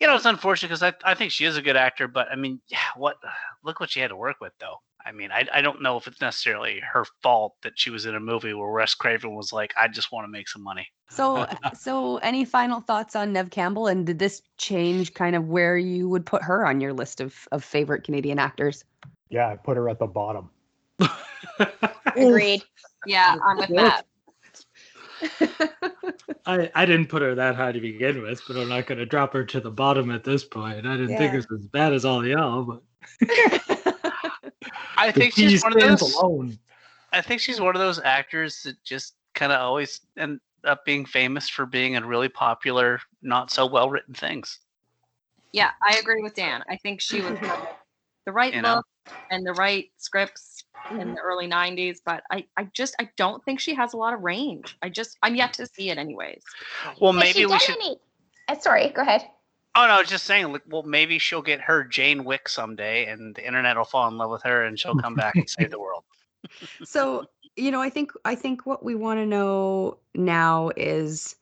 you 0.02 0.08
know 0.08 0.16
it's 0.16 0.26
unfortunate 0.26 0.68
because 0.68 0.82
I, 0.82 0.92
I 1.04 1.14
think 1.14 1.30
she 1.30 1.44
is 1.44 1.56
a 1.56 1.62
good 1.62 1.76
actor, 1.76 2.08
but 2.08 2.26
I 2.28 2.34
mean, 2.34 2.60
yeah, 2.66 2.78
what 2.96 3.18
look 3.64 3.78
what 3.78 3.88
she 3.88 4.00
had 4.00 4.08
to 4.08 4.16
work 4.16 4.36
with 4.40 4.52
though. 4.58 4.76
I 5.04 5.12
mean, 5.12 5.30
I, 5.32 5.46
I 5.52 5.62
don't 5.62 5.82
know 5.82 5.96
if 5.96 6.06
it's 6.06 6.20
necessarily 6.20 6.80
her 6.80 7.04
fault 7.22 7.54
that 7.62 7.72
she 7.76 7.90
was 7.90 8.06
in 8.06 8.14
a 8.14 8.20
movie 8.20 8.54
where 8.54 8.70
Wes 8.70 8.94
Craven 8.94 9.34
was 9.34 9.52
like, 9.52 9.74
I 9.80 9.88
just 9.88 10.12
want 10.12 10.24
to 10.24 10.28
make 10.28 10.48
some 10.48 10.62
money. 10.62 10.86
So, 11.10 11.44
so 11.78 12.18
any 12.18 12.44
final 12.44 12.80
thoughts 12.80 13.16
on 13.16 13.32
Neve 13.32 13.50
Campbell, 13.50 13.86
and 13.86 14.06
did 14.06 14.18
this 14.18 14.42
change 14.58 15.14
kind 15.14 15.34
of 15.34 15.46
where 15.46 15.76
you 15.76 16.08
would 16.08 16.26
put 16.26 16.42
her 16.42 16.66
on 16.66 16.80
your 16.80 16.92
list 16.92 17.20
of 17.20 17.48
of 17.52 17.62
favorite 17.62 18.02
Canadian 18.02 18.40
actors? 18.40 18.84
Yeah, 19.28 19.48
I 19.48 19.56
put 19.56 19.76
her 19.76 19.88
at 19.88 20.00
the 20.00 20.06
bottom. 20.06 20.50
Agreed. 22.16 22.62
Yeah, 23.06 23.36
I'm 23.44 23.56
with 23.56 23.70
that. 23.70 24.06
I, 26.46 26.70
I 26.74 26.86
didn't 26.86 27.06
put 27.08 27.22
her 27.22 27.34
that 27.36 27.54
high 27.54 27.72
to 27.72 27.80
begin 27.80 28.22
with, 28.22 28.42
but 28.46 28.56
I'm 28.56 28.68
not 28.68 28.86
going 28.86 28.98
to 28.98 29.06
drop 29.06 29.32
her 29.32 29.44
to 29.44 29.60
the 29.60 29.70
bottom 29.70 30.10
at 30.10 30.24
this 30.24 30.44
point. 30.44 30.86
I 30.86 30.96
didn't 30.96 31.16
think 31.16 31.32
Yeah. 31.32 31.34
it 31.34 31.46
was 31.50 31.60
as 31.60 31.66
bad 31.68 31.92
as 31.92 32.04
all 32.04 32.26
y'all, 32.26 32.62
but 32.64 32.82
I 34.96 35.10
think 35.12 35.34
she's 35.34 35.62
one 35.62 35.72
of 35.76 35.80
those. 35.98 36.14
alone. 36.14 36.58
I 37.12 37.20
think 37.20 37.40
she's 37.40 37.60
one 37.60 37.74
of 37.76 37.80
those 37.80 38.00
actors 38.00 38.62
that 38.62 38.82
just 38.84 39.14
kind 39.34 39.52
of 39.52 39.60
always 39.60 40.00
end 40.16 40.40
up 40.64 40.84
being 40.84 41.04
famous 41.04 41.48
for 41.48 41.66
being 41.66 41.94
in 41.94 42.04
really 42.04 42.28
popular, 42.28 43.00
not 43.22 43.50
so 43.50 43.66
well 43.66 43.90
written 43.90 44.14
things. 44.14 44.60
Yeah, 45.52 45.70
I 45.82 45.96
agree 45.98 46.22
with 46.22 46.34
Dan. 46.34 46.62
I 46.68 46.76
think 46.76 47.00
she 47.00 47.20
was 47.20 47.38
the 48.26 48.32
right 48.32 48.54
You 48.54 48.62
know? 48.62 48.76
look 48.76 48.86
and 49.30 49.44
the 49.46 49.52
right 49.54 49.90
scripts 49.96 50.51
in 50.90 51.14
the 51.14 51.20
early 51.20 51.46
90s, 51.48 51.98
but 52.04 52.22
I, 52.30 52.46
I 52.56 52.64
just 52.72 52.94
I 52.98 53.08
don't 53.16 53.44
think 53.44 53.60
she 53.60 53.74
has 53.74 53.94
a 53.94 53.96
lot 53.96 54.14
of 54.14 54.20
range. 54.20 54.76
I 54.82 54.88
just 54.88 55.18
I'm 55.22 55.34
yet 55.34 55.54
to 55.54 55.66
see 55.66 55.90
it 55.90 55.98
anyways. 55.98 56.42
Well, 57.00 57.12
maybe 57.12 57.32
she 57.32 57.46
we 57.46 57.50
done 57.52 57.60
should. 57.60 57.76
any- 57.76 57.96
uh, 58.48 58.58
sorry, 58.58 58.88
go 58.88 59.02
ahead. 59.02 59.22
Oh 59.74 59.86
no, 59.86 59.94
I 59.94 59.98
was 60.00 60.08
just 60.08 60.24
saying. 60.24 60.52
Like, 60.52 60.62
well, 60.68 60.82
maybe 60.82 61.18
she'll 61.18 61.42
get 61.42 61.60
her 61.62 61.84
Jane 61.84 62.24
Wick 62.24 62.48
someday, 62.48 63.06
and 63.06 63.34
the 63.34 63.46
internet 63.46 63.76
will 63.76 63.84
fall 63.84 64.08
in 64.08 64.18
love 64.18 64.30
with 64.30 64.42
her, 64.42 64.64
and 64.64 64.78
she'll 64.78 64.94
come 64.96 65.14
back 65.14 65.36
and 65.36 65.48
save 65.48 65.70
the 65.70 65.80
world. 65.80 66.04
So, 66.84 67.24
you 67.56 67.70
know, 67.70 67.80
I 67.80 67.88
think 67.88 68.10
I 68.24 68.34
think 68.34 68.66
what 68.66 68.84
we 68.84 68.94
want 68.94 69.20
to 69.20 69.26
know 69.26 69.98
now 70.14 70.70
is 70.76 71.36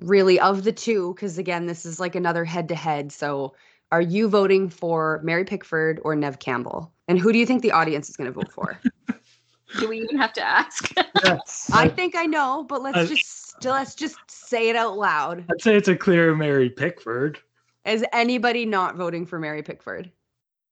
really 0.00 0.40
of 0.40 0.64
the 0.64 0.72
two, 0.72 1.14
because 1.14 1.38
again, 1.38 1.66
this 1.66 1.86
is 1.86 2.00
like 2.00 2.16
another 2.16 2.44
head 2.44 2.68
to 2.68 2.74
head. 2.74 3.12
So, 3.12 3.54
are 3.92 4.00
you 4.00 4.26
voting 4.26 4.70
for 4.70 5.20
Mary 5.22 5.44
Pickford 5.44 6.00
or 6.02 6.16
Neve 6.16 6.38
Campbell? 6.38 6.90
And 7.08 7.18
who 7.18 7.30
do 7.30 7.38
you 7.38 7.44
think 7.44 7.60
the 7.62 7.72
audience 7.72 8.08
is 8.08 8.16
going 8.16 8.26
to 8.26 8.32
vote 8.32 8.50
for? 8.50 8.80
Do 9.78 9.88
we 9.88 10.00
even 10.00 10.18
have 10.18 10.32
to 10.34 10.42
ask? 10.42 10.92
Yes. 11.24 11.70
I 11.72 11.88
think 11.88 12.14
I 12.16 12.26
know, 12.26 12.64
but 12.68 12.82
let's 12.82 12.98
I- 12.98 13.06
just 13.06 13.64
let's 13.64 13.94
just 13.94 14.16
say 14.28 14.68
it 14.68 14.76
out 14.76 14.98
loud. 14.98 15.44
I'd 15.50 15.62
say 15.62 15.76
it's 15.76 15.88
a 15.88 15.96
clear 15.96 16.34
Mary 16.34 16.68
Pickford. 16.68 17.38
Is 17.84 18.04
anybody 18.12 18.66
not 18.66 18.96
voting 18.96 19.24
for 19.24 19.38
Mary 19.38 19.62
Pickford? 19.62 20.10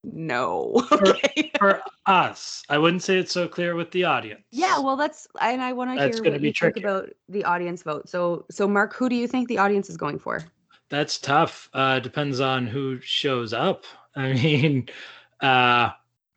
No. 0.02 0.86
For, 0.88 1.14
for 1.58 1.82
us, 2.06 2.62
I 2.70 2.78
wouldn't 2.78 3.02
say 3.02 3.18
it's 3.18 3.32
so 3.32 3.46
clear 3.46 3.74
with 3.74 3.90
the 3.90 4.04
audience. 4.04 4.40
Yeah, 4.50 4.78
well, 4.78 4.96
that's 4.96 5.28
and 5.42 5.60
I 5.60 5.74
want 5.74 5.90
to 5.90 5.96
That's 5.98 6.16
hear 6.16 6.24
gonna 6.24 6.36
what 6.36 6.40
be 6.40 6.48
you 6.48 6.54
think 6.54 6.78
about 6.78 7.10
the 7.28 7.44
audience 7.44 7.82
vote. 7.82 8.08
So, 8.08 8.46
so 8.50 8.66
Mark, 8.66 8.94
who 8.94 9.10
do 9.10 9.14
you 9.14 9.28
think 9.28 9.48
the 9.48 9.58
audience 9.58 9.90
is 9.90 9.98
going 9.98 10.18
for? 10.18 10.42
That's 10.90 11.18
tough. 11.18 11.70
Uh, 11.72 12.00
depends 12.00 12.40
on 12.40 12.66
who 12.66 13.00
shows 13.00 13.52
up. 13.52 13.84
I 14.16 14.32
mean, 14.32 14.88
uh, 15.40 15.90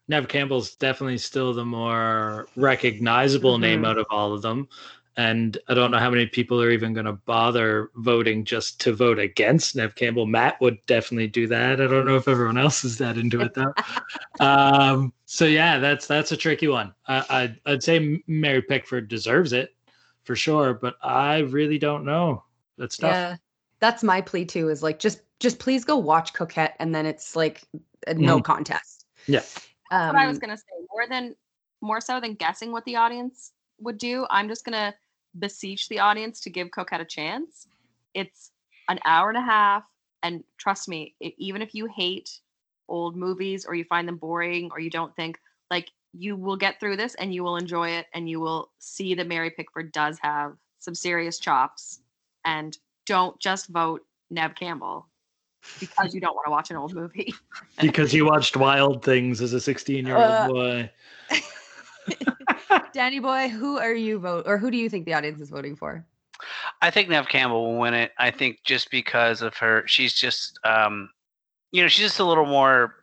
Neve 0.08 0.28
Campbell's 0.28 0.76
definitely 0.76 1.18
still 1.18 1.54
the 1.54 1.66
more 1.66 2.48
recognizable 2.56 3.58
name 3.58 3.82
Mhm. 3.82 3.88
out 3.88 3.98
of 3.98 4.06
all 4.10 4.34
of 4.34 4.42
them. 4.42 4.68
And 5.16 5.58
I 5.68 5.76
don't 5.76 5.92
know 5.92 6.00
how 6.00 6.10
many 6.10 6.26
people 6.26 6.60
are 6.62 6.72
even 6.72 6.94
going 6.94 7.06
to 7.06 7.14
bother 7.14 7.90
voting 7.96 8.46
just 8.46 8.82
to 8.82 8.94
vote 8.94 9.20
against 9.20 9.76
Neve 9.76 9.94
Campbell. 9.96 10.26
Matt 10.26 10.60
would 10.60 10.84
definitely 10.88 11.28
do 11.28 11.46
that. 11.48 11.80
I 11.80 11.86
don't 11.88 12.06
know 12.08 12.16
if 12.16 12.28
everyone 12.28 12.58
else 12.58 12.84
is 12.84 12.98
that 12.98 13.18
into 13.18 13.42
it 13.42 13.54
though. 13.54 13.74
um, 14.40 15.14
so 15.26 15.46
yeah, 15.46 15.78
that's 15.80 16.08
that's 16.08 16.32
a 16.32 16.38
tricky 16.38 16.68
one. 16.68 16.94
I, 17.08 17.26
I'd, 17.30 17.60
I'd 17.66 17.84
say 17.84 18.24
Mary 18.28 18.62
Pickford 18.64 19.08
deserves 19.08 19.54
it 19.54 19.76
for 20.24 20.36
sure, 20.36 20.74
but 20.74 20.96
I 21.04 21.40
really 21.40 21.78
don't 21.78 22.06
know. 22.06 22.44
That's 22.78 22.98
tough. 22.98 23.12
Yeah, 23.12 23.36
that's 23.84 24.02
my 24.02 24.22
plea 24.22 24.46
too. 24.46 24.70
Is 24.70 24.82
like 24.82 24.98
just 24.98 25.22
just 25.42 25.60
please 25.60 25.84
go 25.84 25.98
watch 25.98 26.34
Coquette, 26.34 26.74
and 26.80 26.96
then 26.96 27.06
it's 27.06 27.36
like 27.36 27.64
a 28.08 28.14
no 28.14 28.40
Mhm. 28.40 28.44
contest. 28.46 29.06
Yeah. 29.28 29.42
That's 29.92 30.14
what 30.14 30.16
I 30.16 30.26
was 30.28 30.38
Um, 30.38 30.40
gonna 30.40 30.58
say. 30.58 30.64
More 30.90 31.06
than 31.08 31.36
more 31.82 32.00
so 32.00 32.22
than 32.22 32.36
guessing 32.36 32.72
what 32.72 32.86
the 32.86 32.96
audience 32.96 33.52
would 33.80 33.98
do, 33.98 34.26
I'm 34.30 34.48
just 34.48 34.64
gonna 34.64 34.96
beseech 35.38 35.90
the 35.90 36.00
audience 36.00 36.40
to 36.42 36.50
give 36.50 36.72
Coquette 36.72 37.02
a 37.02 37.06
chance. 37.06 37.68
It's 38.14 38.52
an 38.88 39.00
hour 39.04 39.28
and 39.28 39.38
a 39.38 39.42
half, 39.42 39.84
and 40.22 40.46
trust 40.58 40.88
me, 40.88 41.16
i 41.22 41.34
even 41.38 41.62
if 41.62 41.76
you 41.76 41.88
hate 41.88 42.40
old 42.88 43.18
movies 43.18 43.66
or 43.66 43.76
you 43.76 43.84
find 43.84 44.08
them 44.08 44.18
boring 44.18 44.70
or 44.72 44.80
you 44.80 44.90
don't 44.90 45.14
think 45.18 45.40
like 45.70 45.90
you 46.14 46.38
will 46.38 46.58
get 46.58 46.80
through 46.80 46.96
this 46.96 47.16
and 47.16 47.34
you 47.34 47.44
will 47.44 47.58
enjoy 47.58 47.90
it 47.90 48.06
and 48.14 48.30
you 48.30 48.40
will 48.40 48.72
see 48.80 49.14
that 49.16 49.28
Mary 49.28 49.50
Pickford 49.50 49.92
does 49.92 50.20
have 50.22 50.56
some 50.80 50.96
serious 50.96 51.38
chops 51.40 52.00
and 52.46 52.78
don't 53.06 53.40
just 53.40 53.68
vote 53.68 54.02
Neve 54.30 54.56
Campbell 54.56 55.08
because 55.80 56.14
you 56.14 56.20
don't 56.22 56.36
want 56.36 56.46
to 56.46 56.52
watch 56.52 56.72
an 56.72 56.78
old 56.78 56.94
movie. 56.94 57.34
because 57.82 58.14
you 58.14 58.26
watched 58.26 58.58
Wild 58.58 59.04
Things 59.04 59.42
as 59.42 59.54
a 59.54 59.60
16 59.62 60.06
year 60.06 60.16
old 60.18 60.26
Uh, 60.26 60.48
boy. 60.48 60.92
Danny 62.94 63.20
boy, 63.20 63.50
who 63.50 63.78
are 63.78 63.94
you 63.94 64.20
vote 64.20 64.44
or 64.48 64.58
who 64.58 64.70
do 64.72 64.78
you 64.78 64.90
think 64.90 65.06
the 65.06 65.14
audience 65.14 65.40
is 65.40 65.50
voting 65.50 65.76
for? 65.76 66.06
I 66.82 66.92
think 66.92 67.10
Neve 67.10 67.28
Campbell 67.28 67.66
will 67.66 67.80
win 67.80 67.94
it. 67.94 68.12
I 68.18 68.32
think 68.32 68.60
just 68.64 68.92
because 68.92 69.42
of 69.42 69.56
her, 69.58 69.84
she's 69.88 70.14
just, 70.14 70.60
um, 70.66 71.10
you 71.72 71.82
know, 71.82 71.88
she's 71.88 72.06
just 72.06 72.20
a 72.20 72.26
little 72.26 72.46
more 72.46 72.96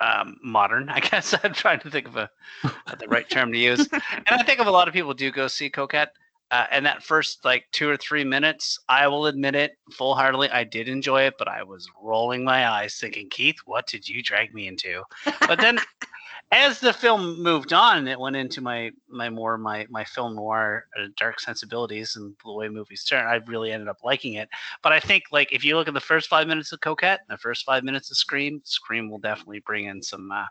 um, 0.00 0.36
modern. 0.42 0.88
I 0.88 1.00
guess 1.10 1.34
I'm 1.42 1.52
trying 1.52 1.80
to 1.80 1.90
think 1.90 2.06
of 2.06 2.16
a 2.16 2.30
the 2.98 3.08
right 3.08 3.28
term 3.28 3.52
to 3.52 3.58
use. 3.58 3.88
and 3.92 4.28
I 4.28 4.42
think 4.42 4.60
of 4.60 4.66
a 4.66 4.70
lot 4.70 4.88
of 4.88 4.94
people 4.94 5.14
do 5.14 5.30
go 5.30 5.48
see 5.48 5.68
Coquette. 5.70 6.12
Uh, 6.50 6.66
and 6.70 6.86
that 6.86 7.02
first 7.02 7.44
like 7.44 7.64
two 7.72 7.88
or 7.88 7.96
three 7.96 8.24
minutes, 8.24 8.78
I 8.88 9.08
will 9.08 9.26
admit 9.26 9.54
it 9.54 9.72
full 9.90 10.14
heartedly, 10.14 10.50
I 10.50 10.64
did 10.64 10.88
enjoy 10.88 11.22
it, 11.22 11.34
but 11.38 11.48
I 11.48 11.62
was 11.62 11.88
rolling 12.00 12.44
my 12.44 12.68
eyes, 12.68 12.96
thinking, 12.96 13.28
Keith, 13.30 13.56
what 13.64 13.86
did 13.86 14.08
you 14.08 14.22
drag 14.22 14.54
me 14.54 14.68
into? 14.68 15.02
But 15.40 15.58
then, 15.58 15.78
as 16.52 16.78
the 16.78 16.92
film 16.92 17.42
moved 17.42 17.72
on, 17.72 18.06
it 18.06 18.20
went 18.20 18.36
into 18.36 18.60
my 18.60 18.90
my 19.08 19.28
more 19.28 19.58
my 19.58 19.86
my 19.90 20.04
film 20.04 20.36
noir 20.36 20.86
uh, 20.98 21.06
dark 21.16 21.40
sensibilities 21.40 22.16
and 22.16 22.34
the 22.44 22.52
way 22.52 22.68
movies 22.68 23.04
turn. 23.04 23.26
I 23.26 23.36
really 23.46 23.72
ended 23.72 23.88
up 23.88 24.04
liking 24.04 24.34
it. 24.34 24.48
But 24.82 24.92
I 24.92 25.00
think 25.00 25.24
like 25.32 25.52
if 25.52 25.64
you 25.64 25.76
look 25.76 25.88
at 25.88 25.94
the 25.94 26.00
first 26.00 26.28
five 26.28 26.46
minutes 26.46 26.72
of 26.72 26.80
Coquette, 26.80 27.20
and 27.28 27.36
the 27.36 27.40
first 27.40 27.64
five 27.64 27.82
minutes 27.82 28.10
of 28.10 28.16
Scream, 28.16 28.60
Scream 28.64 29.10
will 29.10 29.18
definitely 29.18 29.60
bring 29.60 29.86
in 29.86 30.02
some 30.02 30.30
uh, 30.30 30.44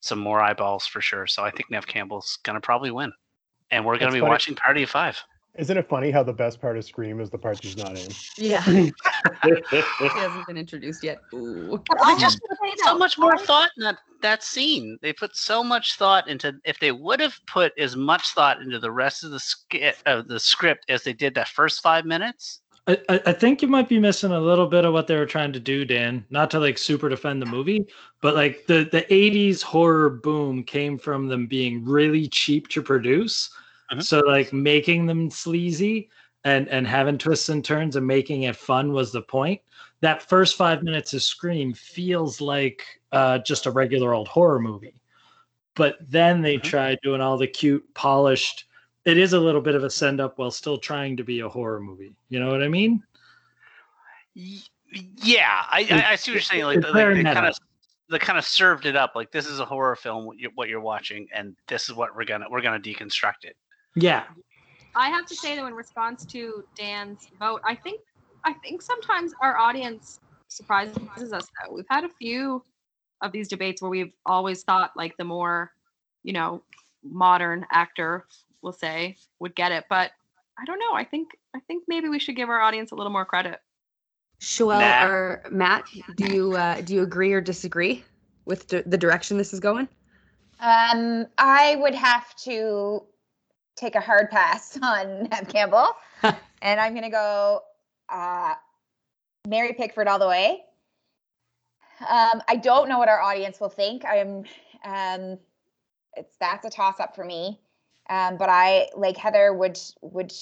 some 0.00 0.18
more 0.18 0.40
eyeballs 0.40 0.86
for 0.86 1.00
sure. 1.00 1.26
So 1.26 1.44
I 1.44 1.50
think 1.50 1.70
Neve 1.70 1.86
Campbell's 1.86 2.38
gonna 2.42 2.60
probably 2.60 2.90
win, 2.90 3.12
and 3.70 3.84
we're 3.84 3.98
gonna 3.98 4.12
be 4.12 4.20
funny. 4.20 4.30
watching 4.30 4.54
Party 4.54 4.82
of 4.82 4.90
Five. 4.90 5.22
Isn't 5.58 5.76
it 5.76 5.88
funny 5.88 6.10
how 6.10 6.22
the 6.22 6.32
best 6.32 6.60
part 6.60 6.76
of 6.76 6.84
Scream 6.84 7.20
is 7.20 7.28
the 7.28 7.38
part 7.38 7.62
she's 7.62 7.76
not 7.76 7.98
in? 7.98 8.08
Yeah. 8.38 8.62
she 8.64 8.92
hasn't 9.44 10.46
been 10.46 10.56
introduced 10.56 11.02
yet. 11.02 11.18
Ooh. 11.34 11.82
They 12.06 12.16
just 12.20 12.40
um, 12.50 12.56
put 12.56 12.78
so 12.78 12.96
much 12.96 13.18
more 13.18 13.36
thought 13.36 13.70
in 13.76 13.82
that 13.82 13.98
that 14.22 14.44
scene. 14.44 14.96
They 15.02 15.12
put 15.12 15.36
so 15.36 15.64
much 15.64 15.96
thought 15.96 16.28
into. 16.28 16.54
If 16.64 16.78
they 16.78 16.92
would 16.92 17.20
have 17.20 17.34
put 17.46 17.72
as 17.78 17.96
much 17.96 18.30
thought 18.30 18.62
into 18.62 18.78
the 18.78 18.92
rest 18.92 19.24
of 19.24 19.32
the 19.32 19.40
sk- 19.40 19.74
of 20.06 20.20
uh, 20.20 20.22
the 20.22 20.38
script 20.38 20.86
as 20.88 21.02
they 21.02 21.12
did 21.12 21.34
that 21.34 21.48
first 21.48 21.82
five 21.82 22.04
minutes, 22.04 22.60
I, 22.86 22.98
I 23.08 23.20
I 23.26 23.32
think 23.32 23.60
you 23.60 23.68
might 23.68 23.88
be 23.88 23.98
missing 23.98 24.32
a 24.32 24.40
little 24.40 24.66
bit 24.66 24.84
of 24.84 24.92
what 24.92 25.08
they 25.08 25.16
were 25.16 25.26
trying 25.26 25.52
to 25.52 25.60
do, 25.60 25.84
Dan. 25.84 26.24
Not 26.30 26.50
to 26.52 26.60
like 26.60 26.78
super 26.78 27.08
defend 27.08 27.42
the 27.42 27.46
movie, 27.46 27.86
but 28.20 28.34
like 28.34 28.66
the 28.66 28.88
the 28.90 29.02
'80s 29.10 29.62
horror 29.62 30.10
boom 30.10 30.62
came 30.62 30.96
from 30.96 31.26
them 31.26 31.46
being 31.46 31.84
really 31.84 32.28
cheap 32.28 32.68
to 32.68 32.82
produce. 32.82 33.50
So 33.98 34.20
like 34.20 34.52
making 34.52 35.06
them 35.06 35.30
sleazy 35.30 36.10
and 36.44 36.68
and 36.68 36.86
having 36.86 37.18
twists 37.18 37.48
and 37.48 37.64
turns 37.64 37.96
and 37.96 38.06
making 38.06 38.44
it 38.44 38.54
fun 38.56 38.92
was 38.92 39.10
the 39.12 39.22
point. 39.22 39.60
That 40.00 40.22
first 40.22 40.56
five 40.56 40.82
minutes 40.82 41.12
of 41.12 41.22
Scream 41.22 41.74
feels 41.74 42.40
like 42.40 42.82
uh, 43.12 43.38
just 43.38 43.66
a 43.66 43.70
regular 43.70 44.14
old 44.14 44.28
horror 44.28 44.60
movie, 44.60 44.94
but 45.74 45.98
then 46.08 46.40
they 46.40 46.56
tried 46.56 46.98
doing 47.02 47.20
all 47.20 47.36
the 47.36 47.46
cute, 47.46 47.84
polished. 47.94 48.66
It 49.04 49.18
is 49.18 49.32
a 49.32 49.40
little 49.40 49.60
bit 49.60 49.74
of 49.74 49.82
a 49.84 49.90
send 49.90 50.20
up 50.20 50.38
while 50.38 50.50
still 50.50 50.78
trying 50.78 51.16
to 51.16 51.24
be 51.24 51.40
a 51.40 51.48
horror 51.48 51.80
movie. 51.80 52.14
You 52.28 52.38
know 52.40 52.50
what 52.50 52.62
I 52.62 52.68
mean? 52.68 53.02
yeah, 54.34 55.64
I, 55.70 55.86
I, 55.90 56.12
I 56.12 56.16
see 56.16 56.30
what 56.30 56.34
you're 56.34 56.40
saying. 56.40 56.64
Like, 56.64 56.80
the- 56.80 56.88
like 56.88 56.94
they 57.16 57.22
kind 57.34 57.46
of 57.46 57.54
they 58.10 58.18
kind 58.18 58.38
of 58.38 58.44
served 58.44 58.86
it 58.86 58.96
up. 58.96 59.12
Like 59.14 59.30
this 59.30 59.46
is 59.46 59.60
a 59.60 59.64
horror 59.64 59.96
film. 59.96 60.26
What 60.26 60.38
you're, 60.38 60.50
what 60.54 60.68
you're 60.68 60.80
watching, 60.80 61.28
and 61.34 61.54
this 61.68 61.88
is 61.88 61.94
what 61.94 62.14
we're 62.16 62.24
gonna 62.24 62.46
we're 62.50 62.60
gonna 62.62 62.80
deconstruct 62.80 63.44
it. 63.44 63.56
Yeah. 63.96 64.24
I 64.94 65.08
have 65.10 65.26
to 65.26 65.34
say 65.34 65.56
though, 65.56 65.66
in 65.66 65.74
response 65.74 66.24
to 66.26 66.64
Dan's 66.76 67.28
vote, 67.38 67.60
I 67.64 67.74
think 67.74 68.00
I 68.44 68.54
think 68.54 68.82
sometimes 68.82 69.32
our 69.42 69.56
audience 69.56 70.20
surprises 70.48 71.32
us 71.32 71.46
though. 71.46 71.74
We've 71.74 71.84
had 71.88 72.04
a 72.04 72.08
few 72.08 72.62
of 73.22 73.32
these 73.32 73.48
debates 73.48 73.82
where 73.82 73.90
we've 73.90 74.12
always 74.26 74.62
thought 74.62 74.92
like 74.96 75.16
the 75.16 75.24
more, 75.24 75.72
you 76.22 76.32
know, 76.32 76.62
modern 77.04 77.66
actor, 77.70 78.26
we'll 78.62 78.72
say, 78.72 79.16
would 79.38 79.54
get 79.54 79.72
it. 79.72 79.84
But 79.88 80.10
I 80.58 80.64
don't 80.64 80.78
know. 80.78 80.94
I 80.94 81.04
think 81.04 81.30
I 81.54 81.60
think 81.60 81.84
maybe 81.88 82.08
we 82.08 82.18
should 82.18 82.36
give 82.36 82.48
our 82.48 82.60
audience 82.60 82.90
a 82.92 82.94
little 82.94 83.12
more 83.12 83.24
credit. 83.24 83.60
Shoel 84.40 84.80
Nah. 84.80 85.06
or 85.06 85.42
Matt, 85.50 85.84
do 86.16 86.32
you 86.34 86.56
uh, 86.56 86.80
do 86.80 86.94
you 86.94 87.02
agree 87.02 87.32
or 87.32 87.40
disagree 87.40 88.04
with 88.44 88.68
the, 88.68 88.82
the 88.86 88.98
direction 88.98 89.36
this 89.36 89.52
is 89.52 89.60
going? 89.60 89.88
Um, 90.60 91.26
I 91.38 91.76
would 91.76 91.94
have 91.94 92.34
to 92.44 93.02
take 93.80 93.94
a 93.94 94.00
hard 94.00 94.30
pass 94.30 94.78
on 94.82 95.24
Neve 95.24 95.48
Campbell, 95.48 95.88
and 96.62 96.80
I'm 96.80 96.94
gonna 96.94 97.10
go 97.10 97.62
uh, 98.08 98.54
Mary 99.48 99.72
Pickford 99.72 100.06
all 100.06 100.18
the 100.18 100.28
way. 100.28 100.62
Um, 102.00 102.42
I 102.48 102.56
don't 102.56 102.88
know 102.88 102.98
what 102.98 103.08
our 103.08 103.20
audience 103.20 103.60
will 103.60 103.68
think. 103.68 104.04
I'm, 104.06 104.44
um, 104.84 105.38
it's 106.16 106.36
that's 106.40 106.64
a 106.64 106.70
toss 106.70 106.98
up 106.98 107.14
for 107.14 107.24
me. 107.24 107.60
Um, 108.08 108.36
but 108.38 108.48
I 108.48 108.88
like 108.96 109.16
Heather 109.16 109.52
would 109.54 109.78
would, 110.00 110.32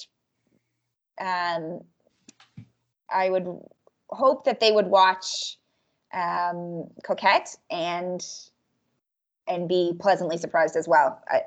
um, 1.20 1.80
I 3.10 3.28
would 3.28 3.46
hope 4.08 4.44
that 4.44 4.60
they 4.60 4.72
would 4.72 4.86
watch 4.86 5.58
um, 6.12 6.88
Coquette 7.04 7.56
and 7.70 8.24
and 9.46 9.68
be 9.68 9.94
pleasantly 9.98 10.38
surprised 10.38 10.76
as 10.76 10.86
well. 10.86 11.22
I, 11.28 11.42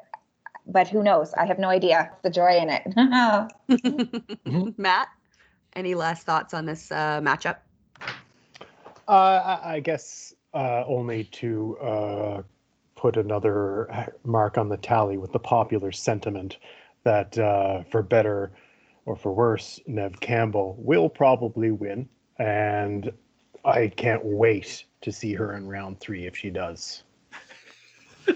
but 0.67 0.87
who 0.87 1.03
knows? 1.03 1.33
I 1.33 1.45
have 1.45 1.59
no 1.59 1.69
idea 1.69 2.11
the 2.23 2.29
joy 2.29 2.57
in 2.57 2.69
it. 2.69 4.37
Matt, 4.77 5.09
any 5.75 5.95
last 5.95 6.25
thoughts 6.25 6.53
on 6.53 6.65
this 6.65 6.91
uh, 6.91 7.21
matchup? 7.21 7.57
Uh, 9.07 9.11
I, 9.11 9.75
I 9.75 9.79
guess 9.79 10.33
uh, 10.53 10.83
only 10.85 11.25
to 11.25 11.77
uh, 11.77 12.41
put 12.95 13.17
another 13.17 14.11
mark 14.23 14.57
on 14.57 14.69
the 14.69 14.77
tally 14.77 15.17
with 15.17 15.31
the 15.31 15.39
popular 15.39 15.91
sentiment 15.91 16.57
that, 17.03 17.37
uh, 17.37 17.83
for 17.83 18.03
better 18.03 18.51
or 19.05 19.15
for 19.15 19.33
worse, 19.33 19.79
Neve 19.87 20.19
Campbell 20.19 20.75
will 20.77 21.09
probably 21.09 21.71
win, 21.71 22.07
and 22.37 23.11
I 23.65 23.87
can't 23.87 24.23
wait 24.23 24.85
to 25.01 25.11
see 25.11 25.33
her 25.33 25.55
in 25.55 25.67
round 25.67 25.99
three 25.99 26.27
if 26.27 26.37
she 26.37 26.49
does. 26.49 27.03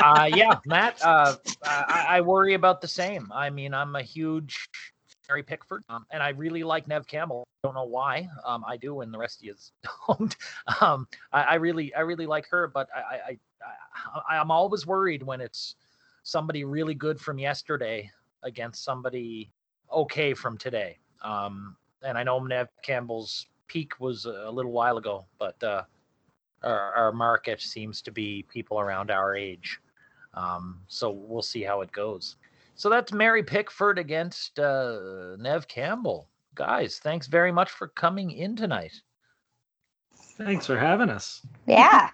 uh, 0.00 0.28
yeah, 0.32 0.58
Matt, 0.66 0.98
uh, 1.02 1.36
I, 1.64 2.06
I 2.08 2.20
worry 2.20 2.54
about 2.54 2.80
the 2.80 2.88
same. 2.88 3.30
I 3.32 3.50
mean, 3.50 3.74
I'm 3.74 3.96
a 3.96 4.02
huge 4.02 4.68
Mary 5.28 5.42
Pickford, 5.42 5.84
um, 5.88 6.06
and 6.10 6.22
I 6.22 6.30
really 6.30 6.64
like 6.64 6.88
Neve 6.88 7.06
Campbell. 7.06 7.46
Don't 7.62 7.74
know 7.74 7.84
why. 7.84 8.28
Um, 8.44 8.64
I 8.66 8.76
do, 8.76 9.02
and 9.02 9.12
the 9.12 9.18
rest 9.18 9.40
of 9.40 9.46
you 9.46 9.54
don't. 10.08 10.36
um, 10.80 11.06
I, 11.32 11.42
I 11.42 11.54
really, 11.56 11.94
I 11.94 12.00
really 12.00 12.26
like 12.26 12.48
her, 12.50 12.68
but 12.68 12.88
I, 12.94 13.00
I, 13.00 13.38
I, 14.28 14.38
I'm 14.38 14.50
always 14.50 14.86
worried 14.86 15.22
when 15.22 15.40
it's 15.40 15.76
somebody 16.22 16.64
really 16.64 16.94
good 16.94 17.20
from 17.20 17.38
yesterday 17.38 18.10
against 18.42 18.84
somebody 18.84 19.50
okay 19.92 20.34
from 20.34 20.56
today. 20.58 20.98
Um, 21.22 21.76
and 22.02 22.16
I 22.16 22.22
know 22.22 22.38
Neve 22.40 22.68
Campbell's 22.82 23.46
peak 23.66 24.00
was 24.00 24.24
a 24.24 24.50
little 24.50 24.72
while 24.72 24.96
ago, 24.96 25.26
but 25.38 25.62
uh, 25.62 25.82
our, 26.62 26.92
our 26.94 27.12
market 27.12 27.60
seems 27.60 28.02
to 28.02 28.10
be 28.10 28.44
people 28.48 28.80
around 28.80 29.10
our 29.10 29.36
age. 29.36 29.80
Um, 30.34 30.80
so 30.88 31.10
we'll 31.10 31.42
see 31.42 31.62
how 31.62 31.80
it 31.80 31.92
goes. 31.92 32.36
So 32.74 32.88
that's 32.88 33.12
Mary 33.12 33.42
Pickford 33.42 33.98
against 33.98 34.58
uh, 34.58 35.36
Neve 35.38 35.66
Campbell. 35.66 36.28
Guys, 36.54 37.00
thanks 37.02 37.26
very 37.26 37.52
much 37.52 37.70
for 37.70 37.88
coming 37.88 38.30
in 38.30 38.56
tonight. 38.56 38.92
Thanks 40.36 40.66
for 40.66 40.78
having 40.78 41.10
us. 41.10 41.44
Yeah. 41.66 42.10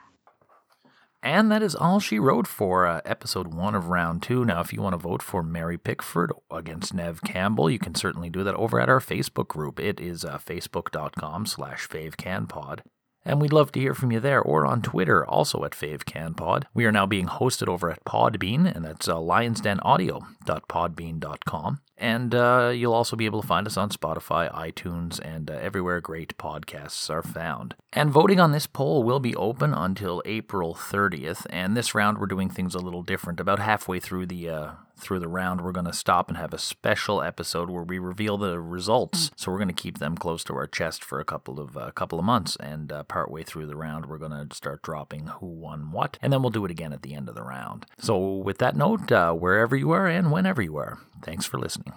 And 1.23 1.51
that 1.51 1.63
is 1.63 1.75
all 1.75 2.01
she 2.01 2.19
wrote 2.19 2.47
for 2.47 2.87
uh, 2.87 3.01
episode 3.07 3.55
one 3.55 3.75
of 3.75 3.89
round 3.89 4.23
two. 4.23 4.45
Now, 4.45 4.61
if 4.61 4.75
you 4.75 4.83
want 4.83 4.93
to 4.93 4.99
vote 4.99 5.23
for 5.23 5.43
Mary 5.43 5.79
Pickford 5.79 6.33
against 6.51 6.93
Neve 6.93 7.23
Campbell, 7.23 7.71
you 7.71 7.79
can 7.79 7.95
certainly 7.95 8.29
do 8.29 8.45
that 8.45 8.55
over 8.55 8.79
at 8.79 8.91
our 8.91 9.01
Facebook 9.01 9.49
group. 9.49 9.81
It 9.81 10.01
is 10.01 10.23
uh, 10.23 10.39
facebook.com 10.39 11.47
slash 11.47 11.89
favecanpod. 11.89 12.81
And 13.25 13.41
we'd 13.41 13.53
love 13.53 13.71
to 13.73 13.81
hear 13.81 13.95
from 13.95 14.13
you 14.13 14.21
there 14.21 14.41
or 14.43 14.65
on 14.67 14.83
Twitter, 14.83 15.27
also 15.27 15.65
at 15.65 15.73
FaveCanPod. 15.73 16.65
We 16.75 16.85
are 16.85 16.93
now 16.93 17.07
being 17.07 17.27
hosted 17.27 17.69
over 17.69 17.91
at 17.91 18.05
Podbean, 18.05 18.71
and 18.75 18.85
that's 18.85 19.09
uh, 19.09 19.15
lionsdenaudio.podbean.com. 19.15 21.81
And 21.97 22.35
uh, 22.35 22.73
you'll 22.75 22.93
also 22.93 23.15
be 23.17 23.25
able 23.25 23.41
to 23.41 23.47
find 23.47 23.67
us 23.67 23.79
on 23.79 23.89
Spotify, 23.89 24.53
iTunes, 24.53 25.21
and 25.21 25.51
uh, 25.51 25.55
everywhere 25.55 26.01
great 26.01 26.37
podcasts 26.37 27.09
are 27.09 27.23
found. 27.23 27.77
And 27.93 28.11
voting 28.11 28.41
on 28.41 28.51
this 28.53 28.67
poll 28.67 29.05
will 29.05 29.21
be 29.21 29.37
open 29.37 29.73
until 29.73 30.21
April 30.27 30.75
30th. 30.75 31.47
And 31.49 31.75
this 31.77 31.95
round, 31.95 32.19
we're 32.19 32.27
doing 32.27 32.51
things 32.51 32.75
a 32.75 32.81
little 32.81 33.03
different. 33.03 33.41
About 33.41 33.61
halfway 33.61 34.01
through 34.01 34.27
the 34.27 34.51
uh, 34.51 34.73
through 34.97 35.21
the 35.21 35.29
round, 35.29 35.61
we're 35.61 35.73
going 35.73 35.87
to 35.87 35.93
stop 35.93 36.29
and 36.29 36.37
have 36.37 36.55
a 36.55 36.59
special 36.59 37.23
episode 37.23 37.71
where 37.71 37.83
we 37.83 37.99
reveal 37.99 38.37
the 38.37 38.61
results. 38.61 39.31
So 39.37 39.51
we're 39.51 39.59
going 39.59 39.69
to 39.69 39.75
keep 39.75 39.99
them 39.99 40.17
close 40.17 40.45
to 40.45 40.55
our 40.55 40.67
chest 40.67 41.03
for 41.03 41.21
a 41.21 41.25
couple 41.25 41.61
of 41.61 41.77
uh, 41.77 41.91
couple 41.93 42.19
of 42.19 42.25
months, 42.25 42.57
and 42.57 42.91
uh, 42.93 43.03
partway 43.05 43.43
through 43.43 43.67
the 43.67 43.77
round, 43.77 44.07
we're 44.07 44.19
going 44.19 44.49
to 44.49 44.55
start 44.55 44.83
dropping 44.83 45.27
who 45.27 45.47
won 45.47 45.91
what, 45.93 46.19
and 46.23 46.33
then 46.33 46.43
we'll 46.43 46.51
do 46.51 46.65
it 46.65 46.71
again 46.71 46.93
at 46.93 47.03
the 47.03 47.15
end 47.15 47.29
of 47.29 47.35
the 47.35 47.43
round. 47.43 47.87
So 47.99 48.19
with 48.19 48.59
that 48.59 48.77
note, 48.77 49.11
uh, 49.13 49.33
wherever 49.33 49.77
you 49.77 49.91
are 49.93 50.07
and 50.07 50.33
whenever 50.33 50.63
you 50.63 50.77
are, 50.77 50.99
thanks 51.23 51.45
for 51.47 51.59
listening. 51.59 51.93